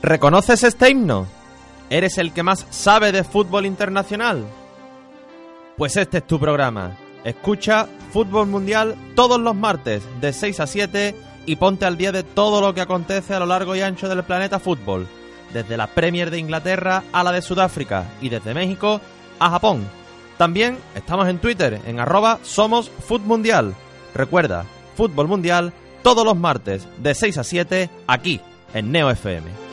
¿Reconoces 0.04 0.64
este 0.64 0.90
himno? 0.90 1.28
¿Eres 1.90 2.18
el 2.18 2.34
que 2.34 2.44
más 2.44 2.68
sabe 2.72 3.14
de 3.14 3.24
fútbol 3.24 3.66
internacional? 3.66 4.46
Pues 5.78 5.96
este 5.96 6.18
es 6.18 6.28
tu 6.28 6.42
programa. 6.42 6.98
Escucha 7.24 7.88
Fútbol 8.12 8.48
Mundial 8.48 8.96
todos 9.16 9.40
los 9.40 9.56
martes 9.56 10.04
de 10.20 10.34
6 10.34 10.60
a 10.60 10.68
7 10.68 11.16
y 11.46 11.56
ponte 11.56 11.86
al 11.86 11.96
día 11.96 12.12
de 12.12 12.24
todo 12.24 12.60
lo 12.60 12.74
que 12.74 12.82
acontece 12.82 13.34
a 13.34 13.40
lo 13.40 13.46
largo 13.46 13.78
y 13.78 13.82
ancho 13.82 14.10
del 14.10 14.26
planeta 14.26 14.60
fútbol. 14.60 15.08
Desde 15.54 15.78
la 15.78 15.88
Premier 15.88 16.32
de 16.32 16.40
Inglaterra 16.40 17.04
a 17.14 17.24
la 17.24 17.32
de 17.32 17.42
Sudáfrica 17.42 18.04
y 18.20 18.28
desde 18.28 18.54
México 18.54 19.00
a 19.40 19.52
Japón. 19.52 19.88
También 20.38 20.80
estamos 20.96 21.30
en 21.30 21.40
Twitter 21.40 21.80
en 21.86 22.02
arroba 22.02 22.40
somos 22.44 22.92
Mundial. 23.24 23.74
Recuerda, 24.14 24.66
Fútbol 24.98 25.30
Mundial 25.30 25.72
todos 26.02 26.26
los 26.26 26.36
martes 26.36 26.90
de 26.98 27.16
6 27.16 27.38
a 27.38 27.44
7 27.46 27.90
aquí 28.06 28.42
en 28.74 28.92
Neo 28.92 29.10
FM. 29.10 29.73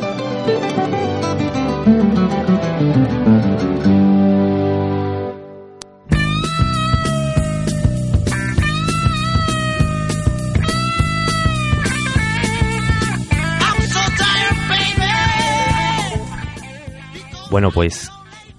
Bueno, 17.51 17.69
pues 17.71 18.09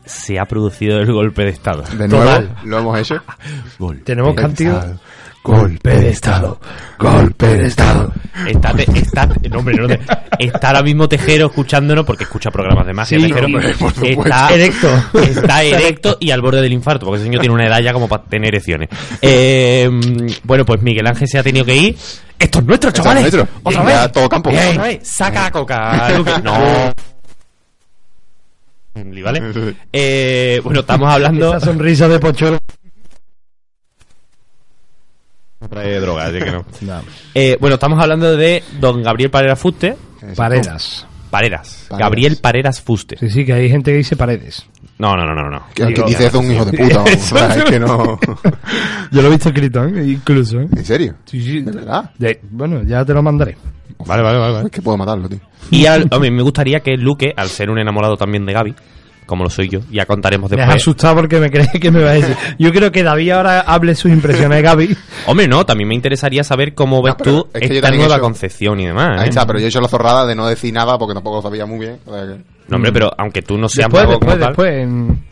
se 0.05 0.38
ha 0.38 0.45
producido 0.45 0.99
el 1.01 1.12
golpe 1.12 1.43
de 1.43 1.51
Estado. 1.51 1.82
De 1.97 2.07
nuevo, 2.07 2.49
lo 2.64 2.78
hemos 2.78 2.99
hecho. 3.01 3.16
Tenemos 4.05 4.34
cantidad. 4.36 4.76
Estado. 4.76 5.01
Golpe 5.45 5.90
de 5.90 6.09
Estado. 6.11 6.61
Golpe 7.01 7.47
de 7.49 7.66
Estado. 7.66 8.12
Está, 8.47 8.72
te- 8.74 8.86
está, 8.97 9.26
no, 9.26 9.59
hombre, 9.59 9.74
no 9.76 9.88
te- 9.88 9.99
está 10.38 10.68
ahora 10.68 10.82
mismo 10.84 11.09
Tejero 11.09 11.47
escuchándonos 11.47 12.05
porque 12.07 12.22
escucha 12.24 12.53
programas 12.53 12.86
de 12.86 12.93
magia. 12.93 13.18
Sí, 13.18 13.26
Tejero 13.26 13.47
hombre, 13.47 13.74
por 13.74 13.93
supuesto. 13.93 14.22
está 14.22 14.51
Erecto. 14.55 14.88
Está 15.20 15.62
erecto 15.64 16.16
y 16.20 16.30
al 16.30 16.40
borde 16.43 16.61
del 16.62 16.72
infarto, 16.72 17.07
porque 17.07 17.16
ese 17.16 17.24
señor 17.24 17.40
tiene 17.40 17.55
una 17.57 17.66
edad 17.66 17.80
ya 17.80 17.93
como 17.93 18.09
para 18.09 18.22
tener 18.22 18.51
erecciones. 18.55 18.88
Eh, 19.20 19.90
bueno, 20.45 20.64
pues 20.64 20.80
Miguel 20.80 21.09
Ángel 21.09 21.26
se 21.26 21.40
ha 21.40 21.43
tenido 21.43 21.64
que 21.64 21.76
ir. 21.76 21.97
Esto 22.38 22.59
es 22.61 22.64
nuestro, 22.64 22.90
Esto 22.90 23.01
es 23.01 23.05
chavales. 23.05 23.22
nuestro. 23.34 23.49
Otra 23.64 23.82
Ya 23.82 24.03
vez. 24.03 24.12
todo 24.12 24.28
campo. 24.28 24.51
Bien. 24.51 24.68
Otra 24.70 24.82
vez. 24.84 25.01
Saca 25.09 25.43
la 25.43 25.51
coca. 25.51 26.11
Luque. 26.18 26.32
No. 26.45 26.93
¿Vale? 28.95 29.74
Eh, 29.93 30.61
bueno, 30.62 30.80
estamos 30.80 31.12
hablando. 31.12 31.57
Esa 31.57 31.66
sonrisa 31.66 32.09
de 32.09 32.18
pocholo. 32.18 32.59
trae 35.70 36.01
droga, 36.01 36.26
así 36.26 36.38
que 36.38 36.51
no. 36.51 36.64
Eh, 37.34 37.57
bueno, 37.61 37.74
estamos 37.74 38.03
hablando 38.03 38.36
de 38.36 38.62
don 38.80 39.03
Gabriel 39.03 39.30
Pareras 39.30 39.59
Fuste. 39.59 39.97
Pareras. 40.36 41.07
Pareras. 41.30 41.86
Gabriel 41.90 42.36
Pareras 42.40 42.80
Fuste. 42.82 43.16
Sí, 43.18 43.30
sí, 43.30 43.47
que 43.47 43.55
hay 43.55 43.70
gente 43.70 43.90
que 43.93 43.99
dice 43.99 44.16
paredes. 44.16 44.66
No, 44.99 45.16
no, 45.16 45.24
no, 45.24 45.34
no. 45.34 45.51
no. 45.51 45.66
Que 45.74 45.93
que 45.95 46.03
dice 46.03 46.26
es 46.26 46.34
un 46.34 46.53
hijo 46.53 46.64
de 46.66 46.76
puta. 46.76 46.97
vamos, 46.99 47.32
o 47.32 47.36
sea, 47.36 47.55
es 47.57 47.64
que 47.64 47.80
no. 47.80 48.18
Yo 49.11 49.22
lo 49.22 49.28
he 49.28 49.30
visto 49.30 49.49
escrito, 49.49 49.84
¿eh? 49.84 50.05
incluso. 50.09 50.61
¿eh? 50.61 50.68
¿En 50.76 50.84
serio? 50.84 51.14
Sí, 51.24 51.43
sí. 51.43 51.61
¿De 51.62 51.72
verdad? 51.72 52.11
De- 52.18 52.40
bueno, 52.51 52.82
ya 52.84 53.05
te 53.05 53.14
lo 53.14 53.22
mandaré. 53.22 53.57
Vale, 54.07 54.22
vale, 54.22 54.38
vale. 54.38 54.53
vale. 54.55 54.66
Es 54.66 54.72
que 54.72 54.82
puedo 54.82 54.97
matarlo, 54.97 55.28
tío. 55.28 55.38
Y 55.70 55.86
al, 55.86 56.07
hombre, 56.11 56.30
me 56.30 56.43
gustaría 56.43 56.80
que 56.80 56.97
Luque, 56.97 57.32
al 57.36 57.49
ser 57.49 57.70
un 57.70 57.78
enamorado 57.78 58.16
también 58.16 58.45
de 58.45 58.53
Gaby, 58.53 58.74
como 59.26 59.45
lo 59.45 59.51
soy 59.51 59.68
yo, 59.68 59.80
ya 59.90 60.05
contaremos 60.05 60.51
Me 60.51 60.57
has 60.57 60.68
después. 60.68 60.82
asustado 60.82 61.14
porque 61.14 61.38
me 61.38 61.51
crees 61.51 61.70
que 61.80 61.90
me 61.90 62.03
va 62.03 62.11
a 62.11 62.14
decir. 62.14 62.36
Yo 62.59 62.70
creo 62.72 62.90
que 62.90 63.03
David 63.03 63.30
ahora 63.30 63.61
hable 63.61 63.95
sus 63.95 64.11
impresiones 64.11 64.57
de 64.59 64.62
Gaby. 64.62 64.97
Hombre, 65.26 65.47
no, 65.49 65.64
también 65.64 65.88
me 65.88 65.95
interesaría 65.95 66.43
saber 66.45 66.74
cómo 66.74 67.01
ves 67.03 67.16
tú 67.16 67.47
es 67.55 67.61
que 67.62 67.68
yo 67.68 67.74
esta 67.76 67.88
he 67.88 67.97
nueva 67.97 68.14
hecho- 68.16 68.22
concepción 68.22 68.80
y 68.80 68.86
demás. 68.86 69.18
Ahí 69.20 69.26
¿eh? 69.26 69.28
está, 69.28 69.47
pero 69.47 69.59
yo 69.61 69.66
he 69.66 69.68
hecho 69.68 69.80
la 69.80 69.88
zorrada 69.88 70.26
de 70.26 70.34
no 70.34 70.47
decir 70.47 70.74
nada 70.74 70.99
porque 70.99 71.14
tampoco 71.14 71.36
lo 71.36 71.43
sabía 71.43 71.64
muy 71.64 71.78
bien. 71.78 71.99
o 72.05 72.12
sea 72.12 72.22
que- 72.26 72.43
No, 72.68 72.76
hombre, 72.76 72.93
pero 72.93 73.11
aunque 73.16 73.43
tú 73.43 73.57
no 73.57 73.68
seas 73.68 73.88
Después, 73.88 74.05
como 74.05 74.18
después, 74.18 74.38
tal. 74.38 74.49
después. 74.49 74.74
en- 74.82 75.24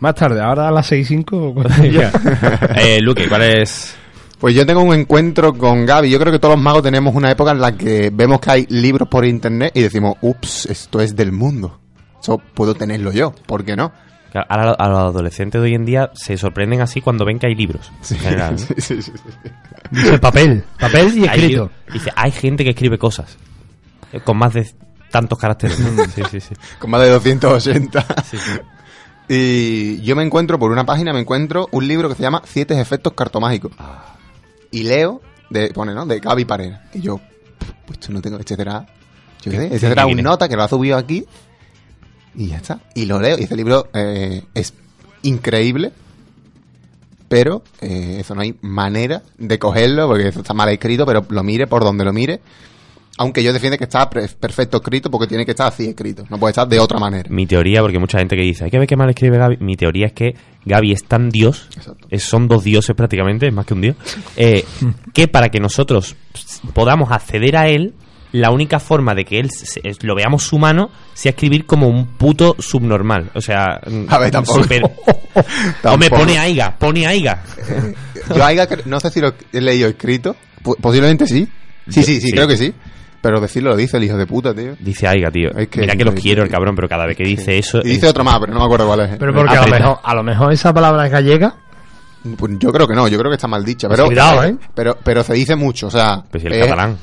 Más 0.00 0.14
tarde, 0.14 0.40
ahora 0.42 0.68
a 0.68 0.70
las 0.70 0.86
6.05. 0.92 1.90
Ya. 1.90 2.10
eh, 2.76 3.00
Luque, 3.00 3.28
¿cuál 3.28 3.42
es...? 3.42 3.96
Pues 4.38 4.54
yo 4.54 4.64
tengo 4.64 4.82
un 4.82 4.94
encuentro 4.94 5.52
con 5.52 5.84
Gaby. 5.84 6.10
Yo 6.10 6.18
creo 6.20 6.32
que 6.32 6.38
todos 6.38 6.54
los 6.54 6.62
magos 6.62 6.82
tenemos 6.82 7.14
una 7.14 7.30
época 7.30 7.50
en 7.50 7.60
la 7.60 7.76
que 7.76 8.10
vemos 8.12 8.40
que 8.40 8.50
hay 8.50 8.66
libros 8.68 9.08
por 9.08 9.24
internet 9.24 9.72
y 9.74 9.82
decimos, 9.82 10.16
ups, 10.20 10.66
esto 10.66 11.00
es 11.00 11.16
del 11.16 11.32
mundo. 11.32 11.80
Eso 12.20 12.38
puedo 12.54 12.74
tenerlo 12.74 13.12
yo, 13.12 13.32
¿por 13.46 13.64
qué 13.64 13.74
no? 13.76 13.92
Claro, 14.30 14.46
Ahora 14.50 14.72
a 14.72 14.88
los 14.88 14.98
adolescentes 14.98 15.60
de 15.60 15.68
hoy 15.68 15.74
en 15.74 15.84
día 15.84 16.10
se 16.14 16.36
sorprenden 16.36 16.82
así 16.82 17.00
cuando 17.00 17.24
ven 17.24 17.38
que 17.38 17.46
hay 17.46 17.54
libros. 17.54 17.90
en 18.10 18.18
general, 18.18 18.52
¿no? 18.52 18.58
Sí, 18.58 18.74
sí, 18.78 19.02
sí, 19.02 19.12
sí. 19.12 19.50
Dice 19.90 20.18
papel. 20.18 20.64
Papel 20.78 21.18
y 21.18 21.24
escrito. 21.24 21.70
Dice, 21.92 22.12
hay 22.14 22.30
gente 22.30 22.62
que 22.62 22.70
escribe 22.70 22.98
cosas 22.98 23.38
eh, 24.12 24.20
con 24.20 24.36
más 24.36 24.52
de 24.54 24.70
tantos 25.10 25.38
caracteres. 25.38 25.78
¿no? 25.80 26.04
sí, 26.04 26.22
sí, 26.30 26.40
sí. 26.40 26.54
Con 26.78 26.90
más 26.90 27.00
de 27.00 27.08
280. 27.08 28.06
Sí, 28.24 28.36
sí. 28.36 28.52
Y 29.30 30.02
yo 30.02 30.16
me 30.16 30.22
encuentro, 30.22 30.58
por 30.58 30.70
una 30.70 30.84
página, 30.84 31.12
me 31.12 31.20
encuentro 31.20 31.68
un 31.72 31.86
libro 31.86 32.08
que 32.08 32.14
se 32.14 32.22
llama 32.22 32.42
Siete 32.44 32.78
efectos 32.80 33.12
cartomágicos. 33.14 33.72
Y 34.70 34.82
leo, 34.82 35.20
de, 35.50 35.70
pone, 35.72 35.94
¿no? 35.94 36.06
De 36.06 36.20
Gaby 36.20 36.44
Parera. 36.44 36.88
Y 36.92 37.00
yo, 37.00 37.20
pues 37.86 37.98
esto 37.98 38.12
no 38.12 38.20
tengo, 38.20 38.38
será, 38.44 38.86
yo 39.42 39.50
qué 39.50 39.78
sé, 39.78 39.94
quién 39.94 40.04
un 40.04 40.22
nota 40.22 40.48
que 40.48 40.56
lo 40.56 40.62
ha 40.62 40.68
subido 40.68 40.96
aquí. 40.96 41.24
Y 42.34 42.48
ya 42.48 42.58
está. 42.58 42.80
Y 42.94 43.06
lo 43.06 43.20
leo. 43.20 43.38
Y 43.38 43.42
este 43.42 43.56
libro 43.56 43.88
eh, 43.94 44.44
es 44.54 44.74
increíble. 45.22 45.92
Pero 47.28 47.62
eh, 47.80 48.16
eso 48.20 48.34
no 48.34 48.40
hay 48.40 48.56
manera 48.62 49.22
de 49.36 49.58
cogerlo 49.58 50.08
porque 50.08 50.28
eso 50.28 50.40
está 50.40 50.54
mal 50.54 50.70
escrito, 50.70 51.04
pero 51.04 51.26
lo 51.28 51.42
mire 51.42 51.66
por 51.66 51.84
donde 51.84 52.04
lo 52.04 52.12
mire. 52.12 52.40
Aunque 53.18 53.42
yo 53.42 53.52
defiende 53.52 53.76
que 53.76 53.84
está 53.84 54.08
perfecto 54.08 54.76
escrito 54.78 55.10
porque 55.10 55.26
tiene 55.26 55.44
que 55.44 55.50
estar 55.50 55.66
así 55.68 55.88
escrito. 55.88 56.24
No 56.30 56.38
puede 56.38 56.52
estar 56.52 56.68
de 56.68 56.78
otra 56.78 56.98
manera. 56.98 57.28
Mi 57.30 57.46
teoría, 57.46 57.80
porque 57.82 57.98
mucha 57.98 58.18
gente 58.18 58.36
que 58.36 58.42
dice, 58.42 58.64
hay 58.64 58.70
que 58.70 58.78
ver 58.78 58.86
qué 58.86 58.96
mal 58.96 59.10
escribe 59.10 59.36
Gaby. 59.38 59.56
Mi 59.60 59.76
teoría 59.76 60.06
es 60.06 60.12
que 60.12 60.34
Gaby 60.64 60.92
es 60.92 61.04
tan 61.04 61.28
dios, 61.28 61.68
es- 62.10 62.22
son 62.22 62.46
dos 62.48 62.62
dioses 62.64 62.94
prácticamente, 62.94 63.48
es 63.48 63.52
más 63.52 63.66
que 63.66 63.74
un 63.74 63.80
dios, 63.80 63.96
eh, 64.36 64.64
que 65.12 65.26
para 65.28 65.48
que 65.48 65.58
nosotros 65.60 66.14
podamos 66.74 67.10
acceder 67.10 67.56
a 67.56 67.68
él, 67.68 67.94
la 68.30 68.50
única 68.50 68.78
forma 68.78 69.14
de 69.14 69.24
que 69.24 69.40
él 69.40 69.50
se- 69.50 69.80
lo 70.02 70.14
veamos 70.14 70.52
humano 70.52 70.90
sea 71.14 71.30
escribir 71.30 71.64
como 71.66 71.88
un 71.88 72.06
puto 72.18 72.54
subnormal. 72.58 73.30
O 73.34 73.40
sea, 73.40 73.80
A 74.08 74.18
ver, 74.18 74.30
tampoco. 74.30 74.62
super-. 74.62 74.82
Hombre, 75.84 76.10
pone 76.10 76.38
Aiga, 76.38 76.76
pone 76.78 77.06
Aiga. 77.06 77.42
Yo 78.36 78.44
Aiga, 78.44 78.68
no 78.84 79.00
sé 79.00 79.10
si 79.10 79.20
lo 79.20 79.32
he 79.52 79.60
leído 79.60 79.88
escrito. 79.88 80.36
Posiblemente 80.80 81.26
sí. 81.26 81.48
Sí, 81.88 82.02
sí, 82.02 82.20
sí, 82.20 82.26
Sí. 82.28 82.32
creo 82.32 82.46
que 82.46 82.56
sí. 82.58 82.72
Pero 83.20 83.40
decirlo 83.40 83.70
lo 83.70 83.76
dice 83.76 83.96
el 83.96 84.04
hijo 84.04 84.16
de 84.16 84.26
puta, 84.26 84.54
tío. 84.54 84.74
Dice 84.78 85.08
Aiga, 85.08 85.30
tío. 85.30 85.50
Es 85.56 85.68
que- 85.68 85.80
Mira 85.80 85.96
que 85.96 86.04
lo 86.04 86.12
es 86.12 86.20
quiero 86.20 86.42
el 86.44 86.48
cabrón, 86.48 86.76
pero 86.76 86.88
cada 86.88 87.04
vez 87.06 87.16
que 87.16 87.24
dice 87.24 87.58
eso... 87.58 87.78
Y 87.82 87.88
dice 87.88 88.06
es- 88.06 88.10
otro 88.10 88.22
más, 88.24 88.38
pero 88.38 88.52
no 88.52 88.60
me 88.60 88.64
acuerdo 88.66 88.86
cuál 88.86 89.00
es. 89.00 89.16
Pero 89.18 89.34
porque 89.34 89.56
a 89.56 89.62
lo, 89.66 89.68
mejor, 89.68 89.98
a 90.02 90.14
lo 90.14 90.22
mejor 90.22 90.52
esa 90.52 90.72
palabra 90.72 91.04
es 91.06 91.12
gallega. 91.12 91.54
Pues 92.36 92.52
yo 92.58 92.72
creo 92.72 92.86
que 92.86 92.94
no, 92.94 93.08
yo 93.08 93.18
creo 93.18 93.30
que 93.30 93.36
está 93.36 93.48
mal 93.48 93.64
dicha. 93.64 93.88
Pero, 93.88 94.06
Cuidado, 94.06 94.44
¿eh? 94.44 94.56
Pero, 94.74 94.96
pero 95.02 95.22
se 95.24 95.34
dice 95.34 95.56
mucho, 95.56 95.86
o 95.88 95.90
sea. 95.90 96.22
Pues 96.30 96.42
si 96.42 96.46
el 96.48 96.54
es- 96.54 96.62
catalán. 96.66 96.96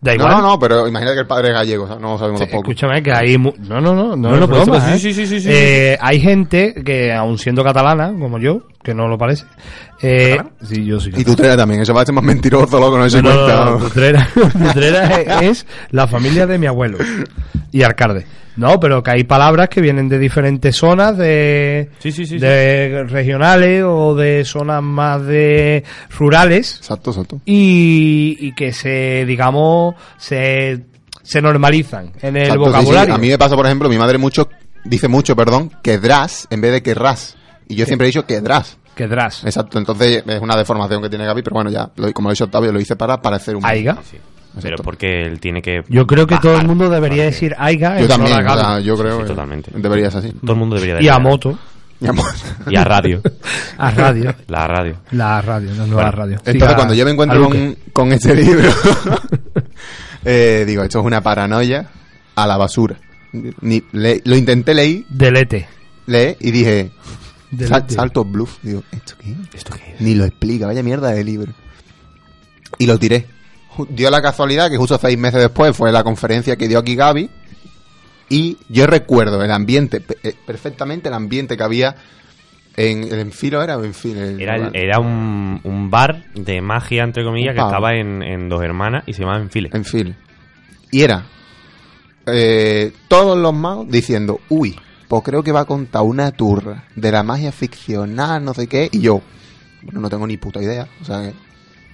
Da 0.00 0.12
No, 0.12 0.22
igual. 0.22 0.30
no, 0.36 0.42
no, 0.50 0.58
pero 0.60 0.86
imagínate 0.86 1.16
que 1.16 1.20
el 1.22 1.26
padre 1.26 1.48
es 1.48 1.54
gallego, 1.54 1.82
o 1.84 1.86
sea, 1.88 1.96
no 1.96 2.12
lo 2.12 2.18
sabemos 2.18 2.38
Sí, 2.40 2.46
tampoco. 2.46 2.70
escúchame 2.70 3.02
que 3.02 3.12
hay 3.12 3.36
mu- 3.36 3.52
no 3.58 3.80
no 3.80 3.92
no 3.96 4.14
no, 4.14 4.16
No, 4.16 4.34
es 4.34 4.40
no, 4.40 4.46
por 4.48 4.58
eso, 4.58 4.70
broma, 4.70 4.86
sí, 4.86 4.94
¿eh? 4.94 4.98
sí, 5.00 5.12
sí, 5.12 5.26
sí, 5.26 5.40
sí, 5.40 5.48
Eh, 5.50 5.98
hay 6.00 6.20
gente 6.20 6.72
que 6.86 7.12
aun 7.12 7.36
siendo 7.36 7.64
catalana 7.64 8.12
como 8.16 8.38
yo 8.38 8.60
que 8.84 8.94
no 8.94 9.08
lo 9.08 9.18
parece 9.18 9.44
eh, 10.02 10.38
sí 10.62 10.84
yo 10.84 11.00
soy 11.00 11.12
Y 11.16 11.24
Tutrera 11.24 11.56
también, 11.56 11.80
eso 11.82 11.92
parece 11.94 12.12
más 12.12 12.24
mentiroso, 12.24 12.78
loco, 12.78 12.98
no 12.98 13.08
se 13.10 13.20
No, 13.22 13.30
no, 13.30 13.36
cuenta. 13.36 13.64
no, 13.64 13.78
¿no? 13.78 13.86
Utrera, 13.86 14.28
Utrera 14.70 15.20
es, 15.20 15.42
es 15.60 15.66
la 15.90 16.06
familia 16.06 16.46
de 16.46 16.58
mi 16.58 16.66
abuelo 16.66 16.98
y 17.72 17.82
Arcade. 17.82 18.26
No, 18.56 18.80
pero 18.80 19.04
que 19.04 19.12
hay 19.12 19.22
palabras 19.22 19.68
que 19.68 19.80
vienen 19.80 20.08
de 20.08 20.18
diferentes 20.18 20.74
zonas, 20.74 21.16
de, 21.16 21.90
Sí, 22.00 22.10
sí, 22.10 22.26
sí, 22.26 22.38
de 22.38 23.04
regionales 23.04 23.84
o 23.86 24.16
de 24.16 24.44
zonas 24.44 24.82
más 24.82 25.24
de 25.24 25.84
rurales 26.18 26.78
Exacto, 26.78 27.10
exacto. 27.10 27.40
y, 27.44 28.36
y 28.40 28.52
que 28.56 28.72
se, 28.72 29.24
digamos, 29.26 29.94
se, 30.16 30.80
se 31.22 31.40
normalizan 31.40 32.12
en 32.20 32.36
el 32.36 32.42
Exacto, 32.44 32.64
sí, 32.64 32.70
sí. 32.70 32.76
vocabulario. 32.76 33.14
A 33.14 33.18
mí 33.18 33.28
me 33.28 33.38
pasa, 33.38 33.54
por 33.54 33.64
ejemplo, 33.66 33.88
mi 33.88 33.96
madre 33.98 34.18
mucho, 34.18 34.48
dice 34.84 35.06
mucho, 35.06 35.36
perdón, 35.36 35.70
quedrás 35.80 36.48
en 36.50 36.60
vez 36.60 36.72
de 36.72 36.82
querrás. 36.82 37.36
Y 37.68 37.76
yo 37.76 37.86
siempre 37.86 38.06
he 38.06 38.10
dicho 38.10 38.26
quedrás. 38.98 39.36
Quedrás. 39.40 39.44
Exacto, 39.44 39.78
entonces 39.78 40.22
es 40.26 40.40
una 40.40 40.56
deformación 40.56 41.00
que 41.02 41.08
tiene 41.08 41.24
Gaby, 41.24 41.42
pero 41.42 41.54
bueno, 41.54 41.70
ya, 41.70 41.88
lo- 41.96 42.12
como 42.12 42.28
lo 42.28 42.30
ha 42.30 42.32
dicho 42.34 42.44
Octavio, 42.44 42.72
lo 42.72 42.80
hice 42.80 42.96
para 42.96 43.20
parecer 43.22 43.56
un... 43.56 43.64
Aiga. 43.64 43.96
Pero 44.60 44.76
porque 44.82 45.22
él 45.22 45.38
tiene 45.40 45.62
que... 45.62 45.82
Yo 45.88 46.06
creo 46.06 46.26
que 46.26 46.36
todo 46.38 46.56
el 46.58 46.66
mundo 46.66 46.88
debería 46.90 47.24
decir 47.24 47.54
Aiga 47.58 47.96
Yo 47.98 48.02
en 48.04 48.08
también, 48.08 48.46
o 48.46 48.54
sea, 48.58 48.80
yo 48.80 48.96
creo 48.96 49.16
Sí, 49.18 49.22
que 49.22 49.28
totalmente. 49.28 49.70
debería 49.74 50.10
ser 50.10 50.20
así. 50.20 50.32
Todo 50.40 50.52
el 50.52 50.58
mundo 50.58 50.74
debería 50.76 50.96
de 50.96 51.04
y 51.04 51.08
a 51.08 51.18
moto, 51.18 51.56
Y 52.00 52.06
a 52.06 52.12
mo- 52.12 52.24
Y 52.68 52.74
a 52.76 52.82
radio. 52.84 53.22
a 53.78 53.90
radio. 53.92 54.34
La 54.48 54.66
radio. 54.66 54.96
La 55.12 55.40
radio, 55.42 55.70
la 55.70 55.86
nueva 55.86 56.02
Bueno, 56.02 56.10
radio. 56.10 56.32
Entonces, 56.38 56.54
Siga 56.62 56.74
cuando 56.74 56.94
yo 56.94 57.04
me 57.04 57.10
encuentro 57.12 57.44
con, 57.44 57.76
con 57.92 58.12
este 58.12 58.34
libro, 58.34 58.68
eh, 60.24 60.64
digo, 60.66 60.82
esto 60.82 61.00
es 61.00 61.04
una 61.04 61.20
paranoia 61.20 61.86
a 62.34 62.46
la 62.46 62.56
basura. 62.56 62.96
Ni, 63.60 63.82
le- 63.92 64.22
lo 64.24 64.36
intenté 64.36 64.74
leer, 64.74 65.04
Delete. 65.08 65.68
leer 66.06 66.36
y 66.40 66.50
dije, 66.50 66.90
Sal- 67.66 67.88
salto 67.88 68.24
bluff. 68.24 68.58
Digo, 68.62 68.82
¿esto 68.92 69.14
qué? 69.20 69.30
es? 69.32 69.54
¿Esto 69.54 69.74
qué 69.76 69.94
es? 69.94 70.00
Ni 70.00 70.14
lo 70.14 70.24
explica, 70.24 70.66
vaya 70.66 70.82
mierda 70.82 71.10
de 71.10 71.24
libro. 71.24 71.52
Y 72.78 72.86
lo 72.86 72.98
tiré. 72.98 73.26
Dio 73.90 74.10
la 74.10 74.20
casualidad 74.20 74.70
que 74.70 74.76
justo 74.76 74.98
seis 74.98 75.16
meses 75.16 75.40
después 75.40 75.76
fue 75.76 75.92
la 75.92 76.02
conferencia 76.04 76.56
que 76.56 76.68
dio 76.68 76.78
aquí 76.80 76.94
Gaby. 76.96 77.30
Y 78.28 78.58
yo 78.68 78.86
recuerdo 78.86 79.42
el 79.42 79.50
ambiente, 79.50 80.02
eh, 80.22 80.34
perfectamente 80.46 81.08
el 81.08 81.14
ambiente 81.14 81.56
que 81.56 81.62
había 81.62 81.96
en 82.76 83.04
el 83.04 83.18
Enfilo, 83.20 83.62
¿era? 83.62 83.78
o 83.78 83.84
Enfilo, 83.84 84.22
el- 84.22 84.40
Era, 84.40 84.70
era 84.74 84.98
un, 85.00 85.60
un 85.64 85.90
bar 85.90 86.24
de 86.34 86.60
magia, 86.60 87.04
entre 87.04 87.24
comillas, 87.24 87.54
que 87.54 87.60
estaba 87.60 87.94
en, 87.94 88.22
en 88.22 88.48
Dos 88.48 88.62
Hermanas 88.62 89.04
y 89.06 89.14
se 89.14 89.22
llamaba 89.22 89.40
Enfile. 89.40 89.70
Enfile. 89.72 90.14
Y 90.90 91.02
era 91.02 91.24
eh, 92.26 92.92
todos 93.08 93.38
los 93.38 93.54
magos 93.54 93.88
diciendo, 93.88 94.40
uy, 94.50 94.78
pues 95.08 95.22
creo 95.24 95.42
que 95.42 95.52
va 95.52 95.60
a 95.60 95.64
contar 95.64 96.02
una 96.02 96.30
turra 96.32 96.84
de 96.94 97.10
la 97.10 97.22
magia 97.22 97.50
ficcional, 97.52 98.44
no 98.44 98.54
sé 98.54 98.66
qué. 98.66 98.88
Y 98.92 99.00
yo, 99.00 99.20
bueno, 99.82 100.00
no 100.00 100.08
tengo 100.10 100.26
ni 100.26 100.36
puta 100.36 100.62
idea, 100.62 100.86
o 101.00 101.04
sea, 101.04 101.22
que 101.22 101.32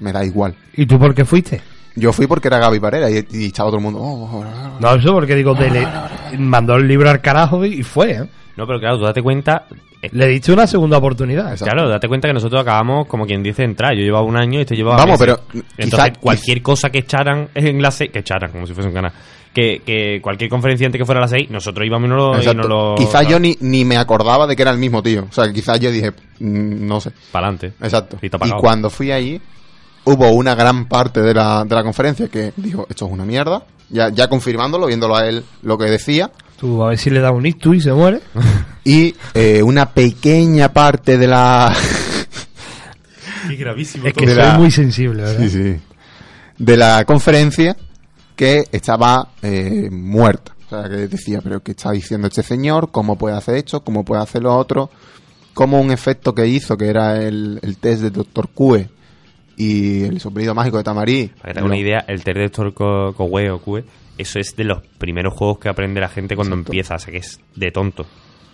me 0.01 0.13
da 0.13 0.25
igual. 0.25 0.55
¿Y 0.75 0.85
tú 0.87 0.99
por 0.99 1.15
qué 1.15 1.25
fuiste? 1.25 1.61
Yo 1.97 2.13
fui 2.13 2.27
porque 2.27 2.49
era 2.49 2.59
Gaby 2.59 2.81
Parera 2.81 3.09
y, 3.09 3.25
y 3.31 3.47
estaba 3.47 3.69
todo 3.69 3.77
el 3.79 3.85
mundo. 3.85 4.01
"Oh, 4.01 4.25
oh, 4.25 4.39
oh". 4.41 4.81
No, 4.81 4.95
eso 4.97 5.13
porque 5.13 5.37
digo, 5.37 5.55
dele- 5.55 5.87
mandó 6.39 6.75
el 6.75 6.89
libro 6.89 7.09
al 7.09 7.21
carajo 7.21 7.65
y 7.65 7.83
fue, 7.85 8.11
¿eh? 8.13 8.29
No, 8.57 8.67
pero 8.67 8.81
claro, 8.81 8.99
tú 8.99 9.05
date 9.05 9.23
cuenta... 9.23 9.67
eh, 10.03 10.09
Le 10.13 10.27
diste 10.29 10.53
una 10.53 10.67
segunda 10.67 10.99
oportunidad. 10.99 11.53
Exacto. 11.53 11.73
Claro, 11.73 11.89
date 11.89 12.09
cuenta 12.09 12.27
que 12.29 12.35
nosotros 12.35 12.61
acabamos, 12.63 13.07
como 13.07 13.27
quien 13.27 13.43
dice, 13.45 13.63
entrar. 13.65 13.95
Yo 13.95 14.03
llevaba 14.03 14.25
un 14.25 14.37
año 14.37 14.59
y 14.59 14.63
este 14.63 14.75
llevaba 14.77 14.97
Vamos, 14.99 15.21
meses. 15.21 15.39
pero 15.53 15.63
Entonces, 15.79 16.11
quizá- 16.11 16.21
cualquier 16.21 16.63
cosa 16.63 16.91
que 16.91 16.99
echaran 16.99 17.49
en 17.55 17.81
la 17.83 17.91
serie... 17.93 18.13
Que 18.13 18.19
echaran, 18.21 18.51
como 18.53 18.67
si 18.67 18.75
fuese 18.75 18.89
un 18.89 18.95
canal. 18.95 19.13
Que, 19.55 19.81
que 19.87 20.19
cualquier 20.21 20.51
conferenciante 20.51 20.99
que 20.99 21.05
fuera 21.07 21.21
a 21.21 21.23
las 21.23 21.31
6, 21.31 21.49
nosotros 21.51 21.87
íbamos 21.87 22.07
y 22.07 22.11
no 22.11 22.17
lo... 22.17 22.35
y 22.35 22.39
Exacto. 22.41 22.63
no 22.63 22.69
lo- 22.69 22.95
quizás 22.97 23.27
yo 23.29 23.39
ni, 23.39 23.57
ni 23.61 23.85
me 23.85 23.97
acordaba 23.97 24.47
de 24.47 24.57
que 24.57 24.63
era 24.63 24.71
el 24.73 24.79
mismo 24.79 25.03
tío. 25.03 25.27
O 25.31 25.33
sea, 25.33 25.51
quizás 25.53 25.79
yo 25.81 25.91
dije, 25.91 26.11
mm, 26.41 26.87
no 26.87 27.01
sé. 27.01 27.13
Para 27.33 27.47
adelante. 27.47 27.73
Exacto. 27.81 28.19
Y, 28.21 28.29
cuando 28.61 28.91
fui 28.91 29.13
allí, 29.13 29.41
hubo 30.05 30.29
una 30.31 30.55
gran 30.55 30.87
parte 30.89 31.23
de 31.23 31.33
la, 31.33 31.65
de 31.65 31.75
la 31.75 31.83
conferencia 31.83 32.29
que 32.29 32.53
dijo, 32.57 32.87
esto 32.91 33.07
es 33.07 33.13
una 33.13 33.25
mierda. 33.25 33.65
Ya, 33.91 34.09
ya 34.09 34.29
confirmándolo, 34.29 34.87
viéndolo 34.87 35.15
a 35.17 35.27
él 35.29 35.45
lo 35.63 35.79
que 35.79 35.85
decía. 35.85 36.31
Tú 36.59 36.83
a 36.83 36.89
ver 36.89 36.99
si 36.99 37.11
le 37.11 37.21
da 37.21 37.31
un 37.31 37.47
ictus 37.47 37.77
y 37.77 37.81
se 37.81 37.93
muere. 37.93 38.21
Y 38.87 39.15
eh, 39.33 39.63
una 39.63 39.87
pequeña 39.95 40.71
parte 40.71 41.17
de 41.17 41.27
la... 41.27 41.75
Qué 43.49 43.57
gravísimo 43.57 44.07
Es 44.07 44.13
que 44.15 44.27
soy 44.27 44.35
la- 44.35 44.59
muy 44.59 44.71
sensible, 44.71 45.23
¿verdad? 45.23 45.41
Sí, 45.41 45.49
sí. 45.51 45.77
De 46.59 46.77
la 46.77 47.05
conferencia 47.07 47.77
que 48.37 48.65
estaba 48.73 49.29
eh, 49.43 49.89
muerta. 49.91 50.55
O 50.67 50.69
sea, 50.71 50.89
que 50.89 50.97
decía, 51.09 51.41
pero 51.43 51.61
¿qué 51.63 51.73
está 51.73 51.93
diciendo 51.93 52.27
este 52.29 52.43
señor? 52.43 52.91
¿Cómo 52.91 53.17
puede 53.19 53.37
hacer 53.37 53.57
esto? 53.57 53.85
¿Cómo 53.85 54.05
puede 54.05 54.23
hacer 54.23 54.43
lo 54.43 54.57
otro? 54.57 54.91
Como 55.53 55.81
un 55.81 55.91
efecto 55.93 56.35
que 56.35 56.47
hizo, 56.47 56.77
que 56.77 56.87
era 56.89 57.23
el, 57.23 57.61
el 57.63 57.77
test 57.79 58.03
de 58.03 58.11
Dr. 58.11 58.49
Cue 58.49 58.89
y 59.57 60.03
el 60.03 60.21
sombrero 60.21 60.55
mágico 60.55 60.79
de 60.79 60.85
Tamarí. 60.85 61.29
Para 61.41 61.49
que 61.49 61.53
te 61.55 61.59
haga 61.61 61.67
una 61.67 61.79
idea, 61.79 62.05
el 62.09 62.25
test 62.25 62.57
de 62.59 62.73
Co- 62.73 63.13
Cowé 63.17 63.51
o 63.51 63.61
Cue, 63.61 63.85
eso 64.19 64.39
es 64.41 64.57
de 64.57 64.65
los 64.65 64.83
primeros 64.99 65.35
juegos 65.35 65.59
que 65.59 65.69
aprende 65.69 66.01
la 66.01 66.09
gente 66.09 66.35
cuando 66.35 66.57
empieza, 66.57 66.97
o 66.97 66.99
sea 66.99 67.13
que 67.13 67.19
es 67.19 67.39
de 67.55 67.71
tonto, 67.71 68.05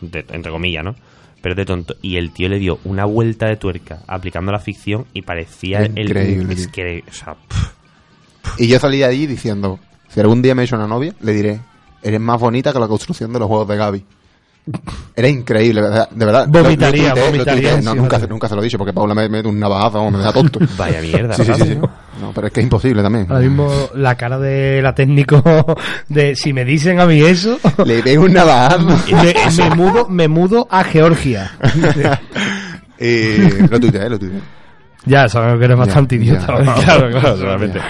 de- 0.02 0.26
entre 0.30 0.52
comillas, 0.52 0.84
¿no? 0.84 0.94
Pero 1.40 1.54
es 1.54 1.56
de 1.56 1.64
tonto. 1.64 1.94
Y 2.02 2.16
el 2.16 2.32
tío 2.32 2.50
le 2.50 2.58
dio 2.58 2.80
una 2.84 3.06
vuelta 3.06 3.46
de 3.46 3.56
tuerca 3.56 4.02
aplicando 4.06 4.52
la 4.52 4.58
ficción 4.58 5.06
y 5.14 5.22
parecía 5.22 5.78
el... 5.78 5.98
Increíble, 5.98 6.52
Es 6.52 6.70
tío. 6.70 6.72
que, 6.72 7.04
o 7.08 7.12
sea, 7.14 7.34
pff, 7.34 7.70
Y 8.58 8.66
yo 8.68 8.78
salí 8.78 8.98
de 8.98 9.04
allí 9.04 9.26
diciendo, 9.26 9.78
si 10.08 10.20
algún 10.20 10.42
día 10.42 10.54
me 10.54 10.62
he 10.62 10.64
hecho 10.64 10.76
una 10.76 10.86
novia, 10.86 11.14
le 11.20 11.32
diré, 11.32 11.60
eres 12.02 12.20
más 12.20 12.38
bonita 12.40 12.72
que 12.72 12.78
la 12.78 12.88
construcción 12.88 13.32
de 13.32 13.38
los 13.38 13.48
juegos 13.48 13.68
de 13.68 13.76
Gaby. 13.76 14.04
Era 15.16 15.26
increíble, 15.28 15.80
de 15.80 16.24
verdad. 16.26 16.46
Lo- 16.46 16.58
lo 16.58 16.62
Vomitaría, 16.64 17.12
tuiteé, 17.12 17.20
lo 17.24 17.26
vomitaría 17.32 17.70
tuiteé. 17.70 17.82
No, 17.82 17.92
sí, 17.92 17.98
nunca, 17.98 18.16
vale. 18.18 18.28
nunca 18.28 18.48
se 18.48 18.54
lo 18.54 18.60
he 18.60 18.64
dicho 18.64 18.78
porque 18.78 18.92
Paula 18.92 19.14
me 19.14 19.28
mete 19.28 19.48
un 19.48 19.58
navajazo, 19.58 20.10
me 20.10 20.18
deja 20.18 20.32
tonto. 20.32 20.60
Vaya 20.76 21.00
mierda, 21.00 21.34
Sí, 21.34 21.44
sí, 21.44 21.52
sí, 21.54 21.60
¿verdad? 21.60 21.66
sí. 22.14 22.20
No, 22.20 22.32
pero 22.34 22.46
es 22.46 22.52
que 22.52 22.60
es 22.60 22.64
imposible 22.64 23.02
también. 23.02 23.26
Ahora 23.28 23.40
mismo 23.40 23.90
la 23.94 24.14
cara 24.16 24.38
de 24.38 24.80
la 24.82 24.94
técnico 24.94 25.42
de 26.08 26.36
si 26.36 26.52
me 26.52 26.64
dicen 26.64 27.00
a 27.00 27.06
mí 27.06 27.20
eso, 27.22 27.58
Le 27.84 28.02
pego 28.02 28.24
un 28.24 28.34
navajazo. 28.34 28.86
me, 28.86 29.34
me 29.56 29.74
mudo, 29.74 30.06
me 30.08 30.28
mudo 30.28 30.68
a 30.70 30.84
Georgia. 30.84 31.50
Eh, 32.98 33.66
lo 33.70 33.80
tuiteé, 33.80 34.08
lo 34.10 34.18
tuiteé. 34.18 34.40
ya, 35.06 35.28
sabemos 35.28 35.58
que 35.58 35.64
eres 35.64 35.76
Ya, 35.78 35.84
bastante 35.84 36.14
idiota. 36.16 36.46
claro, 36.46 37.10
claro, 37.10 37.36
solamente. 37.36 37.80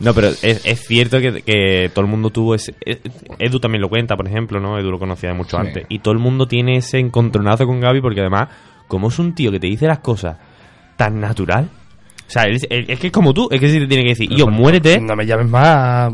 No, 0.00 0.14
pero 0.14 0.28
es, 0.28 0.42
es 0.64 0.80
cierto 0.86 1.18
que, 1.20 1.42
que 1.42 1.90
todo 1.94 2.04
el 2.04 2.10
mundo 2.10 2.30
tuvo 2.30 2.54
ese... 2.54 2.74
eh, 2.84 3.00
Edu 3.38 3.60
también 3.60 3.82
lo 3.82 3.88
cuenta, 3.88 4.16
por 4.16 4.26
ejemplo, 4.26 4.58
¿no? 4.60 4.78
Edu 4.78 4.90
lo 4.90 4.98
conocía 4.98 5.28
de 5.30 5.34
mucho 5.36 5.58
Sí. 5.60 5.66
antes. 5.66 5.86
Y 5.88 5.98
todo 6.00 6.12
el 6.14 6.20
mundo 6.20 6.46
tiene 6.46 6.76
ese 6.76 6.98
encontronazo 6.98 7.66
con 7.66 7.80
Gaby 7.80 8.00
porque 8.00 8.20
además, 8.20 8.48
como 8.88 9.08
es 9.08 9.18
un 9.18 9.34
tío 9.34 9.50
que 9.52 9.60
te 9.60 9.66
dice 9.66 9.86
las 9.86 9.98
cosas 10.00 10.36
tan 10.96 11.20
natural... 11.20 11.68
O 12.26 12.32
sea, 12.32 12.44
es, 12.44 12.64
es 12.70 12.98
que 13.00 13.08
es 13.08 13.12
como 13.12 13.34
tú, 13.34 13.48
es 13.50 13.58
que 13.60 13.68
sí 13.68 13.80
te 13.80 13.88
tiene 13.88 14.04
que 14.04 14.10
decir, 14.10 14.30
yo, 14.30 14.46
muérete 14.46 15.00
No 15.00 15.16
me 15.16 15.26
llames 15.26 15.48
más. 15.48 16.12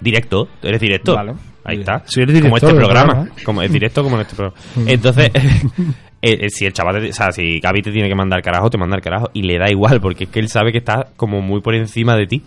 directo, 0.00 0.48
eres 0.62 0.80
directo. 0.80 1.14
Vale. 1.14 1.32
Ahí 1.64 1.78
está. 1.80 2.02
Director 2.14 2.42
como 2.42 2.56
este 2.58 2.74
programa. 2.74 3.04
programa. 3.14 3.30
Como 3.42 3.62
es 3.62 3.72
directo 3.72 4.02
como 4.02 4.16
en 4.16 4.22
este 4.22 4.36
programa. 4.36 4.60
Entonces, 4.86 5.30
eh, 6.22 6.38
eh, 6.42 6.48
si 6.50 6.66
el 6.66 6.72
chaval, 6.74 7.00
te- 7.00 7.08
o 7.08 7.12
sea, 7.12 7.32
si 7.32 7.58
Gaby 7.58 7.82
te 7.82 7.90
tiene 7.90 8.08
que 8.08 8.14
mandar 8.14 8.42
carajo, 8.42 8.68
te 8.70 8.76
manda 8.78 8.96
el 8.96 9.02
carajo. 9.02 9.30
Y 9.32 9.42
le 9.42 9.58
da 9.58 9.70
igual, 9.70 10.00
porque 10.00 10.24
es 10.24 10.30
que 10.30 10.40
él 10.40 10.48
sabe 10.48 10.72
que 10.72 10.78
está 10.78 11.08
como 11.16 11.40
muy 11.40 11.60
por 11.62 11.74
encima 11.74 12.14
de 12.16 12.26
ti. 12.26 12.42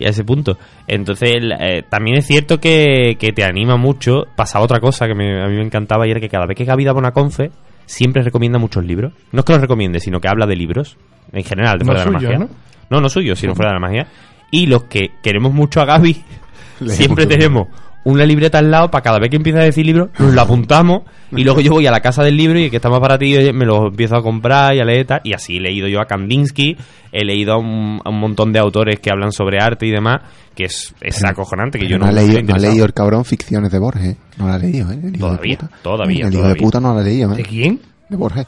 Y 0.00 0.06
a 0.06 0.08
ese 0.08 0.24
punto. 0.24 0.56
Entonces, 0.88 1.30
eh, 1.60 1.82
también 1.88 2.16
es 2.16 2.26
cierto 2.26 2.58
que, 2.58 3.16
que 3.20 3.32
te 3.32 3.44
anima 3.44 3.76
mucho. 3.76 4.24
Pasaba 4.34 4.64
otra 4.64 4.80
cosa 4.80 5.06
que 5.06 5.14
me- 5.14 5.42
a 5.44 5.46
mí 5.46 5.56
me 5.56 5.62
encantaba 5.62 6.06
y 6.08 6.10
era 6.10 6.18
que 6.20 6.28
cada 6.28 6.46
vez 6.46 6.56
que 6.56 6.64
Gaby 6.64 6.84
daba 6.84 6.98
una 6.98 7.12
confe, 7.12 7.50
siempre 7.86 8.22
recomienda 8.22 8.58
muchos 8.58 8.82
libros. 8.84 9.12
No 9.30 9.40
es 9.40 9.44
que 9.44 9.52
los 9.52 9.60
recomiende, 9.60 10.00
sino 10.00 10.18
que 10.18 10.28
habla 10.28 10.46
de 10.46 10.56
libros. 10.56 10.96
En 11.32 11.44
general, 11.44 11.78
de 11.78 11.84
No 11.84 11.92
fuera 11.92 12.00
de 12.00 12.10
la 12.10 12.18
magia. 12.18 12.38
¿no? 12.38 12.48
No, 12.88 13.00
no 13.02 13.08
suyo, 13.10 13.36
sino 13.36 13.54
fuera 13.54 13.70
de 13.72 13.74
la 13.74 13.80
magia. 13.86 14.06
Y 14.50 14.66
los 14.66 14.84
que 14.84 15.10
queremos 15.22 15.52
mucho 15.52 15.80
a 15.80 15.84
Gaby, 15.84 16.24
siempre 16.86 17.26
tenemos 17.26 17.68
una 18.04 18.24
libreta 18.24 18.58
al 18.58 18.70
lado 18.70 18.90
para 18.90 19.02
cada 19.02 19.18
vez 19.18 19.28
que 19.30 19.36
empieza 19.36 19.58
a 19.60 19.64
decir 19.64 19.84
libros, 19.84 20.08
nos 20.18 20.32
lo 20.34 20.40
apuntamos 20.40 21.02
y 21.32 21.44
luego 21.44 21.60
yo 21.60 21.72
voy 21.72 21.86
a 21.86 21.90
la 21.90 22.00
casa 22.00 22.22
del 22.22 22.36
libro 22.36 22.58
y 22.58 22.64
el 22.64 22.70
que 22.70 22.76
está 22.76 22.88
más 22.88 23.00
baratillo 23.00 23.52
me 23.52 23.66
lo 23.66 23.88
empiezo 23.88 24.16
a 24.16 24.22
comprar 24.22 24.74
y 24.74 24.80
a 24.80 24.84
leer 24.84 25.06
tal. 25.06 25.20
Y 25.24 25.32
así 25.34 25.58
he 25.58 25.60
leído 25.60 25.86
yo 25.86 26.00
a 26.00 26.06
Kandinsky, 26.06 26.76
he 27.12 27.24
leído 27.24 27.52
a 27.54 27.58
un, 27.58 28.00
a 28.04 28.08
un 28.10 28.18
montón 28.18 28.52
de 28.52 28.58
autores 28.58 28.98
que 29.00 29.10
hablan 29.10 29.32
sobre 29.32 29.58
arte 29.62 29.86
y 29.86 29.90
demás, 29.90 30.22
que 30.54 30.64
es, 30.64 30.94
es 31.00 31.22
acojonante, 31.24 31.78
que 31.78 31.86
yo 31.86 31.98
no, 31.98 32.06
no, 32.06 32.12
leído, 32.12 32.42
no 32.42 32.54
ha 32.54 32.58
leído 32.58 32.84
el 32.86 32.92
cabrón 32.94 33.24
ficciones 33.24 33.70
de 33.70 33.78
Borges. 33.78 34.04
¿eh? 34.12 34.16
No 34.38 34.48
la 34.48 34.54
ha 34.54 34.58
leído, 34.58 34.90
¿eh? 34.90 34.98
El 35.04 35.16
hijo 35.16 35.26
Todavía, 35.26 35.50
de 35.52 35.56
puta. 35.58 35.70
todavía, 35.82 36.26
El 36.26 36.32
hijo 36.32 36.42
todavía. 36.42 36.54
de 36.54 36.60
puta 36.60 36.80
no 36.80 36.94
la 36.94 37.00
ha 37.00 37.04
leído, 37.04 37.28
¿De 37.34 37.42
¿eh? 37.42 37.46
quién? 37.48 37.80
De 38.08 38.16
Borges. 38.16 38.46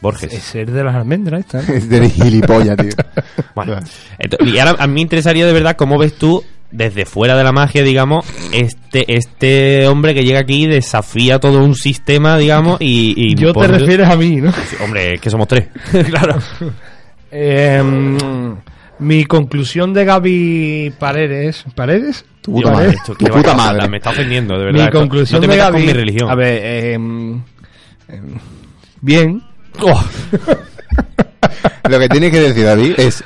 Borges. 0.00 0.32
Es 0.32 0.42
ser 0.44 0.70
de 0.70 0.84
las 0.84 0.94
almendras 0.94 1.40
esta. 1.40 1.60
Es 1.72 1.88
de 1.88 2.08
gilipollas, 2.10 2.76
tío. 2.76 2.90
Bueno, 3.54 3.78
y 4.44 4.58
ahora 4.58 4.76
a 4.78 4.86
mí 4.86 4.94
me 4.94 5.00
interesaría 5.00 5.44
de 5.46 5.52
verdad 5.52 5.76
cómo 5.76 5.98
ves 5.98 6.14
tú 6.14 6.42
desde 6.70 7.06
fuera 7.06 7.36
de 7.36 7.44
la 7.44 7.52
magia, 7.52 7.82
digamos, 7.82 8.26
este 8.52 9.16
este 9.16 9.86
hombre 9.86 10.14
que 10.14 10.24
llega 10.24 10.40
aquí 10.40 10.66
desafía 10.66 11.38
todo 11.38 11.64
un 11.64 11.74
sistema, 11.74 12.36
digamos, 12.36 12.78
y, 12.80 13.14
y 13.16 13.34
Yo 13.34 13.52
te 13.52 13.66
refieres 13.66 14.08
a 14.08 14.16
mí, 14.16 14.36
¿no? 14.36 14.52
Sí, 14.52 14.76
hombre, 14.82 15.14
es 15.14 15.20
que 15.20 15.30
somos 15.30 15.48
tres. 15.48 15.68
claro. 16.08 16.36
Eh, 17.30 17.82
mi 18.98 19.24
conclusión 19.24 19.92
de 19.94 20.04
Gaby 20.04 20.94
Paredes. 20.98 21.64
¿Paredes? 21.74 22.24
Tu 22.42 22.52
puta 22.52 22.72
madre. 22.72 22.90
esto, 22.90 23.14
Tu 23.14 23.26
puta 23.26 23.54
madre. 23.54 23.88
Me 23.88 23.98
está 23.98 24.10
ofendiendo, 24.10 24.58
de 24.58 24.64
verdad. 24.66 24.78
Mi 24.80 24.84
esto. 24.86 24.98
conclusión 24.98 25.40
no 25.40 25.46
te 25.46 25.52
de 25.52 25.58
Gaby. 25.58 25.72
con 25.72 25.86
mi 25.86 25.92
religión. 25.92 26.30
A 26.30 26.34
ver, 26.34 26.60
eh, 26.62 26.98
eh, 28.08 28.20
bien. 29.00 29.42
Oh, 29.80 30.04
Lo 31.88 31.98
que 31.98 32.08
tiene 32.08 32.30
que 32.30 32.40
decir 32.40 32.64
David 32.64 32.94
es... 32.98 33.22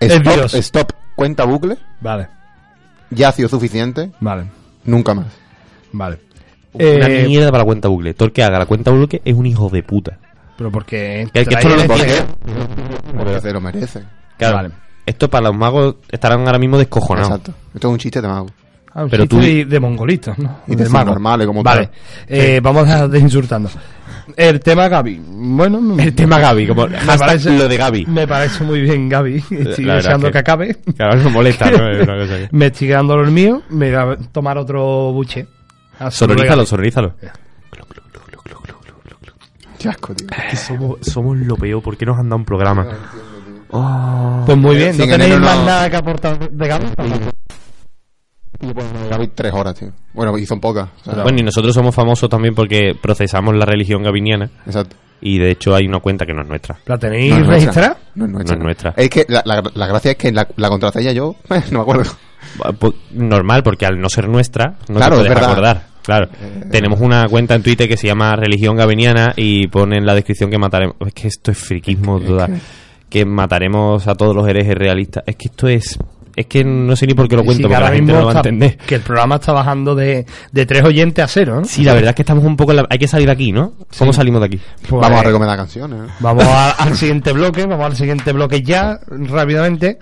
Es 0.00 0.20
Dios. 0.22 0.52
stop, 0.54 0.92
cuenta 1.14 1.44
bucle. 1.44 1.76
vale, 2.00 2.26
Ya 3.14 3.28
ha 3.28 3.32
sido 3.32 3.48
suficiente. 3.48 4.10
vale, 4.20 4.44
Nunca 4.84 5.14
más. 5.14 5.26
vale. 5.92 6.18
Una 6.74 7.06
Eh, 7.08 7.24
mierda 7.28 7.50
para 7.50 7.58
la 7.62 7.66
cuenta 7.66 7.88
bucle. 7.88 8.14
Todo 8.14 8.26
el 8.26 8.32
que 8.32 8.42
haga 8.42 8.58
la 8.58 8.66
cuenta 8.66 8.90
bucle 8.90 9.20
es 9.24 9.34
un 9.34 9.44
hijo 9.46 9.68
de 9.68 9.82
puta. 9.82 10.18
Pero 10.56 10.70
porque. 10.70 11.28
Que- 11.32 11.44
que 11.44 11.54
esto 11.54 11.68
no 11.68 11.76
lo. 11.76 11.82
Porque 13.16 13.40
se 13.40 13.52
lo 13.52 13.60
merece. 13.60 14.02
Claro. 14.38 14.56
Vale. 14.56 14.70
Esto 15.04 15.28
para 15.28 15.48
los 15.48 15.56
magos 15.56 15.96
estarán 16.10 16.46
ahora 16.46 16.58
mismo 16.58 16.78
descojonados. 16.78 17.28
Exacto. 17.30 17.52
Esto 17.74 17.88
es 17.88 17.92
un 17.92 17.98
chiste 17.98 18.22
de 18.22 18.28
mago. 18.28 18.46
Ah, 18.94 19.04
un 19.04 19.10
Pero 19.10 19.24
chiste 19.24 19.36
tú- 19.36 19.42
de, 19.42 19.64
de 19.64 19.80
mongolistas, 19.80 20.38
¿no? 20.38 20.58
Y 20.66 20.76
de 20.76 20.88
mago. 20.88 21.10
normales, 21.10 21.46
como 21.46 21.62
Vale, 21.62 21.86
tal. 21.86 21.94
eh, 22.28 22.60
vamos 22.62 22.82
a 22.82 22.86
dejar 22.86 23.08
de 23.10 23.18
insultando. 23.18 23.68
El 24.36 24.60
tema 24.60 24.88
Gaby. 24.88 25.20
Bueno, 25.26 25.96
El 26.00 26.14
tema 26.14 26.38
Gaby, 26.38 26.66
como 26.66 26.88
parece, 27.18 27.56
lo 27.56 27.68
de 27.68 27.76
Gaby. 27.76 28.06
me 28.06 28.26
parece 28.26 28.64
muy 28.64 28.80
bien 28.80 29.08
Gaby. 29.08 29.36
Estoy 29.50 29.84
deseando 29.84 30.26
que- 30.28 30.32
que... 30.32 30.38
acabe. 30.38 30.76
Claro, 30.96 31.16
me 31.22 31.30
molesta, 31.30 31.70
¿no? 31.70 31.88
Es 31.90 32.02
una 32.08 32.16
cosa 32.18 32.36
que- 32.38 32.48
me 32.52 32.66
estoy 32.66 32.88
quedando 32.88 33.16
lo 33.16 33.30
mío. 33.30 33.62
Me 33.70 33.94
voy 33.94 34.14
a 34.14 34.16
tomar 34.32 34.58
otro 34.58 35.12
buche. 35.12 35.46
Ah, 35.98 36.10
Sonorízalo, 36.10 36.64
sonorízalo. 36.66 37.14
Qué 39.78 39.88
asco, 39.88 40.14
tío. 40.14 40.26
Que 40.50 40.56
somos, 40.56 40.98
somos 41.02 41.36
lo 41.38 41.56
peor. 41.56 41.82
¿Por 41.82 41.96
qué 41.96 42.06
nos 42.06 42.18
han 42.18 42.28
dado 42.28 42.36
un 42.38 42.44
programa? 42.44 42.86
Oh. 43.70 44.42
Pues 44.46 44.58
muy 44.58 44.76
bien, 44.76 44.96
no 44.96 45.04
tenéis 45.06 45.38
más 45.40 45.58
no- 45.58 45.64
nada 45.66 45.90
que 45.90 45.96
aportar 45.96 46.50
de 46.50 46.68
Gaby. 46.68 46.86
Gaby 49.10 49.28
tres 49.34 49.52
horas, 49.52 49.74
tío. 49.74 49.88
Bueno, 50.14 50.36
y 50.38 50.46
son 50.46 50.60
pocas. 50.60 50.88
o 51.06 51.12
sea, 51.12 51.22
Bueno, 51.22 51.38
y 51.40 51.42
nosotros 51.42 51.74
somos 51.74 51.94
famosos 51.94 52.28
también 52.30 52.54
porque 52.54 52.94
procesamos 53.00 53.54
la 53.56 53.64
religión 53.64 54.02
gaviniana. 54.02 54.50
Exacto. 54.66 54.96
Y 55.20 55.38
de 55.38 55.50
hecho 55.52 55.74
hay 55.74 55.86
una 55.86 56.00
cuenta 56.00 56.26
que 56.26 56.32
no 56.34 56.42
es 56.42 56.48
nuestra. 56.48 56.78
¿La 56.86 56.98
tenéis 56.98 57.32
No 57.34 57.40
es 57.42 57.46
registrada? 57.46 57.96
No 58.16 58.24
es 58.26 58.30
nuestra. 58.32 58.56
No 58.56 58.60
es 58.60 58.64
nuestra. 58.64 58.94
Es 58.96 59.08
que 59.10 59.24
la, 59.28 59.42
la, 59.44 59.62
la 59.74 59.86
gracia 59.86 60.12
es 60.12 60.16
que 60.16 60.32
la, 60.32 60.46
la 60.56 60.68
contraseña 60.68 61.12
yo 61.12 61.36
no 61.70 61.78
me 61.78 61.80
acuerdo. 61.80 62.10
Pues, 62.78 62.92
Normal, 63.12 63.62
porque 63.62 63.86
al 63.86 64.00
no 64.00 64.08
ser 64.08 64.28
nuestra, 64.28 64.76
no 64.88 64.96
Claro, 64.96 65.16
te 65.16 65.22
es 65.22 65.26
puedes 65.28 65.34
verdad. 65.34 65.50
acordar. 65.50 65.82
Claro. 66.02 66.28
Tenemos 66.72 67.00
una 67.00 67.28
cuenta 67.28 67.54
en 67.54 67.62
Twitter 67.62 67.86
que 67.88 67.96
se 67.96 68.08
llama 68.08 68.34
Religión 68.34 68.74
Gaviniana 68.76 69.32
y 69.36 69.68
pone 69.68 69.98
en 69.98 70.04
la 70.06 70.14
descripción 70.16 70.50
que 70.50 70.58
mataremos. 70.58 70.96
Es 71.06 71.14
que 71.14 71.28
esto 71.28 71.52
es 71.52 71.58
friquismo 71.58 72.18
total. 72.20 72.60
Que 73.08 73.24
mataremos 73.24 74.08
a 74.08 74.16
todos 74.16 74.34
los 74.34 74.48
herejes 74.48 74.74
realistas. 74.74 75.22
Es 75.26 75.36
que 75.36 75.46
esto 75.48 75.68
es. 75.68 75.96
Es 76.34 76.46
que 76.46 76.64
no 76.64 76.96
sé 76.96 77.06
ni 77.06 77.14
por 77.14 77.28
qué 77.28 77.36
lo 77.36 77.42
Sí, 77.42 77.46
cuento, 77.46 77.68
que 77.68 77.74
porque 77.74 77.80
la 77.84 77.94
gente 77.94 78.02
mismo 78.02 78.14
no 78.14 78.20
lo 78.20 78.26
va 78.26 78.32
a 78.32 78.36
está- 78.38 78.48
entender. 78.48 78.76
Que 78.78 78.94
el 78.94 79.00
programa 79.02 79.34
está 79.34 79.52
bajando 79.52 79.94
de, 79.94 80.24
de 80.50 80.66
tres 80.66 80.82
oyentes 80.84 81.22
a 81.24 81.28
cero, 81.28 81.56
¿no? 81.60 81.64
Sí, 81.66 81.84
la 81.84 81.92
verdad 81.94 82.10
es 82.10 82.14
que 82.16 82.22
estamos 82.22 82.44
un 82.44 82.56
poco 82.56 82.70
en 82.72 82.78
la... 82.78 82.86
Hay 82.88 82.98
que 82.98 83.08
salir 83.08 83.26
de 83.26 83.32
aquí, 83.32 83.52
¿no? 83.52 83.74
¿Cómo 83.98 84.12
salimos 84.12 84.40
de 84.40 84.46
aquí? 84.46 84.60
Pues, 84.88 85.02
Vamos 85.02 85.20
a 85.20 85.24
recomendar 85.24 85.56
canciones. 85.58 85.98
¿eh? 86.08 86.12
Vamos 86.20 86.44
a- 86.44 86.70
al 86.82 86.96
siguiente 86.96 87.32
bloque, 87.32 87.66
vamos 87.66 87.84
al 87.86 87.96
siguiente 87.96 88.32
bloque 88.32 88.62
ya, 88.62 88.98
rápidamente. 89.08 89.98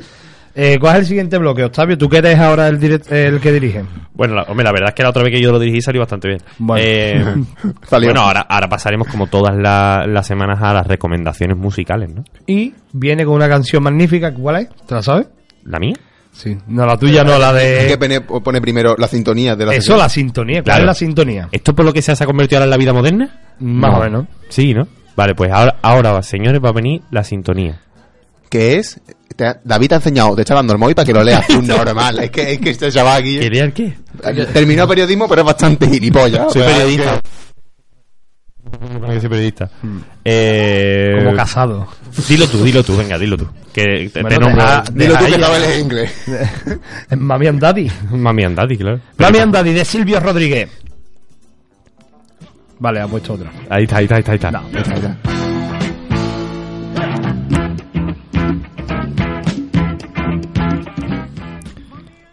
Eh, 0.53 0.79
¿Cuál 0.81 0.95
es 0.97 1.01
el 1.03 1.07
siguiente 1.07 1.39
bloque, 1.39 1.63
Octavio? 1.65 1.97
¿Tú 1.97 2.09
que 2.09 2.19
eres 2.19 2.37
ahora 2.39 2.67
el, 2.67 2.81
direct- 2.81 3.11
el 3.13 3.41
que 3.41 3.53
dirige? 3.53 3.85
Bueno, 4.15 4.35
la, 4.35 4.43
hombre, 4.43 4.65
la 4.65 4.73
verdad 4.73 4.89
es 4.89 4.95
que 4.97 5.03
la 5.05 5.11
otra 5.11 5.23
vez 5.23 5.33
que 5.33 5.41
yo 5.41 5.53
lo 5.53 5.61
dirigí 5.61 5.81
salió 5.81 6.01
bastante 6.01 6.27
bien. 6.27 6.41
Bueno. 6.59 6.85
Eh, 6.85 7.25
Salió. 7.89 8.09
bueno, 8.09 8.23
ahora, 8.23 8.41
ahora 8.49 8.69
pasaremos 8.69 9.07
como 9.09 9.29
todas 9.29 9.57
la- 9.57 10.05
las 10.09 10.27
semanas 10.27 10.59
a 10.61 10.73
las 10.75 10.87
recomendaciones 10.89 11.57
musicales, 11.57 12.11
¿no? 12.13 12.25
Y 12.49 12.75
viene 12.93 13.25
con 13.25 13.35
una 13.37 13.49
canción 13.49 13.83
magnífica, 13.85 14.35
¿cuál 14.35 14.57
es? 14.57 14.69
¿Te 14.87 14.95
la 14.97 15.03
sabes? 15.03 15.29
¿La 15.65 15.79
mía? 15.79 15.95
Sí. 16.33 16.57
No, 16.69 16.87
la 16.87 16.97
tuya 16.97 17.23
no, 17.25 17.39
la 17.39 17.53
de... 17.53 17.97
pone, 17.99 18.21
pone 18.23 18.61
primero 18.61 18.95
la 18.97 19.09
sintonía 19.09 19.57
de 19.57 19.67
la 19.67 19.73
Eso, 19.73 19.81
sesión. 19.83 19.99
la 19.99 20.09
sintonía. 20.09 20.55
¿Cuál 20.63 20.65
Claro. 20.65 20.81
es 20.83 20.87
la 20.87 20.95
sintonía? 20.95 21.49
¿Esto 21.53 21.75
por 21.75 21.85
lo 21.85 21.93
que 21.93 22.01
se 22.03 22.13
ha 22.13 22.27
convertido 22.27 22.59
ahora 22.59 22.65
en 22.65 22.71
la 22.71 22.77
vida 22.77 22.93
moderna? 22.93 23.41
Más 23.59 23.91
No. 23.93 23.99
o 23.99 24.03
menos. 24.03 24.27
Sí, 24.49 24.73
¿no? 24.73 24.87
Vale, 25.17 25.35
pues 25.35 25.51
ahora, 25.53 25.77
ahora, 25.83 26.23
señores, 26.23 26.61
va 26.65 26.71
a 26.71 26.73
venir 26.73 27.03
la 27.11 27.25
sintonía. 27.25 27.81
Que 28.49 28.77
es... 28.77 29.01
te 29.37 29.45
ha- 29.47 29.61
David 29.63 29.89
te 29.89 29.95
ha 29.95 29.99
enseñado, 29.99 30.35
te 30.35 30.43
está 30.43 30.55
dando 30.55 30.73
el 30.73 30.79
móvil 30.79 30.95
para 30.95 31.05
que 31.07 31.13
lo 31.13 31.23
leas 31.23 31.47
tú 31.49 31.61
normal. 31.63 32.21
Es 32.21 32.31
que, 32.31 32.53
es 32.53 32.59
que 32.59 32.71
este 32.71 32.91
chaval 32.91 33.21
aquí... 33.21 33.39
¿Quería 33.39 33.65
el 33.65 33.73
qué? 33.73 33.95
Terminó 34.53 34.89
periodismo, 34.89 35.29
pero 35.29 35.43
es 35.43 35.47
bastante 35.47 35.89
gilipollas. 35.89 36.53
Soy 36.53 36.63
O 36.63 36.65
sea, 36.65 36.75
periodista. 36.77 37.21
Periodista. 38.71 39.71
Eh, 40.25 41.21
Como 41.25 41.37
casado. 41.37 41.89
Dilo 42.29 42.47
tú, 42.49 42.63
dilo 42.65 42.83
tú, 42.83 42.97
venga, 42.97 43.19
dilo 43.19 43.37
tú. 43.37 43.47
Que 43.73 44.09
te, 44.09 44.09
te 44.11 44.23
Bueno, 44.23 44.41
nombro. 44.41 44.63
deja- 44.65 44.85
que- 44.85 44.93
Dilo 44.93 45.15
tú 45.17 45.25
que 45.27 45.39
sabes 45.41 45.61
leer 45.61 45.81
inglés. 45.81 46.13
Mami 47.17 47.47
and 47.47 47.61
Daddy. 47.61 47.91
Mami 48.11 48.45
and 48.45 48.57
Daddy, 48.57 48.77
claro. 48.77 49.01
Mami 49.19 49.39
and 49.39 49.55
Daddy 49.55 49.73
de 49.73 49.85
Silvio 49.85 50.21
Rodríguez. 50.21 50.71
Vale, 52.79 53.01
ha 53.01 53.07
puesto 53.07 53.35
otra. 53.35 53.51
Ahí 53.69 53.85
está, 53.85 53.99
ahí 53.99 54.05
está, 54.05 54.15
ahí 54.17 54.21
está. 54.23 54.33
Ahí 54.33 54.37
está. 54.39 54.63
Ya 54.73 54.81
está, 54.81 54.97
ya. 54.99 55.17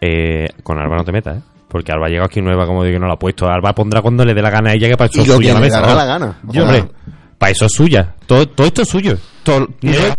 Eh, 0.02 0.48
con 0.64 0.78
Alba 0.78 0.98
no 0.98 1.04
te 1.06 1.12
metas, 1.12 1.38
¿eh? 1.38 1.42
Porque 1.78 1.92
Alba 1.92 2.08
ha 2.08 2.10
llegado 2.10 2.26
aquí 2.26 2.42
nueva, 2.42 2.66
como 2.66 2.84
digo, 2.84 2.96
que 2.96 3.00
no 3.00 3.06
la 3.06 3.14
ha 3.14 3.20
puesto. 3.20 3.48
Alba 3.48 3.74
pondrá 3.76 4.02
cuando 4.02 4.26
le 4.26 4.34
dé 4.34 4.42
la 4.42 4.50
gana 4.50 4.72
a 4.72 4.74
ella, 4.74 4.88
que 4.90 4.98
para 4.98 5.10
eso 5.12 5.22
es 5.22 5.28
lo 5.28 5.36
suya 5.36 5.50
que 5.50 5.54
la 5.54 5.60
le 5.60 5.66
mesa. 5.68 5.80
dará 5.82 5.92
¿no? 5.94 5.96
la 6.00 6.06
gana. 6.06 6.38
Yo, 6.52 6.64
hombre, 6.64 6.86
para 7.38 7.52
eso 7.52 7.66
es 7.68 7.72
suya. 7.72 8.16
Todo, 8.26 8.48
todo 8.50 8.66
esto 8.66 8.82
es 8.82 8.90
suyo. 8.90 9.16
Todo, 9.44 9.68
Neo, 9.82 10.16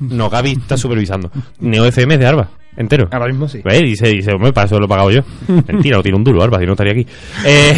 no, 0.00 0.28
Gaby 0.28 0.52
está 0.60 0.76
supervisando. 0.76 1.30
Neo 1.60 1.84
FM 1.86 2.14
es 2.14 2.20
de 2.20 2.26
Alba, 2.26 2.48
entero. 2.76 3.08
Ahora 3.12 3.26
mismo 3.28 3.48
sí. 3.48 3.60
¿Ves? 3.64 3.80
Dice, 3.80 4.08
dice, 4.08 4.32
hombre, 4.32 4.52
para 4.52 4.66
eso 4.66 4.78
lo 4.80 4.86
he 4.86 4.88
pagado 4.88 5.10
yo. 5.12 5.22
Mentira, 5.68 5.98
no 5.98 6.02
tiene 6.02 6.18
un 6.18 6.24
duro, 6.24 6.42
Alba, 6.42 6.58
si 6.58 6.66
no 6.66 6.72
estaría 6.72 6.92
aquí. 6.94 7.06
Eh, 7.44 7.74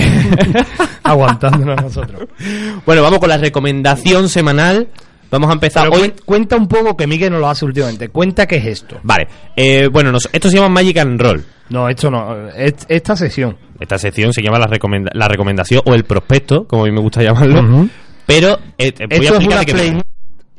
Aguantándonos 1.02 1.82
nosotros. 1.82 2.22
bueno, 2.86 3.02
vamos 3.02 3.18
con 3.18 3.28
la 3.28 3.36
recomendación 3.36 4.30
semanal. 4.30 4.88
Vamos 5.30 5.50
a 5.50 5.52
empezar 5.52 5.88
Pero 5.90 6.02
hoy. 6.02 6.08
cuen- 6.08 6.22
cuenta 6.24 6.56
un 6.56 6.68
poco 6.68 6.96
que 6.96 7.06
Miguel 7.06 7.32
no 7.32 7.38
lo 7.38 7.48
hace 7.48 7.64
últimamente. 7.64 8.08
Cuenta 8.08 8.46
qué 8.46 8.56
es 8.56 8.66
esto. 8.66 8.98
Vale, 9.02 9.28
eh, 9.56 9.88
bueno, 9.92 10.10
nos- 10.12 10.28
esto 10.32 10.48
se 10.48 10.56
llama 10.56 10.68
Magic 10.70 10.96
and 10.98 11.20
Roll. 11.20 11.44
No, 11.70 11.88
esto 11.88 12.10
no. 12.10 12.48
es- 12.50 12.86
esta 12.88 13.14
sesión. 13.16 13.56
Esta 13.78 13.98
sección 13.98 14.32
se 14.32 14.42
llama 14.42 14.58
la, 14.58 14.66
recomenda- 14.66 15.10
la 15.14 15.28
recomendación 15.28 15.82
o 15.84 15.94
el 15.94 16.04
prospecto, 16.04 16.66
como 16.66 16.82
a 16.84 16.86
mí 16.86 16.92
me 16.92 17.00
gusta 17.00 17.22
llamarlo. 17.22 17.60
Ujú. 17.60 17.88
Pero 18.26 18.58
eh, 18.78 18.92
eh, 18.98 19.06
voy 19.06 19.18
Esto 19.26 19.34
a 19.34 19.36
explicar 19.62 19.96
va. 19.96 20.02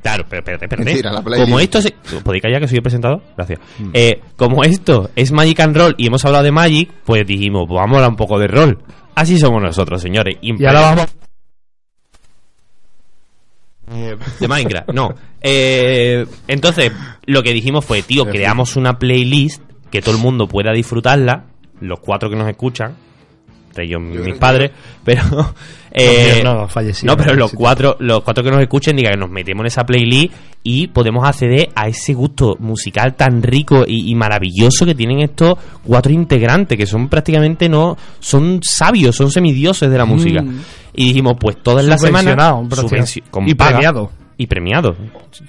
Claro, 0.01 0.25
pero 0.29 0.39
espérate, 0.39 0.65
espérate. 0.65 1.41
Como 1.41 1.59
esto 1.59 1.81
se... 1.81 1.93
¿Podéis 2.23 2.41
callar 2.41 2.61
que 2.61 2.67
soy 2.69 2.77
el 2.77 2.83
presentador? 2.83 3.21
Gracias. 3.35 3.59
Mm. 3.79 3.89
Eh, 3.93 4.21
como 4.37 4.63
esto 4.63 5.09
es 5.15 5.31
Magic 5.33 5.59
and 5.59 5.75
Roll 5.75 5.93
y 5.97 6.07
hemos 6.07 6.23
hablado 6.23 6.45
de 6.45 6.51
Magic, 6.53 6.89
pues 7.03 7.27
dijimos, 7.27 7.65
pues 7.67 7.75
vamos 7.77 7.95
a 7.95 7.97
hablar 7.97 8.09
un 8.11 8.15
poco 8.15 8.39
de 8.39 8.47
rol. 8.47 8.79
Así 9.15 9.37
somos 9.37 9.61
nosotros, 9.61 10.01
señores. 10.01 10.37
Y 10.41 10.65
ahora 10.65 10.81
vamos. 10.81 11.05
De 14.39 14.47
Minecraft, 14.47 14.89
no. 14.91 15.15
Eh, 15.41 16.25
entonces, 16.47 16.91
lo 17.25 17.43
que 17.43 17.53
dijimos 17.53 17.85
fue, 17.85 18.01
tío, 18.01 18.25
creamos 18.25 18.75
una 18.75 18.99
playlist 18.99 19.61
que 19.91 20.01
todo 20.01 20.15
el 20.15 20.21
mundo 20.21 20.47
pueda 20.47 20.71
disfrutarla, 20.71 21.45
los 21.79 21.99
cuatro 21.99 22.29
que 22.29 22.35
nos 22.35 22.47
escuchan, 22.49 22.95
entre 23.69 23.85
ellos 23.85 24.01
mis 24.01 24.35
padres, 24.37 24.71
pero... 25.03 25.21
eh, 25.91 26.41
No, 26.43 26.67
no, 27.07 27.17
pero 27.17 27.35
los 27.35 27.51
cuatro, 27.53 27.95
los 27.99 28.21
cuatro 28.23 28.43
que 28.43 28.51
nos 28.51 28.61
escuchen, 28.61 28.95
diga 28.95 29.11
que 29.11 29.17
nos 29.17 29.29
metemos 29.29 29.61
en 29.61 29.67
esa 29.67 29.83
playlist 29.85 30.33
y 30.63 30.87
podemos 30.87 31.27
acceder 31.27 31.69
a 31.75 31.87
ese 31.87 32.13
gusto 32.13 32.57
musical 32.59 33.15
tan 33.15 33.41
rico 33.41 33.83
y, 33.87 34.11
y 34.11 34.15
maravilloso 34.15 34.85
que 34.85 34.93
tienen 34.95 35.21
estos 35.21 35.55
cuatro 35.83 36.11
integrantes, 36.11 36.77
que 36.77 36.85
son 36.85 37.07
prácticamente 37.09 37.69
no, 37.69 37.95
son 38.19 38.59
sabios, 38.61 39.15
son 39.15 39.31
semidioses 39.31 39.89
de 39.89 39.97
la 39.97 40.05
música. 40.05 40.43
Y 40.93 41.05
dijimos, 41.07 41.35
pues 41.39 41.57
todas 41.63 41.85
las 41.85 42.01
semanas 42.01 42.35
Y 43.51 43.55
premiado. 43.55 44.11
Y 44.37 44.47
premiado, 44.47 44.95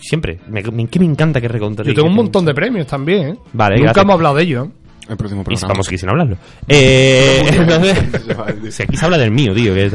siempre. 0.00 0.40
Me, 0.48 0.62
me, 0.62 0.86
que 0.88 0.98
me 0.98 1.04
encanta 1.06 1.40
que 1.40 1.46
recontra. 1.48 1.84
Yo 1.84 1.94
tengo 1.94 2.08
un 2.08 2.14
montón 2.16 2.44
de 2.44 2.52
premios 2.54 2.86
también, 2.88 3.28
¿eh? 3.28 3.34
Vale, 3.52 3.76
Nunca 3.76 3.84
gracias. 3.92 4.02
hemos 4.04 4.14
hablado 4.14 4.34
de 4.36 4.42
ello. 4.42 4.68
El 5.10 5.16
próximo 5.16 5.42
Y 5.42 5.44
programa. 5.44 5.68
vamos 5.74 5.88
aquí 5.88 5.98
sin 5.98 6.08
hablarlo. 6.08 6.36
Eh, 6.68 7.42
entonces, 7.52 8.74
si 8.74 8.82
aquí 8.84 8.96
se 8.96 9.04
habla 9.04 9.18
del 9.18 9.32
mío, 9.32 9.52
tío. 9.54 9.74
Que. 9.74 9.90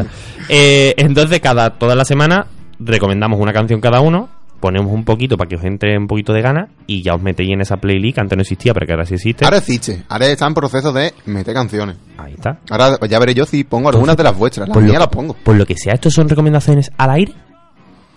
Eh, 0.49 0.93
entonces, 0.97 1.39
cada, 1.39 1.71
toda 1.71 1.95
la 1.95 2.03
semana 2.05 2.47
recomendamos 2.79 3.39
una 3.39 3.53
canción 3.53 3.79
cada 3.79 4.01
uno, 4.01 4.27
ponemos 4.59 4.91
un 4.91 5.05
poquito 5.05 5.37
para 5.37 5.47
que 5.47 5.55
os 5.55 5.63
entre 5.63 5.97
un 5.97 6.07
poquito 6.07 6.33
de 6.33 6.41
gana 6.41 6.67
y 6.85 7.01
ya 7.01 7.13
os 7.15 7.21
metéis 7.21 7.51
en 7.53 7.61
esa 7.61 7.77
playlist 7.77 8.15
que 8.15 8.21
antes 8.21 8.37
no 8.37 8.41
existía, 8.41 8.73
pero 8.73 8.85
que 8.85 8.91
ahora 8.91 9.05
sí 9.05 9.13
existe. 9.15 9.45
Ahora 9.45 9.57
existe. 9.57 10.03
Ahora 10.09 10.27
está 10.27 10.47
en 10.47 10.53
proceso 10.53 10.91
de 10.91 11.13
meter 11.25 11.53
canciones. 11.53 11.95
Ahí 12.17 12.33
está. 12.33 12.59
Ahora 12.69 12.97
pues 12.97 13.09
ya 13.09 13.17
veré 13.19 13.33
yo 13.33 13.45
si 13.45 13.63
pongo 13.63 13.89
algunas 13.89 14.17
de 14.17 14.23
las 14.23 14.37
vuestras. 14.37 14.67
Las 14.67 14.77
mías 14.77 14.99
las 14.99 15.07
pongo. 15.07 15.33
por 15.33 15.55
lo 15.55 15.65
que 15.65 15.75
sea, 15.77 15.93
estos 15.93 16.13
son 16.13 16.27
recomendaciones 16.27 16.91
al 16.97 17.11
aire 17.11 17.33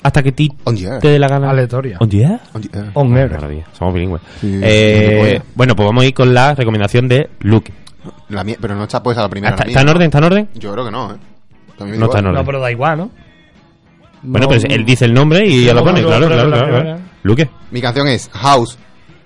hasta 0.03 0.23
que 0.23 0.33
ti 0.33 0.51
te 1.01 1.09
dé 1.09 1.19
la 1.19 1.29
gana. 1.29 1.51
Aleatoria. 1.51 1.99
On 2.01 2.09
the 2.09 2.23
air. 2.23 2.41
On 2.55 2.61
the 2.63 2.79
air. 2.79 2.91
On 2.95 3.17
air. 3.17 3.31
Maravilla, 3.31 3.65
somos 3.73 3.95
bilingües. 3.95 4.23
Sí, 4.41 4.61
Eh, 4.63 5.41
sí, 5.43 5.51
bueno, 5.55 5.75
pues 5.77 5.87
vamos 5.87 6.05
a 6.05 6.07
ir 6.07 6.15
con 6.15 6.33
la 6.33 6.55
recomendación 6.55 7.09
de 7.09 7.29
Luke. 7.41 7.73
La 8.29 8.45
mía, 8.45 8.57
pero 8.61 8.75
no 8.75 8.85
está 8.85 9.03
puesta 9.03 9.23
la 9.23 9.29
primera. 9.29 9.51
¿Está, 9.55 9.65
la 9.65 9.71
está 9.71 9.81
en 9.83 9.89
orden? 9.89 10.03
¿Está 10.07 10.19
en 10.19 10.25
orden? 10.25 10.49
Yo 10.55 10.73
creo 10.73 10.85
que 10.85 10.91
no, 10.91 11.13
¿eh? 11.13 11.17
También 11.77 12.01
No 12.01 12.07
está 12.07 12.19
en 12.21 12.27
orden. 12.27 12.39
No, 12.41 12.45
pero 12.47 12.61
da 12.61 12.71
igual, 12.71 12.99
¿no? 12.99 13.11
Bueno, 14.23 14.47
No, 14.47 14.53
pero 14.53 14.75
él 14.75 14.85
dice 14.85 15.05
el 15.05 15.15
nombre 15.15 15.47
y 15.47 15.65
ya 15.65 15.75
lo 15.75 15.85
pone, 15.85 16.03
claro, 16.03 16.27
claro, 16.27 16.49
la 16.49 16.69
claro. 16.69 16.99
Luque. 17.23 17.49
Mi 17.71 17.81
canción 17.81 18.09
es 18.09 18.29
House 18.33 18.79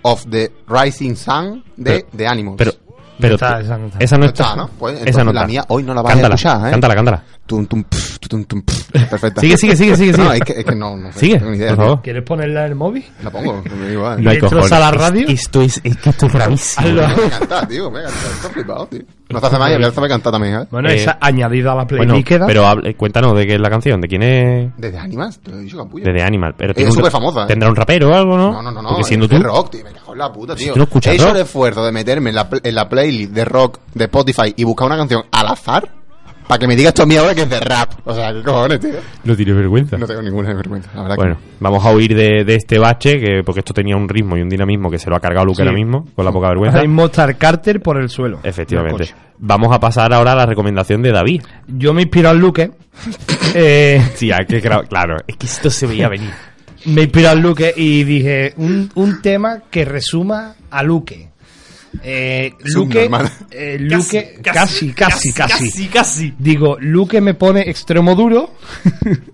of 0.03 0.27
the 0.29 0.51
Rising 0.69 1.15
Sun 1.15 1.65
de 1.77 2.05
The 2.17 2.27
Animals. 2.27 2.57
Pero, 2.59 2.73
pero 3.21 3.35
está, 3.35 3.61
esa 3.61 3.79
no 3.79 3.87
está. 3.87 3.99
esa 4.01 4.17
no 4.17 4.21
No 4.25 4.27
está. 4.27 4.43
está, 4.45 4.57
¿no? 4.57 4.71
Pues, 4.79 5.01
esa 5.07 5.25
no 5.25 5.33
la 5.33 5.47
mía 5.47 5.65
hoy 5.69 5.83
no 5.83 5.95
la 5.95 6.03
vas 6.03 6.11
a 6.13 6.15
cántala, 6.15 6.35
escuchar, 6.35 6.67
¿eh? 6.67 6.71
Cántala, 6.71 6.95
cántala. 6.95 7.23
Tum, 7.45 7.67
tum, 7.67 7.83
pf, 7.85 8.19
tum, 8.29 8.45
tum, 8.45 8.63
pf. 8.63 8.93
Perfecta. 9.11 9.41
Sigue, 9.41 9.57
sigue, 9.57 9.77
sigue, 9.77 9.97
sigue, 9.97 10.13
No, 10.13 10.25
sigue. 10.25 10.37
es 10.37 10.41
que, 10.45 10.53
es 10.61 10.65
que 10.65 10.75
no, 10.77 10.97
no 10.97 11.13
Sigue, 11.13 11.39
tengo 11.39 11.51
ni 11.51 11.57
idea, 11.59 11.69
por 11.75 11.85
favor. 11.85 12.03
¿Quieres 12.03 12.23
ponerla 12.23 12.61
en 12.65 12.69
el 12.71 12.75
móvil? 12.77 13.05
La 13.23 13.31
pongo, 13.31 13.63
me 13.77 13.87
da 13.87 13.93
igual. 13.93 14.23
No 14.25 14.31
hay 14.31 14.37
¿Destrozar 14.41 14.69
cojones. 14.69 14.81
la 14.81 14.89
Es- 14.91 14.97
radio? 15.11 15.29
Esto 15.29 15.63
es, 15.63 15.81
es 15.85 15.97
que 15.97 16.11
esto 16.11 16.27
es 16.27 16.33
gravísimo. 16.33 16.87
Hazlo. 16.87 17.09
Me 17.17 17.25
encanta, 17.27 17.69
tío, 17.69 17.91
me 17.91 17.99
encanta. 18.01 18.19
Estoy 18.37 18.51
flipado, 18.53 18.87
tío. 18.87 19.01
No 19.31 19.41
te 19.41 19.47
hace 19.47 19.59
mal 19.59 19.81
y 19.81 19.85
a 19.85 19.91
sabe 19.91 20.09
cantar 20.09 20.33
también, 20.33 20.55
¿eh? 20.61 20.67
Bueno, 20.71 20.89
Eh, 20.91 20.95
esa 20.95 21.19
añadida 21.21 21.73
a 21.73 21.75
la 21.77 21.87
playlist 21.87 22.11
Bueno, 22.13 22.25
queda. 22.25 22.47
pero 22.47 22.67
hable- 22.67 22.95
cuéntanos 22.97 23.35
de 23.37 23.47
qué 23.47 23.55
es 23.55 23.61
la 23.61 23.71
canción, 23.71 24.01
de 24.01 24.09
quién 24.09 24.23
es. 24.23 24.77
¿De 24.77 24.91
The 24.91 24.99
Animals? 24.99 25.41
Te 25.41 25.51
lo 25.51 25.57
he 25.59 25.61
dicho, 25.63 25.79
capullo. 25.79 26.05
De 26.05 26.13
The 26.13 26.23
Animal. 26.23 26.55
Pero 26.57 26.75
Es 26.77 26.95
súper 26.95 27.11
famosa, 27.11 27.45
¿eh? 27.45 27.47
¿Tendrá 27.49 27.69
un 27.71 27.77
rapero 27.77 28.11
o 28.11 28.15
algo, 28.15 28.37
no? 28.37 28.53
No, 28.53 28.63
no, 28.63 28.71
no, 28.71 28.83
no. 28.83 28.89
Porque 28.91 29.05
siendo 29.05 29.27
de 29.27 29.37
tú. 29.39 29.43
rock, 29.43 29.71
tío. 29.71 29.85
En 30.13 30.19
la 30.19 30.33
puta, 30.33 30.57
Si 30.57 30.65
tío. 30.71 30.75
escuchas 30.83 31.13
He 31.13 31.17
hecho 31.17 31.27
rock. 31.27 31.35
el 31.37 31.43
esfuerzo 31.43 31.85
de 31.85 31.93
meterme 31.93 32.31
en 32.31 32.37
la, 32.37 32.49
en 32.63 32.75
la 32.75 32.89
playlist 32.89 33.33
de 33.33 33.45
rock 33.45 33.81
de 33.95 34.05
Spotify 34.05 34.53
y 34.57 34.65
buscar 34.65 34.87
una 34.87 34.97
canción 34.97 35.23
al 35.31 35.47
azar 35.49 35.89
para 36.49 36.59
que 36.59 36.67
me 36.67 36.77
digas 36.77 36.93
tú 36.93 37.03
a 37.03 37.07
mí 37.07 37.17
ahora 37.17 37.35
que 37.35 37.43
es 37.43 37.49
de 37.51 37.61
rap. 37.61 37.93
O 38.05 38.13
sea, 38.15 38.33
¿qué 38.33 38.43
cojones, 38.43 38.81
tío? 38.81 38.91
No 39.25 39.35
tienes 39.37 39.55
vergüenza. 39.57 39.97
No 39.97 40.07
tengo 40.07 40.21
ninguna 40.21 40.53
vergüenza, 40.53 40.91
la 40.95 41.03
verdad. 41.03 41.17
Bueno, 41.17 41.37
vamos 41.61 41.85
a 41.87 41.93
huir 41.93 42.15
de, 42.15 42.45
de 42.45 42.55
este 42.57 42.79
bache, 42.79 43.19
que 43.19 43.43
porque 43.45 43.61
esto 43.61 43.73
tenía 43.73 43.97
un 43.97 44.09
ritmo 44.09 44.37
y 44.37 44.43
un 44.43 44.49
dinamismo 44.51 44.91
que 44.91 44.99
se 44.99 45.09
lo 45.09 45.17
ha 45.17 45.21
cargado 45.21 45.47
Luke 45.47 45.57
Sí. 45.57 45.63
ahora 45.63 45.73
mismo, 45.75 46.07
con 46.15 46.25
la 46.25 46.33
poca 46.33 46.49
vergüenza. 46.49 46.79
Ahora 46.79 46.89
mismo 46.89 47.09
Carter 47.39 47.81
por 47.81 47.97
el 47.99 48.09
suelo. 48.11 48.41
Efectivamente. 48.43 49.15
Vamos 49.39 49.75
a 49.75 49.81
pasar 49.81 50.13
ahora 50.13 50.33
a 50.33 50.37
la 50.37 50.47
recomendación 50.47 51.01
de 51.01 51.13
David. 51.13 51.43
Yo 51.69 51.95
me 51.95 52.03
inspiro 52.03 52.29
al 52.29 52.39
Luque. 52.39 52.71
eh, 53.55 54.03
Sí, 54.15 54.31
hay 54.31 54.45
que, 54.47 54.61
claro, 54.61 55.17
es 55.27 55.37
que 55.37 55.47
esto 55.47 55.71
se 55.71 55.87
veía 55.87 56.09
venir. 56.09 56.31
Me 56.87 57.03
inspiro 57.03 57.31
al 57.31 57.41
Luque 57.41 57.73
y 57.77 58.05
dije 58.05 58.55
un, 58.57 58.91
un 58.95 59.23
tema 59.23 59.63
que 59.71 59.85
resuma 59.85 60.55
a 60.71 60.83
Luque. 60.83 61.32
Eh, 62.03 62.55
Luque, 62.65 63.09
eh, 63.51 63.77
Luque, 63.79 64.39
casi, 64.43 64.93
casi, 64.93 65.33
casi, 65.33 65.33
casi, 65.33 65.89
casi. 65.89 66.35
Digo, 66.39 66.77
Luque 66.81 67.21
me 67.21 67.35
pone 67.35 67.69
extremo 67.69 68.15
duro. 68.15 68.55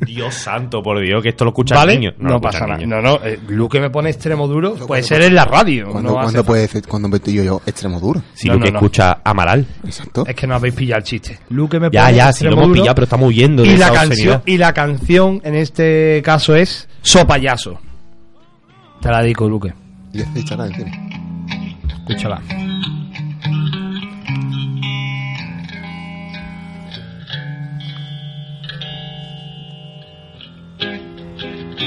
Dios 0.04 0.34
santo, 0.34 0.82
por 0.82 1.00
Dios, 1.00 1.22
que 1.22 1.28
esto 1.30 1.44
lo 1.44 1.50
escuchan 1.50 1.76
¿Vale? 1.78 1.94
niños. 1.96 2.14
No, 2.18 2.30
lo 2.30 2.40
pasa 2.40 2.66
nada. 2.66 2.84
No, 2.84 3.00
no, 3.00 3.20
eh, 3.24 3.38
Luque 3.48 3.80
me 3.80 3.90
pone 3.90 4.10
extremo 4.10 4.46
duro. 4.48 4.74
Puede 4.74 5.02
ser 5.02 5.22
en 5.22 5.34
la 5.34 5.44
radio. 5.44 5.88
¿Cuándo, 5.90 6.10
no 6.10 6.20
¿cuándo 6.20 6.44
puede 6.44 6.66
ser, 6.68 6.82
cuando 6.86 7.08
meto 7.08 7.30
yo, 7.30 7.42
yo 7.44 7.62
extremo 7.64 8.00
duro? 8.00 8.22
Si 8.34 8.48
No, 8.48 8.54
Luke 8.54 8.66
no, 8.66 8.72
no. 8.72 8.78
escucha 8.80 9.20
Amaral. 9.24 9.64
Exacto. 9.84 10.24
Es 10.26 10.34
que 10.34 10.46
no 10.46 10.54
habéis 10.56 10.74
pillado 10.74 10.98
el 10.98 11.04
chiste. 11.04 11.38
Luque 11.50 11.78
me 11.78 11.88
Ya, 11.90 12.06
pone 12.06 12.16
ya, 12.16 12.32
si 12.32 12.44
lo 12.44 12.52
hemos 12.52 12.64
duro. 12.68 12.74
pillado, 12.80 12.94
pero 12.96 13.04
estamos 13.04 13.28
huyendo 13.28 13.62
de 13.62 13.68
y 13.68 13.72
esa 13.74 13.88
la 13.88 13.92
canción 14.00 14.42
y 14.46 14.56
la 14.58 14.74
canción 14.74 15.40
en 15.44 15.54
este 15.54 16.20
caso 16.24 16.54
es 16.56 16.88
Sopayaso. 17.02 17.78
Te 19.00 19.08
la 19.10 19.22
dedico, 19.22 19.48
Luque. 19.48 19.72
Y 20.12 20.20
este 20.22 20.40
echará 20.40 20.64
Escúchala. 22.08 22.40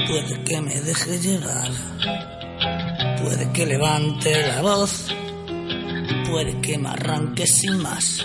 Puede 0.06 0.44
que 0.44 0.60
me 0.60 0.80
deje 0.80 1.18
llevar, 1.18 1.70
puede 3.20 3.52
que 3.52 3.66
levante 3.66 4.46
la 4.46 4.62
voz, 4.62 5.08
puede 6.30 6.60
que 6.60 6.78
me 6.78 6.90
arranque 6.90 7.44
sin 7.44 7.82
más. 7.82 8.24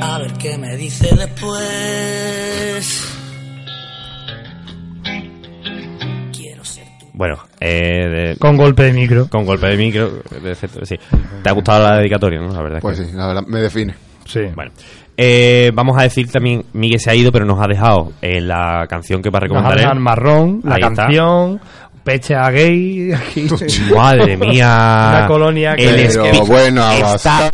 A 0.00 0.18
ver 0.20 0.32
qué 0.38 0.56
me 0.56 0.74
dice 0.78 1.14
después. 1.14 3.17
Bueno, 7.18 7.34
eh, 7.58 8.06
de- 8.08 8.36
Con 8.38 8.56
golpe 8.56 8.84
de 8.84 8.92
micro. 8.92 9.28
con 9.28 9.44
golpe 9.44 9.66
de 9.66 9.76
micro, 9.76 10.22
de 10.40 10.52
efecto, 10.52 10.84
sí. 10.84 10.94
¿Te 11.42 11.50
ha 11.50 11.52
gustado 11.52 11.82
la 11.82 11.96
dedicatoria, 11.96 12.38
no? 12.40 12.52
La 12.52 12.62
verdad. 12.62 12.76
es 12.78 12.82
Pues 12.82 13.00
que- 13.00 13.06
sí, 13.06 13.12
la 13.12 13.26
verdad, 13.26 13.42
me 13.44 13.58
define. 13.58 13.92
Sí. 14.24 14.42
Bueno, 14.54 14.70
eh, 15.16 15.72
vamos 15.74 15.98
a 15.98 16.02
decir 16.04 16.30
también, 16.30 16.64
Miguel 16.74 17.00
se 17.00 17.10
ha 17.10 17.16
ido, 17.16 17.32
pero 17.32 17.44
nos 17.44 17.60
ha 17.60 17.66
dejado 17.66 18.12
eh, 18.22 18.40
la 18.40 18.86
canción 18.88 19.20
que 19.20 19.30
va 19.30 19.38
a 19.38 19.40
recomendar 19.40 19.98
marrón, 19.98 20.60
la 20.62 20.76
Ahí 20.76 20.80
está. 20.82 20.94
canción, 20.94 21.60
peche 22.04 22.36
a 22.36 22.50
gay. 22.52 23.12
Aquí. 23.12 23.48
Madre 23.96 24.36
mía. 24.36 25.06
Una 25.10 25.26
colonia 25.26 25.74
que- 25.74 25.88
El 25.90 25.96
Pero 25.96 26.24
speech 26.24 26.46
bueno, 26.46 26.88
está-. 26.92 27.50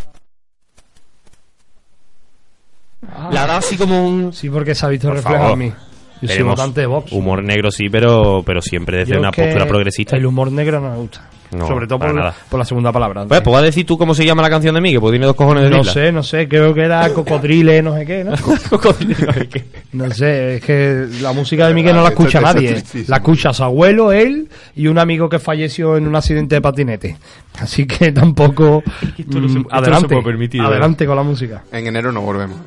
Le 3.31 3.39
ha 3.39 3.47
dado 3.47 3.57
así 3.59 3.77
como 3.77 4.07
un... 4.07 4.31
Sí, 4.31 4.47
porque 4.47 4.75
se 4.75 4.85
ha 4.85 4.89
visto 4.89 5.09
reflejado 5.11 5.53
en 5.53 5.59
mí. 5.59 5.73
Yo 6.21 6.29
soy 6.29 6.43
votante 6.43 6.81
de 6.81 6.87
Vox. 6.87 7.11
Humor 7.11 7.43
negro 7.43 7.71
sí, 7.71 7.89
pero, 7.89 8.41
pero 8.45 8.61
siempre 8.61 8.97
desde 8.99 9.13
Yo 9.13 9.19
una 9.19 9.31
que 9.31 9.43
postura 9.43 9.65
progresista. 9.67 10.15
El 10.15 10.25
humor 10.25 10.51
negro 10.51 10.79
no 10.79 10.89
me 10.91 10.97
gusta. 10.97 11.29
No, 11.51 11.67
Sobre 11.67 11.85
todo 11.87 11.99
por, 11.99 12.13
nada. 12.13 12.33
por 12.49 12.57
la 12.59 12.65
segunda 12.65 12.91
palabra. 12.91 13.23
Pues, 13.25 13.39
¿puedo 13.41 13.61
decir 13.61 13.85
tú 13.85 13.97
cómo 13.99 14.15
se 14.15 14.25
llama 14.25 14.41
la 14.41 14.49
canción 14.49 14.73
de 14.75 14.81
Miguel? 14.81 14.99
Pues 14.99 15.11
tiene 15.11 15.27
dos 15.27 15.35
cojones 15.35 15.63
de 15.63 15.69
no 15.69 15.83
sé, 15.83 16.11
no 16.11 16.23
sé, 16.23 16.47
creo 16.49 16.73
que 16.73 16.81
era 16.81 17.07
cocodrile, 17.13 17.81
no 17.83 17.95
sé 17.95 18.05
qué, 18.05 18.23
¿no? 18.23 18.31
No 19.93 20.09
sé, 20.11 20.55
es 20.55 20.61
que 20.63 21.05
la 21.21 21.31
música 21.33 21.67
de 21.67 21.73
Miguel 21.73 21.95
no 21.95 22.01
la 22.01 22.09
escucha 22.09 22.39
Esto- 22.39 22.49
esto 22.59 22.59
es 22.77 22.83
nadie. 22.95 23.05
La 23.07 23.17
escucha 23.17 23.53
su 23.53 23.63
abuelo, 23.63 24.11
él 24.11 24.49
y 24.75 24.87
un 24.87 24.97
amigo 24.97 25.29
que 25.29 25.39
falleció 25.39 25.95
en 25.97 26.07
un 26.07 26.15
accidente 26.15 26.55
de 26.55 26.61
patinete. 26.61 27.17
Así 27.59 27.85
que 27.85 28.11
tampoco. 28.11 28.83
esto 29.17 29.39
no 29.39 29.47
se- 29.47 29.59
esto 29.59 29.59
no 29.59 29.69
se 29.69 29.75
adelante, 29.77 30.07
puede 30.09 30.23
permitir, 30.23 30.61
¿eh? 30.61 30.65
adelante 30.65 31.05
con 31.05 31.15
la 31.15 31.23
música. 31.23 31.63
En 31.71 31.87
enero 31.87 32.11
no 32.11 32.21
volvemos. 32.21 32.57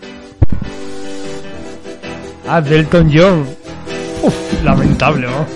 Ah, 2.48 2.60
Delton 2.60 3.10
John. 3.12 3.46
Uf, 4.22 4.34
lamentable, 4.64 5.26
¿no? 5.26 5.46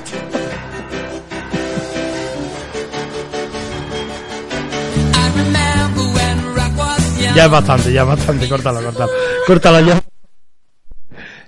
Ya 7.34 7.45
es 7.47 7.51
bastante, 7.51 7.93
ya 7.93 8.03
es 8.03 8.09
bastante, 8.09 8.49
córtalo, 8.49 8.82
córtalo. 8.82 9.11
Córtalo 9.47 9.86
ya. 9.86 10.03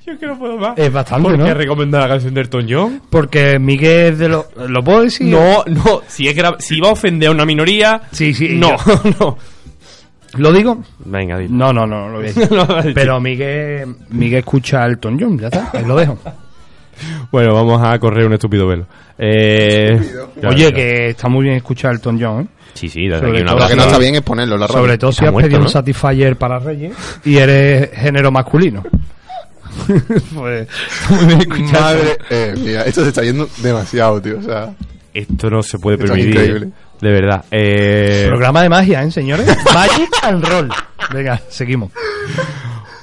Yo 0.07 0.18
que 0.18 0.26
no 0.26 0.38
puedo 0.38 0.57
más. 0.57 0.78
Es 0.78 0.90
bastante, 0.92 1.28
¿Por 1.28 1.38
¿no? 1.38 1.45
qué 1.45 1.55
recomendar 1.55 2.03
la 2.03 2.09
canción 2.09 2.32
de 2.34 2.40
Elton 2.42 2.66
John? 2.68 3.03
Porque 3.11 3.59
Miguel 3.59 4.12
es 4.14 4.18
de 4.18 4.28
lo... 4.28 4.47
¿Lo 4.68 4.82
puedo 4.82 5.03
decir? 5.03 5.26
No, 5.26 5.62
no, 5.66 6.03
si, 6.07 6.28
es 6.28 6.36
gra- 6.36 6.59
si 6.59 6.80
va 6.80 6.88
a 6.88 6.92
ofender 6.92 7.28
a 7.28 7.32
una 7.32 7.45
minoría... 7.45 8.01
Sí, 8.12 8.32
sí. 8.32 8.51
No, 8.57 8.76
yo- 8.86 9.01
no. 9.20 9.38
¿Lo 10.37 10.53
digo? 10.53 10.82
Venga, 11.05 11.39
dilo. 11.39 11.55
No, 11.55 11.72
no, 11.72 11.87
no, 11.87 12.09
lo 12.09 12.14
voy 12.16 12.24
a 12.24 12.26
decir. 12.28 12.49
No 12.51 12.57
lo 12.57 12.62
vas 12.66 12.70
a 12.70 12.76
decir. 12.76 12.95
Pero 12.95 13.20
Miguel, 13.20 13.95
Miguel 14.11 14.39
escucha 14.41 14.82
a 14.82 14.87
Elton 14.87 15.18
John, 15.20 15.39
ya 15.39 15.47
está, 15.49 15.70
ahí 15.72 15.85
lo 15.85 15.97
dejo. 15.97 16.18
Bueno, 17.32 17.55
vamos 17.55 17.80
a 17.85 17.99
correr 17.99 18.26
un 18.26 18.35
estúpido 18.35 18.66
velo. 18.68 18.87
Eh, 19.18 20.01
Oye, 20.49 20.72
que 20.72 21.09
está 21.11 21.28
muy 21.28 21.45
bien 21.45 21.57
escuchar 21.57 21.91
a 21.91 21.95
Elton 21.95 22.18
John, 22.20 22.43
¿eh? 22.43 22.47
Sí, 22.74 22.89
sí, 22.89 23.07
desde 23.07 23.20
Sobre 23.20 23.30
aquí 23.39 23.41
un 23.43 23.47
todo- 23.49 23.59
Lo 23.61 23.68
que 23.68 23.76
no 23.76 23.82
está 23.85 23.99
bien 23.99 24.14
es 24.16 24.22
ponerlo 24.22 24.55
en 24.55 24.61
la 24.61 24.66
radio. 24.66 24.80
Sobre 24.80 24.99
todo 24.99 25.12
si 25.12 25.16
Está 25.16 25.26
has 25.26 25.32
muerto, 25.32 25.47
pedido 25.47 25.59
¿no? 25.61 25.66
un 25.66 25.70
Satisfyer 25.72 26.37
para 26.37 26.59
Reyes 26.59 26.93
y 27.24 27.37
eres 27.37 27.91
género 27.93 28.30
masculino. 28.32 28.82
pues 30.35 30.68
muy 31.11 31.24
bien 31.26 31.41
escuchar. 31.41 31.80
Madre 31.80 32.18
eh, 32.30 32.55
mía, 32.59 32.82
esto 32.82 33.03
se 33.03 33.09
está 33.09 33.22
yendo 33.22 33.49
demasiado, 33.62 34.20
tío. 34.20 34.39
O 34.39 34.43
sea, 34.43 34.74
Esto 35.12 35.51
no 35.51 35.62
se 35.62 35.78
puede 35.78 35.97
Esto 35.97 36.07
es 36.07 36.11
permitir. 36.12 36.35
increíble. 36.41 36.68
De 37.01 37.11
verdad. 37.11 37.45
Eh, 37.51 38.24
Programa 38.28 38.62
de 38.62 38.68
magia, 38.68 39.03
¿eh, 39.03 39.11
señores? 39.11 39.47
Magic 39.74 40.09
and 40.22 40.45
Roll. 40.45 40.68
Venga, 41.12 41.40
seguimos. 41.49 41.90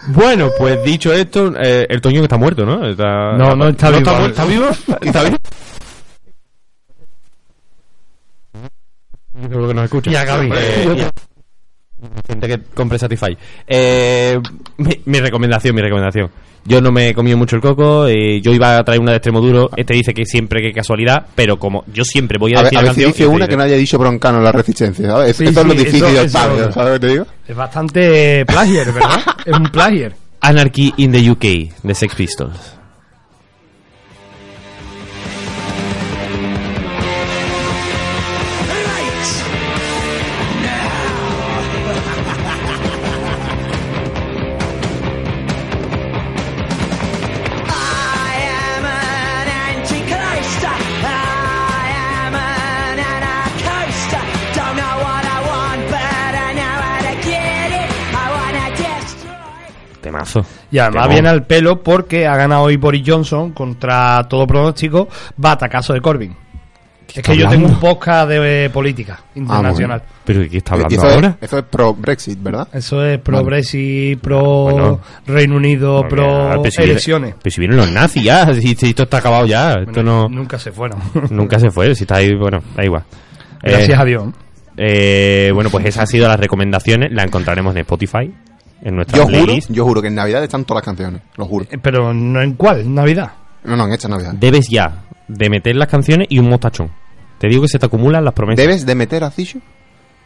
Bueno, 0.07 0.49
pues 0.57 0.83
dicho 0.83 1.13
esto, 1.13 1.53
eh, 1.61 1.85
el 1.89 2.01
Toño 2.01 2.23
está 2.23 2.37
muerto, 2.37 2.65
¿no? 2.65 2.85
Está, 2.87 3.33
No, 3.37 3.55
no 3.55 3.67
está 3.69 3.89
vivo. 3.89 3.99
Está, 3.99 4.11
muerto, 4.13 4.27
¿Está 4.29 4.45
vivo? 4.45 4.69
¿Está 5.01 5.23
vivo? 5.23 5.37
Yo 9.41 9.47
creo 9.49 9.67
que 9.67 9.73
nos 9.73 9.83
escucha. 9.85 10.11
Y 10.11 10.15
a 10.15 10.23
Gaby. 10.25 10.49
Eh, 10.53 10.95
y 10.97 11.01
a- 11.01 11.11
gente 12.27 12.47
que 12.47 12.59
compre 12.73 12.97
Satisfy. 12.99 13.37
Eh, 13.67 14.39
mi, 14.77 14.99
mi 15.05 15.19
recomendación, 15.19 15.75
mi 15.75 15.81
recomendación. 15.81 16.29
Yo 16.63 16.79
no 16.79 16.91
me 16.91 17.09
he 17.09 17.13
comido 17.15 17.37
mucho 17.37 17.55
el 17.55 17.61
coco. 17.61 18.05
eh, 18.07 18.39
yo 18.41 18.51
iba 18.53 18.77
a 18.77 18.83
traer 18.83 18.99
una 19.01 19.11
de 19.11 19.17
extremo 19.17 19.41
duro. 19.41 19.71
Este 19.75 19.95
dice 19.95 20.13
que 20.13 20.25
siempre 20.25 20.61
que 20.61 20.71
casualidad, 20.71 21.25
pero 21.33 21.57
como 21.57 21.83
yo 21.91 22.03
siempre 22.03 22.37
voy 22.37 22.53
a, 22.53 22.59
a 22.59 22.61
ver, 22.61 22.65
decir 22.71 22.77
a 22.77 22.81
ver 22.83 22.89
si 22.91 23.01
canción. 23.01 23.11
dice 23.11 23.23
este 23.23 23.35
una 23.35 23.47
que 23.47 23.57
no 23.57 23.63
haya 23.63 23.75
dicho 23.77 23.97
broncano 23.97 24.37
en 24.37 24.43
la 24.43 24.51
resistencia, 24.51 25.07
¿sabes? 25.07 25.35
Sí, 25.35 25.45
Esto 25.45 25.61
es 25.61 25.67
lo 25.67 25.73
difícil 25.73 26.03
eso- 26.03 26.13
del 26.13 26.25
eso- 26.25 26.37
padre, 26.37 26.71
¿sabes 26.71 26.87
lo 26.89 26.93
que 26.93 26.99
te 26.99 27.07
digo? 27.13 27.25
Es 27.47 27.55
bastante 27.55 28.45
plagier, 28.45 28.91
¿verdad? 28.93 29.19
es 29.45 29.53
un 29.57 29.63
plagier. 29.71 30.15
Anarchy 30.41 30.93
in 30.97 31.11
the 31.11 31.31
UK 31.31 31.45
de 31.83 31.95
Sex 31.95 32.13
Pistols. 32.15 32.75
Temazo. 60.23 60.45
Y 60.71 60.77
además 60.79 61.03
Temón. 61.03 61.13
viene 61.15 61.29
al 61.29 61.43
pelo 61.45 61.81
porque 61.83 62.27
ha 62.27 62.35
ganado 62.35 62.63
hoy 62.63 62.77
Boris 62.77 63.03
Johnson 63.05 63.51
contra 63.51 64.25
todo 64.29 64.45
pronóstico. 64.47 65.07
Va 65.43 65.51
a 65.53 65.57
caso 65.69 65.93
de 65.93 66.01
Corbyn. 66.01 66.35
Es 67.13 67.21
que 67.23 67.35
yo 67.35 67.49
tengo 67.49 67.67
un 67.67 67.75
podcast 67.77 68.29
de 68.29 68.65
eh, 68.65 68.69
política 68.69 69.19
internacional. 69.35 70.01
¿Pero 70.23 70.39
de 70.39 70.49
qué 70.49 70.57
está 70.59 70.75
Y 70.77 70.81
hablando 70.81 70.95
eso, 70.95 71.13
ahora? 71.13 71.27
Es, 71.41 71.47
eso 71.47 71.57
es 71.57 71.65
pro 71.65 71.93
Brexit, 71.93 72.41
¿verdad? 72.41 72.67
Eso 72.71 73.03
es 73.03 73.19
pro 73.19 73.35
Vale. 73.37 73.45
Brexit, 73.47 74.19
pro 74.21 74.41
Bueno. 74.41 74.99
Reino 75.27 75.57
Unido, 75.57 76.03
ah, 76.05 76.07
pro 76.07 76.25
pero 76.61 76.71
si 76.71 76.77
viene- 76.77 76.91
elecciones. 76.93 77.35
Pero 77.43 77.53
si 77.53 77.59
vienen 77.59 77.77
los 77.77 77.91
nazis 77.91 78.23
ya, 78.23 78.53
si, 78.55 78.75
si 78.75 78.89
esto 78.91 79.03
está 79.03 79.17
acabado 79.17 79.45
ya, 79.45 79.73
esto 79.73 79.91
Bueno, 79.95 80.29
no... 80.29 80.29
Nunca 80.29 80.57
se 80.57 80.71
fueron. 80.71 80.99
Nunca 81.31 81.59
se 81.59 81.69
fue, 81.69 81.93
si 81.95 82.03
está 82.03 82.15
ahí, 82.15 82.33
bueno, 82.33 82.61
da 82.77 82.85
igual. 82.85 83.03
Gracias 83.61 83.89
Eh, 83.89 84.01
a 84.01 84.05
Dios. 84.05 84.23
eh, 84.77 85.51
bueno, 85.53 85.69
pues 85.69 85.85
esas 85.85 86.01
han 86.01 86.07
sido 86.07 86.29
las 86.29 86.39
recomendaciones, 86.39 87.11
las 87.11 87.25
encontraremos 87.25 87.75
en 87.75 87.79
Spotify, 87.81 88.33
en 88.81 88.95
nuestra 88.95 89.17
Yo 89.17 89.25
juro, 89.25 89.53
yo 89.69 89.85
juro 89.85 90.01
que 90.01 90.07
en 90.09 90.15
Navidad 90.15 90.43
están 90.43 90.65
todas 90.65 90.81
las 90.81 90.85
canciones, 90.85 91.21
lo 91.37 91.45
juro. 91.45 91.65
Eh, 91.69 91.77
Pero 91.81 92.13
no 92.13 92.41
en 92.41 92.53
cuál, 92.53 92.81
en 92.81 92.95
Navidad. 92.95 93.31
No, 93.63 93.75
no, 93.75 93.85
en 93.85 93.93
esta 93.93 94.07
Navidad. 94.07 94.33
Debes 94.33 94.67
ya 94.69 95.03
de 95.27 95.49
meter 95.49 95.75
las 95.75 95.87
canciones 95.87 96.27
y 96.29 96.39
un 96.39 96.49
mostachón. 96.49 96.89
Te 97.37 97.47
digo 97.47 97.61
que 97.61 97.67
se 97.67 97.79
te 97.79 97.85
acumulan 97.85 98.23
las 98.25 98.33
promesas. 98.33 98.57
¿Debes 98.65 98.85
de 98.85 98.95
meter 98.95 99.23
a 99.23 99.31
Cisho? 99.31 99.59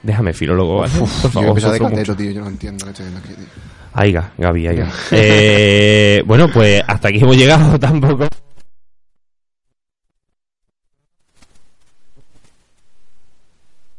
Déjame, 0.04 0.34
filólogo, 0.34 0.80
¿vale? 0.82 0.92
por 1.00 1.08
Yo 1.08 1.30
favor. 1.30 1.48
empiezo 1.50 1.72
de 1.72 1.80
cateto, 1.80 2.16
tío, 2.16 2.32
yo 2.32 2.42
no 2.42 2.48
entiendo 2.48 2.86
lo 2.86 2.92
que 2.94 3.02
estoy 3.02 3.06
viendo 3.12 3.20
aquí, 3.20 3.34
tío. 3.36 3.64
Aiga, 3.94 4.32
Gaby, 4.38 4.68
aiga. 4.68 4.90
eh, 5.12 6.22
bueno, 6.26 6.48
pues 6.54 6.82
hasta 6.86 7.08
aquí 7.08 7.20
hemos 7.22 7.38
llegado 7.38 7.80
tampoco. 7.80 8.28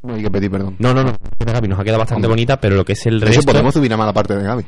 No 0.06 0.14
hay 0.14 0.22
que 0.22 0.30
pedir 0.30 0.50
perdón. 0.50 0.76
No, 0.78 0.94
no, 0.94 1.02
no. 1.02 1.12
Gaby 1.44 1.68
nos 1.68 1.78
ha 1.80 1.84
quedado 1.84 1.98
bastante 1.98 2.26
Hombre. 2.26 2.28
bonita, 2.30 2.60
pero 2.60 2.76
lo 2.76 2.84
que 2.84 2.92
es 2.92 3.06
el 3.06 3.20
resto... 3.20 3.40
hecho, 3.40 3.46
podemos 3.46 3.74
subir 3.74 3.92
a 3.92 3.96
mala 3.96 4.12
parte 4.12 4.36
de 4.36 4.42
Gaby. 4.44 4.64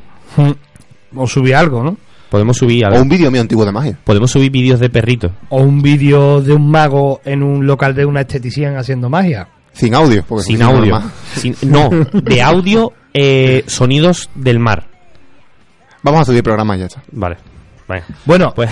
O 1.16 1.26
subí 1.26 1.52
algo, 1.52 1.82
¿no? 1.82 1.96
podemos 2.28 2.58
subir... 2.58 2.84
a 2.84 2.90
O 2.90 3.00
un 3.00 3.08
vídeo 3.08 3.30
mío 3.30 3.40
antiguo 3.40 3.64
de 3.64 3.72
magia. 3.72 3.98
Podemos 4.04 4.30
subir 4.30 4.50
vídeos 4.50 4.78
de 4.80 4.90
perritos. 4.90 5.32
O 5.48 5.62
un 5.62 5.80
vídeo 5.80 6.42
de 6.42 6.52
un 6.52 6.70
mago 6.70 7.20
en 7.24 7.42
un 7.42 7.66
local 7.66 7.94
de 7.94 8.04
una 8.04 8.20
esteticien 8.20 8.76
haciendo 8.76 9.08
magia. 9.08 9.48
Sin 9.72 9.94
audio. 9.94 10.22
Porque 10.28 10.44
Sin 10.44 10.60
audio. 10.62 11.00
Sin- 11.34 11.56
no, 11.62 11.88
de 12.12 12.42
audio, 12.42 12.92
eh, 13.14 13.64
sonidos 13.66 14.28
del 14.34 14.58
mar. 14.58 14.88
Vamos 16.02 16.20
a 16.20 16.24
subir 16.26 16.42
programa 16.42 16.76
y 16.76 16.80
ya 16.80 16.86
está. 16.86 17.02
Vale. 17.12 17.36
Vale. 17.86 18.02
Bueno, 18.26 18.52
Pues, 18.54 18.70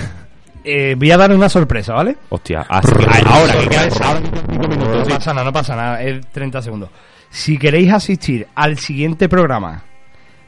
eh, 0.66 0.94
voy 0.98 1.10
a 1.10 1.16
dar 1.16 1.32
una 1.32 1.48
sorpresa, 1.48 1.94
¿vale? 1.94 2.16
hostia. 2.28 2.66
así 2.68 2.92
que- 2.92 3.04
ahora 3.04 3.18
que 3.20 3.28
ahora 3.28 3.54
que 3.60 3.68
quedan 3.68 3.90
cinco 3.90 4.68
No 4.68 5.04
sí. 5.04 5.10
pasa 5.12 5.32
nada, 5.32 5.44
no 5.44 5.52
pasa 5.52 5.76
nada, 5.76 6.02
es 6.02 6.26
30 6.32 6.60
segundos. 6.62 6.90
Si 7.30 7.56
queréis 7.58 7.92
asistir 7.92 8.46
al 8.54 8.78
siguiente 8.78 9.28
programa 9.28 9.82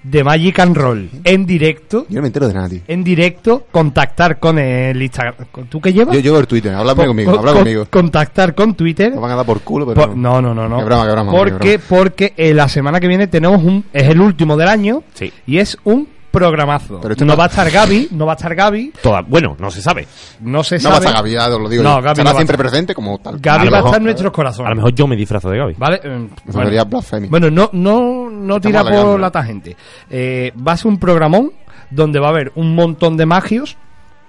de 0.02 0.22
Magic 0.24 0.58
and 0.60 0.76
Roll 0.76 1.10
en 1.24 1.44
directo, 1.44 2.06
Yo 2.08 2.16
no 2.16 2.22
me 2.22 2.28
entero 2.28 2.46
de 2.48 2.54
nada, 2.54 2.68
tío. 2.68 2.80
en 2.86 3.02
directo, 3.04 3.66
contactar 3.70 4.38
con 4.38 4.58
el 4.58 5.02
Instagram. 5.02 5.34
¿Tú 5.68 5.80
qué 5.80 5.92
llevas? 5.92 6.14
Yo 6.14 6.20
llevo 6.20 6.38
el 6.38 6.46
Twitter, 6.46 6.72
háblame 6.72 7.02
Co- 7.02 7.06
conmigo, 7.08 7.32
co- 7.32 7.38
habla 7.40 7.52
co- 7.52 7.58
conmigo. 7.58 7.86
Contactar 7.90 8.54
con 8.54 8.74
Twitter. 8.74 9.12
Me 9.12 9.20
van 9.20 9.32
a 9.32 9.36
dar 9.36 9.44
por 9.46 9.60
culo, 9.60 9.86
pero 9.86 10.00
Por- 10.06 10.16
no, 10.16 10.40
no, 10.40 10.54
no, 10.54 10.68
no. 10.68 10.78
Qué 10.78 10.84
broma, 10.84 11.04
qué 11.04 11.12
broma, 11.12 11.32
porque 11.32 11.58
qué 11.58 11.78
porque 11.80 12.32
eh, 12.36 12.54
la 12.54 12.68
semana 12.68 13.00
que 13.00 13.08
viene 13.08 13.26
tenemos 13.26 13.62
un 13.62 13.84
es 13.92 14.04
el 14.08 14.20
último 14.20 14.56
del 14.56 14.68
año 14.68 15.02
Sí. 15.14 15.32
y 15.46 15.58
es 15.58 15.76
un 15.84 16.08
programazo. 16.30 17.00
Pero 17.00 17.12
esto 17.12 17.24
no 17.24 17.32
no- 17.32 17.38
va 17.38 17.44
a 17.44 17.46
estar 17.48 17.70
Gaby, 17.70 18.08
no 18.12 18.26
va 18.26 18.32
a 18.32 18.36
estar 18.36 18.54
Gaby, 18.54 18.92
Toda- 19.02 19.22
bueno, 19.22 19.56
no 19.58 19.70
se 19.70 19.80
sabe. 19.82 20.06
no 20.40 20.62
se 20.62 20.76
No 20.76 20.80
sabe. 20.82 20.96
vas 20.96 21.06
a 21.06 21.12
Gaby, 21.18 21.30
ya 21.32 21.48
os 21.48 21.60
lo 21.60 21.68
digo 21.68 21.82
No, 21.82 21.96
yo. 21.96 22.02
Gaby 22.02 22.08
Estará 22.12 22.24
no 22.24 22.24
va 22.24 22.30
a 22.30 22.34
siempre 22.40 22.54
estar. 22.54 22.66
presente 22.70 22.94
como 22.94 23.18
tal. 23.18 23.34
A 23.34 23.38
Gaby 23.40 23.68
va 23.68 23.76
a 23.78 23.80
estar 23.80 23.96
en 23.96 24.04
nuestros 24.04 24.28
A 24.30 24.32
corazones. 24.32 24.70
lo 24.70 24.76
mejor 24.76 24.94
yo 24.94 25.06
me 25.06 25.16
disfrazo 25.16 25.50
de 25.50 25.58
Gaby. 25.58 25.74
¿Vale? 25.78 26.00
Eh, 26.02 26.28
bueno. 26.46 26.84
blasfemia. 26.86 27.30
Bueno, 27.30 27.50
no, 27.50 27.70
no, 27.72 28.30
no 28.30 28.60
tira 28.60 28.80
Estamos 28.80 29.04
por 29.04 29.20
la 29.20 29.30
tangente. 29.30 29.76
Eh, 30.10 30.52
va 30.66 30.72
a 30.72 30.76
ser 30.76 30.86
un 30.88 30.98
programón 30.98 31.52
donde 31.90 32.18
va 32.20 32.26
a 32.26 32.30
haber 32.30 32.52
un 32.54 32.74
montón 32.74 33.16
de 33.16 33.26
magios, 33.26 33.76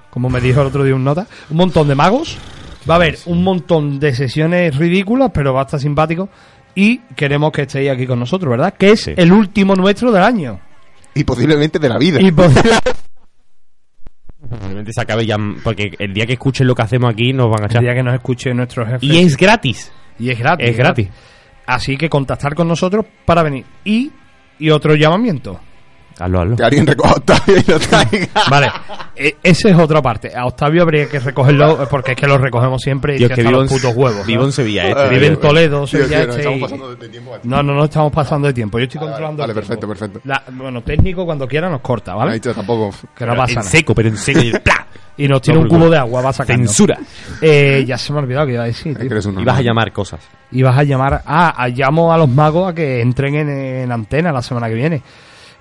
como 0.09 0.29
me 0.29 0.39
dijo 0.41 0.61
el 0.61 0.67
otro 0.67 0.83
día 0.83 0.95
un 0.95 1.03
nota, 1.03 1.27
un 1.49 1.57
montón 1.57 1.87
de 1.87 1.95
magos 1.95 2.37
Va 2.89 2.93
a 2.93 2.95
haber 2.95 3.19
un 3.25 3.43
montón 3.43 3.99
de 3.99 4.15
sesiones 4.15 4.75
ridículas, 4.77 5.29
pero 5.33 5.53
va 5.53 5.59
a 5.61 5.63
estar 5.65 5.79
simpático. 5.79 6.29
Y 6.73 6.99
queremos 7.15 7.51
que 7.51 7.63
estéis 7.63 7.91
aquí 7.91 8.07
con 8.07 8.17
nosotros, 8.19 8.49
¿verdad? 8.49 8.73
Que 8.73 8.91
es 8.91 9.09
el 9.09 9.31
último 9.33 9.75
nuestro 9.75 10.11
del 10.13 10.23
año. 10.23 10.59
Y 11.19 11.23
posiblemente 11.23 11.79
de 11.79 11.89
la 11.89 11.97
vida. 11.97 12.19
Y 12.21 12.31
posi- 12.31 12.61
Probablemente 14.49 14.93
se 14.93 15.01
acabe 15.01 15.25
ya, 15.25 15.37
porque 15.63 15.91
el 15.99 16.13
día 16.13 16.25
que 16.25 16.33
escuchen 16.33 16.65
lo 16.65 16.73
que 16.73 16.81
hacemos 16.81 17.11
aquí 17.11 17.33
nos 17.33 17.49
van 17.49 17.63
a 17.63 17.65
el 17.65 17.71
echar. 17.71 17.81
día 17.83 17.93
que 17.93 18.03
nos 18.03 18.13
escuche 18.15 18.53
nuestro 18.53 18.85
jefe. 18.85 19.05
Y 19.05 19.17
es 19.19 19.35
gratis. 19.37 19.91
Y 20.17 20.29
es 20.31 20.39
gratis. 20.39 20.69
Es 20.69 20.77
gratis. 20.77 21.09
Así 21.67 21.97
que 21.97 22.09
contactar 22.09 22.55
con 22.55 22.67
nosotros 22.67 23.05
para 23.25 23.43
venir. 23.43 23.65
Y, 23.83 24.11
y 24.57 24.69
otro 24.69 24.95
llamamiento. 24.95 25.59
Hazlo, 26.19 26.41
hazlo. 26.41 26.55
Que 26.55 26.63
alguien 26.63 26.85
recoja 26.87 27.11
a 27.13 27.15
Octavio 27.17 27.55
y 27.57 27.71
lo 27.71 27.79
traiga. 27.79 28.27
Vale, 28.49 28.67
e- 29.15 29.37
esa 29.41 29.69
es 29.69 29.77
otra 29.77 30.01
parte. 30.01 30.35
A 30.35 30.45
Octavio 30.45 30.81
habría 30.81 31.07
que 31.07 31.19
recogerlo 31.19 31.87
porque 31.89 32.11
es 32.11 32.17
que 32.17 32.27
lo 32.27 32.37
recogemos 32.37 32.81
siempre 32.81 33.15
y 33.15 33.19
que 33.19 33.23
es 33.25 33.29
que 33.29 33.33
hasta 33.41 33.49
vivo 33.49 33.61
los 33.61 33.71
en- 33.71 33.77
putos 33.77 33.95
huevos. 33.95 34.25
vivo 34.27 34.43
en 34.45 34.51
Sevilla 34.51 34.87
este, 34.89 35.09
Vive 35.09 35.27
en 35.27 35.37
Toledo, 35.39 35.77
Tío, 35.79 35.87
Sevilla 35.87 36.07
tío, 36.07 36.17
nos 36.27 36.35
este 36.35 36.39
estamos 36.41 36.57
y- 36.57 36.61
pasando 36.61 36.95
de 36.95 37.09
tiempo 37.09 37.35
aquí. 37.35 37.47
No, 37.47 37.63
no, 37.63 37.73
no 37.73 37.83
estamos 37.85 38.11
pasando 38.11 38.47
de 38.47 38.53
tiempo. 38.53 38.77
Yo 38.79 38.83
estoy 38.83 38.99
controlando. 38.99 39.41
Vale, 39.43 39.53
el 39.53 39.55
tiempo. 39.65 39.87
perfecto, 39.87 39.87
perfecto. 39.87 40.21
La- 40.25 40.43
bueno, 40.51 40.81
técnico 40.81 41.25
cuando 41.25 41.47
quiera 41.47 41.69
nos 41.69 41.81
corta, 41.81 42.13
¿vale? 42.15 42.31
Ha 42.31 42.33
dicho 42.33 42.53
tampoco. 42.53 42.91
Que 43.15 43.25
no 43.25 43.31
Pero 43.31 43.35
pasa 43.35 43.51
en 43.53 43.55
nada. 43.59 43.69
seco, 43.69 43.95
pero 43.95 44.09
en 44.09 44.17
seco. 44.17 44.39
y 44.41 44.51
¡plá! 44.59 44.85
Y 45.17 45.27
nos 45.27 45.41
tira 45.41 45.55
No, 45.57 45.63
un 45.63 45.67
cubo 45.67 45.89
de 45.89 45.97
agua, 45.97 46.21
va 46.21 46.31
sacando. 46.31 46.65
Censura. 46.65 46.97
Eh, 47.41 47.83
ya 47.85 47.97
se 47.97 48.13
me 48.13 48.19
ha 48.19 48.21
olvidado 48.21 48.45
que 48.47 48.53
iba 48.53 48.63
a 48.63 48.67
decir. 48.67 48.93
Es 48.93 48.99
tío. 48.99 49.07
que 49.09 49.13
eres 49.15 49.25
un 49.25 49.39
Y 49.39 49.43
vas 49.43 49.57
a 49.57 49.61
llamar 49.61 49.91
cosas. 49.91 50.21
Y 50.51 50.61
vas 50.63 50.77
a 50.77 50.83
llamar. 50.83 51.21
Ah, 51.25 51.53
a- 51.57 51.67
llamo 51.67 52.13
a 52.13 52.17
los 52.17 52.29
magos 52.29 52.69
a 52.69 52.73
que 52.73 53.01
entren 53.01 53.35
en, 53.35 53.49
en 53.49 53.91
antena 53.91 54.31
la 54.31 54.41
semana 54.41 54.69
que 54.69 54.75
viene. 54.75 55.01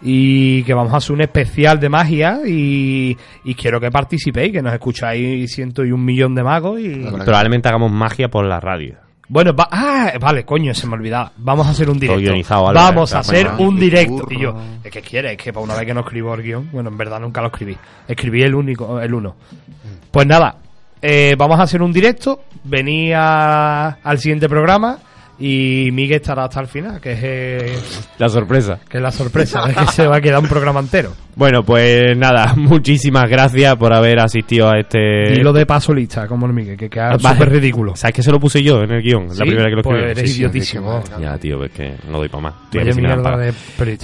Y 0.00 0.62
que 0.62 0.74
vamos 0.74 0.92
a 0.94 0.98
hacer 0.98 1.12
un 1.12 1.20
especial 1.22 1.80
de 1.80 1.88
magia. 1.88 2.40
Y, 2.46 3.16
y 3.44 3.54
quiero 3.54 3.80
que 3.80 3.90
participéis, 3.90 4.52
que 4.52 4.62
nos 4.62 4.72
escucháis 4.72 5.52
ciento 5.52 5.84
y 5.84 5.90
un 5.92 6.04
millón 6.04 6.34
de 6.34 6.42
magos. 6.44 6.80
Y 6.80 7.04
Probablemente 7.24 7.68
hagamos 7.68 7.90
magia 7.90 8.28
por 8.28 8.44
la 8.44 8.60
radio. 8.60 8.94
bueno, 9.28 9.52
va- 9.54 9.68
ah, 9.70 10.12
vale, 10.20 10.44
coño, 10.44 10.72
se 10.72 10.86
me 10.86 10.94
olvidaba. 10.94 11.32
Vamos 11.36 11.66
a 11.66 11.70
hacer 11.70 11.90
un 11.90 11.98
directo. 11.98 12.20
Vamos 12.74 13.12
a 13.14 13.18
hacer 13.18 13.48
bueno. 13.50 13.68
un 13.68 13.78
directo. 13.80 14.26
Y 14.30 14.40
yo, 14.40 14.54
¿es 14.84 14.90
que 14.92 15.02
quieres? 15.02 15.32
Es 15.32 15.38
que 15.38 15.52
para 15.52 15.64
una 15.64 15.74
vez 15.74 15.84
que 15.86 15.94
no 15.94 16.00
escribo 16.00 16.32
el 16.34 16.42
guion, 16.42 16.70
bueno, 16.72 16.88
en 16.90 16.96
verdad 16.96 17.18
nunca 17.20 17.40
lo 17.40 17.48
escribí. 17.48 17.76
Escribí 18.06 18.42
el 18.42 18.54
único, 18.54 19.00
el 19.00 19.12
uno. 19.12 19.34
Pues 20.10 20.26
nada, 20.26 20.56
eh, 21.02 21.34
vamos 21.36 21.58
a 21.60 21.64
hacer 21.64 21.82
un 21.82 21.92
directo. 21.92 22.40
Vení 22.64 23.12
a- 23.12 23.98
al 24.02 24.18
siguiente 24.18 24.48
programa 24.48 24.98
y 25.38 25.90
Miguel 25.92 26.16
estará 26.20 26.44
hasta 26.44 26.60
el 26.60 26.66
final, 26.66 27.00
que 27.00 27.12
es, 27.12 27.18
eh, 27.22 27.78
La 28.18 28.28
sorpresa. 28.28 28.78
que 28.88 28.96
es 28.98 29.02
la 29.02 29.10
sorpresa, 29.12 29.70
es 29.70 29.76
que 29.86 29.92
se 29.92 30.06
va 30.06 30.16
a 30.16 30.20
quedar 30.20 30.40
un 30.40 30.48
programa 30.48 30.80
entero. 30.80 31.12
Bueno, 31.38 31.62
pues 31.62 32.16
nada, 32.18 32.52
muchísimas 32.56 33.30
gracias 33.30 33.76
por 33.76 33.94
haber 33.94 34.18
asistido 34.18 34.68
a 34.68 34.80
este. 34.80 35.32
Y 35.34 35.36
lo 35.36 35.52
de 35.52 35.64
paso 35.66 35.94
lista, 35.94 36.26
como 36.26 36.46
el 36.46 36.52
Miguel, 36.52 36.76
que 36.76 36.90
queda 36.90 37.10
Vale. 37.16 37.36
súper 37.36 37.50
ridículo. 37.52 37.94
¿Sabes 37.94 38.16
que 38.16 38.22
se 38.24 38.32
lo 38.32 38.40
puse 38.40 38.60
yo 38.60 38.82
en 38.82 38.90
el 38.90 39.00
guion? 39.02 39.30
¿Sí? 39.30 39.38
La 39.38 39.44
primera 39.46 39.70
que 39.70 39.76
lo 39.76 39.82
Pues 39.82 39.96
escribí. 39.98 40.10
eres 40.18 40.30
Sí, 40.30 40.34
sí. 40.36 40.40
idiotísimo. 40.42 41.00
Ya, 41.20 41.38
tío, 41.38 41.62
es 41.64 41.70
que 41.70 41.94
no 42.10 42.18
doy 42.18 42.28
para 42.28 42.42
más. 42.42 42.54
Estoy 42.64 42.80
Vaya 42.84 42.94
mierda 43.00 43.22
para- 43.22 43.36
de. 43.38 43.52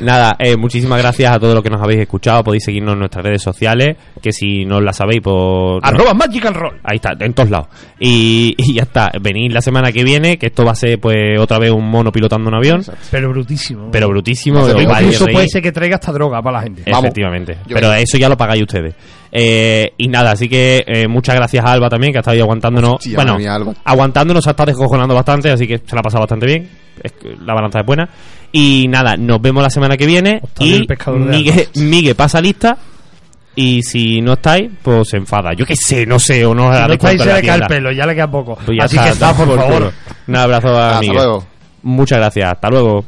Nada, 0.02 0.36
eh, 0.38 0.56
muchísimas 0.56 1.00
gracias 1.02 1.34
a 1.34 1.40
todos 1.40 1.54
los 1.54 1.62
que 1.64 1.70
nos 1.70 1.82
habéis 1.82 2.00
escuchado. 2.02 2.44
Podéis 2.44 2.64
seguirnos 2.64 2.92
en 2.92 3.00
nuestras 3.00 3.24
redes 3.24 3.42
sociales, 3.42 3.96
que 4.22 4.30
si 4.32 4.64
no 4.64 4.80
la 4.80 4.92
sabéis, 4.92 5.20
por... 5.20 5.80
Arroba 5.84 6.14
Magic 6.14 6.46
and 6.46 6.56
Roll. 6.56 6.78
Ahí 6.84 6.96
está, 6.96 7.14
en 7.18 7.32
todos 7.34 7.50
lados. 7.50 7.66
Y, 7.98 8.54
y 8.56 8.74
ya 8.74 8.82
está. 8.82 9.10
Venid 9.20 9.50
la 9.52 9.60
semana 9.60 9.90
que 9.90 10.04
viene, 10.04 10.38
que 10.38 10.46
esto 10.46 10.64
va 10.64 10.70
a 10.70 10.76
ser 10.76 11.00
pues 11.00 11.16
otra 11.40 11.58
vez 11.58 11.72
un 11.72 11.88
mono 11.90 12.12
pilotando 12.12 12.48
un 12.48 12.54
avión. 12.54 12.82
Pero 13.10 13.30
brutísimo. 13.30 13.90
Pero 13.90 14.08
brutísimo. 14.08 14.60
Vais 14.64 14.88
a 14.88 15.02
Incluso 15.02 15.26
puede 15.26 15.48
ser 15.48 15.62
que 15.62 15.72
traiga 15.72 15.96
hasta 15.96 16.12
droga 16.12 16.40
para 16.40 16.58
la 16.58 16.62
gente. 16.62 16.84
Vamos. 16.90 17.10
Efectivamente. 17.26 17.58
Yo 17.66 17.74
Pero 17.74 17.92
eso 17.94 18.18
ya 18.18 18.28
lo 18.28 18.36
pagáis 18.36 18.62
ustedes. 18.62 18.94
Eh, 19.32 19.92
y 19.98 20.08
nada, 20.08 20.32
así 20.32 20.48
que 20.48 20.84
eh, 20.86 21.08
muchas 21.08 21.34
gracias 21.34 21.64
a 21.64 21.72
Alba 21.72 21.88
también, 21.88 22.12
que 22.12 22.18
ha 22.18 22.20
estado 22.20 22.34
ahí 22.36 22.40
aguantándonos. 22.40 22.94
Hostia, 22.94 23.16
bueno, 23.16 23.36
mía, 23.36 23.54
Alba. 23.54 23.74
aguantándonos, 23.84 24.46
ha 24.46 24.50
estado 24.50 24.66
descojonando 24.68 25.14
bastante, 25.14 25.50
así 25.50 25.66
que 25.66 25.78
se 25.78 25.94
la 25.94 26.00
ha 26.00 26.02
pasado 26.02 26.20
bastante 26.20 26.46
bien. 26.46 26.70
Es 27.02 27.12
que 27.12 27.34
la 27.44 27.54
balanza 27.54 27.80
es 27.80 27.86
buena. 27.86 28.08
Y 28.52 28.86
nada, 28.88 29.16
nos 29.16 29.40
vemos 29.42 29.62
la 29.62 29.70
semana 29.70 29.96
que 29.96 30.06
viene. 30.06 30.40
Y 30.60 30.74
el 30.74 30.86
pescador 30.86 31.24
de 31.24 31.30
Migue, 31.36 31.50
almas. 31.50 31.76
Migue 31.76 32.14
pasa 32.14 32.40
lista. 32.40 32.76
Y 33.56 33.82
si 33.82 34.20
no 34.20 34.32
estáis, 34.34 34.68
pues 34.82 35.08
se 35.08 35.16
enfada. 35.16 35.50
Yo 35.56 35.64
qué 35.64 35.76
sé, 35.76 36.06
no 36.06 36.18
sé, 36.18 36.44
o 36.44 36.54
no 36.54 36.68
os 36.68 36.74
Si 36.76 36.80
no 36.82 36.88
dais 36.88 36.92
está 36.94 37.08
ahí 37.08 37.16
cuenta 37.16 37.24
se 37.36 37.42
le 37.42 37.46
cae 37.48 37.56
el 37.58 37.66
pelo, 37.66 37.92
ya 37.92 38.06
le 38.06 38.14
queda 38.14 38.30
poco. 38.30 38.58
Pues 38.66 38.78
Así 38.82 38.98
que 38.98 39.08
está, 39.10 39.32
por 39.34 39.46
por 39.46 39.58
favor. 39.58 39.74
culo. 39.74 39.92
Un 40.28 40.36
abrazo 40.36 40.68
a 40.76 40.88
Hasta 40.90 41.00
Miguel. 41.00 41.16
luego. 41.16 41.46
Muchas 41.82 42.18
gracias, 42.18 42.50
hasta 42.52 42.68
luego. 42.68 43.04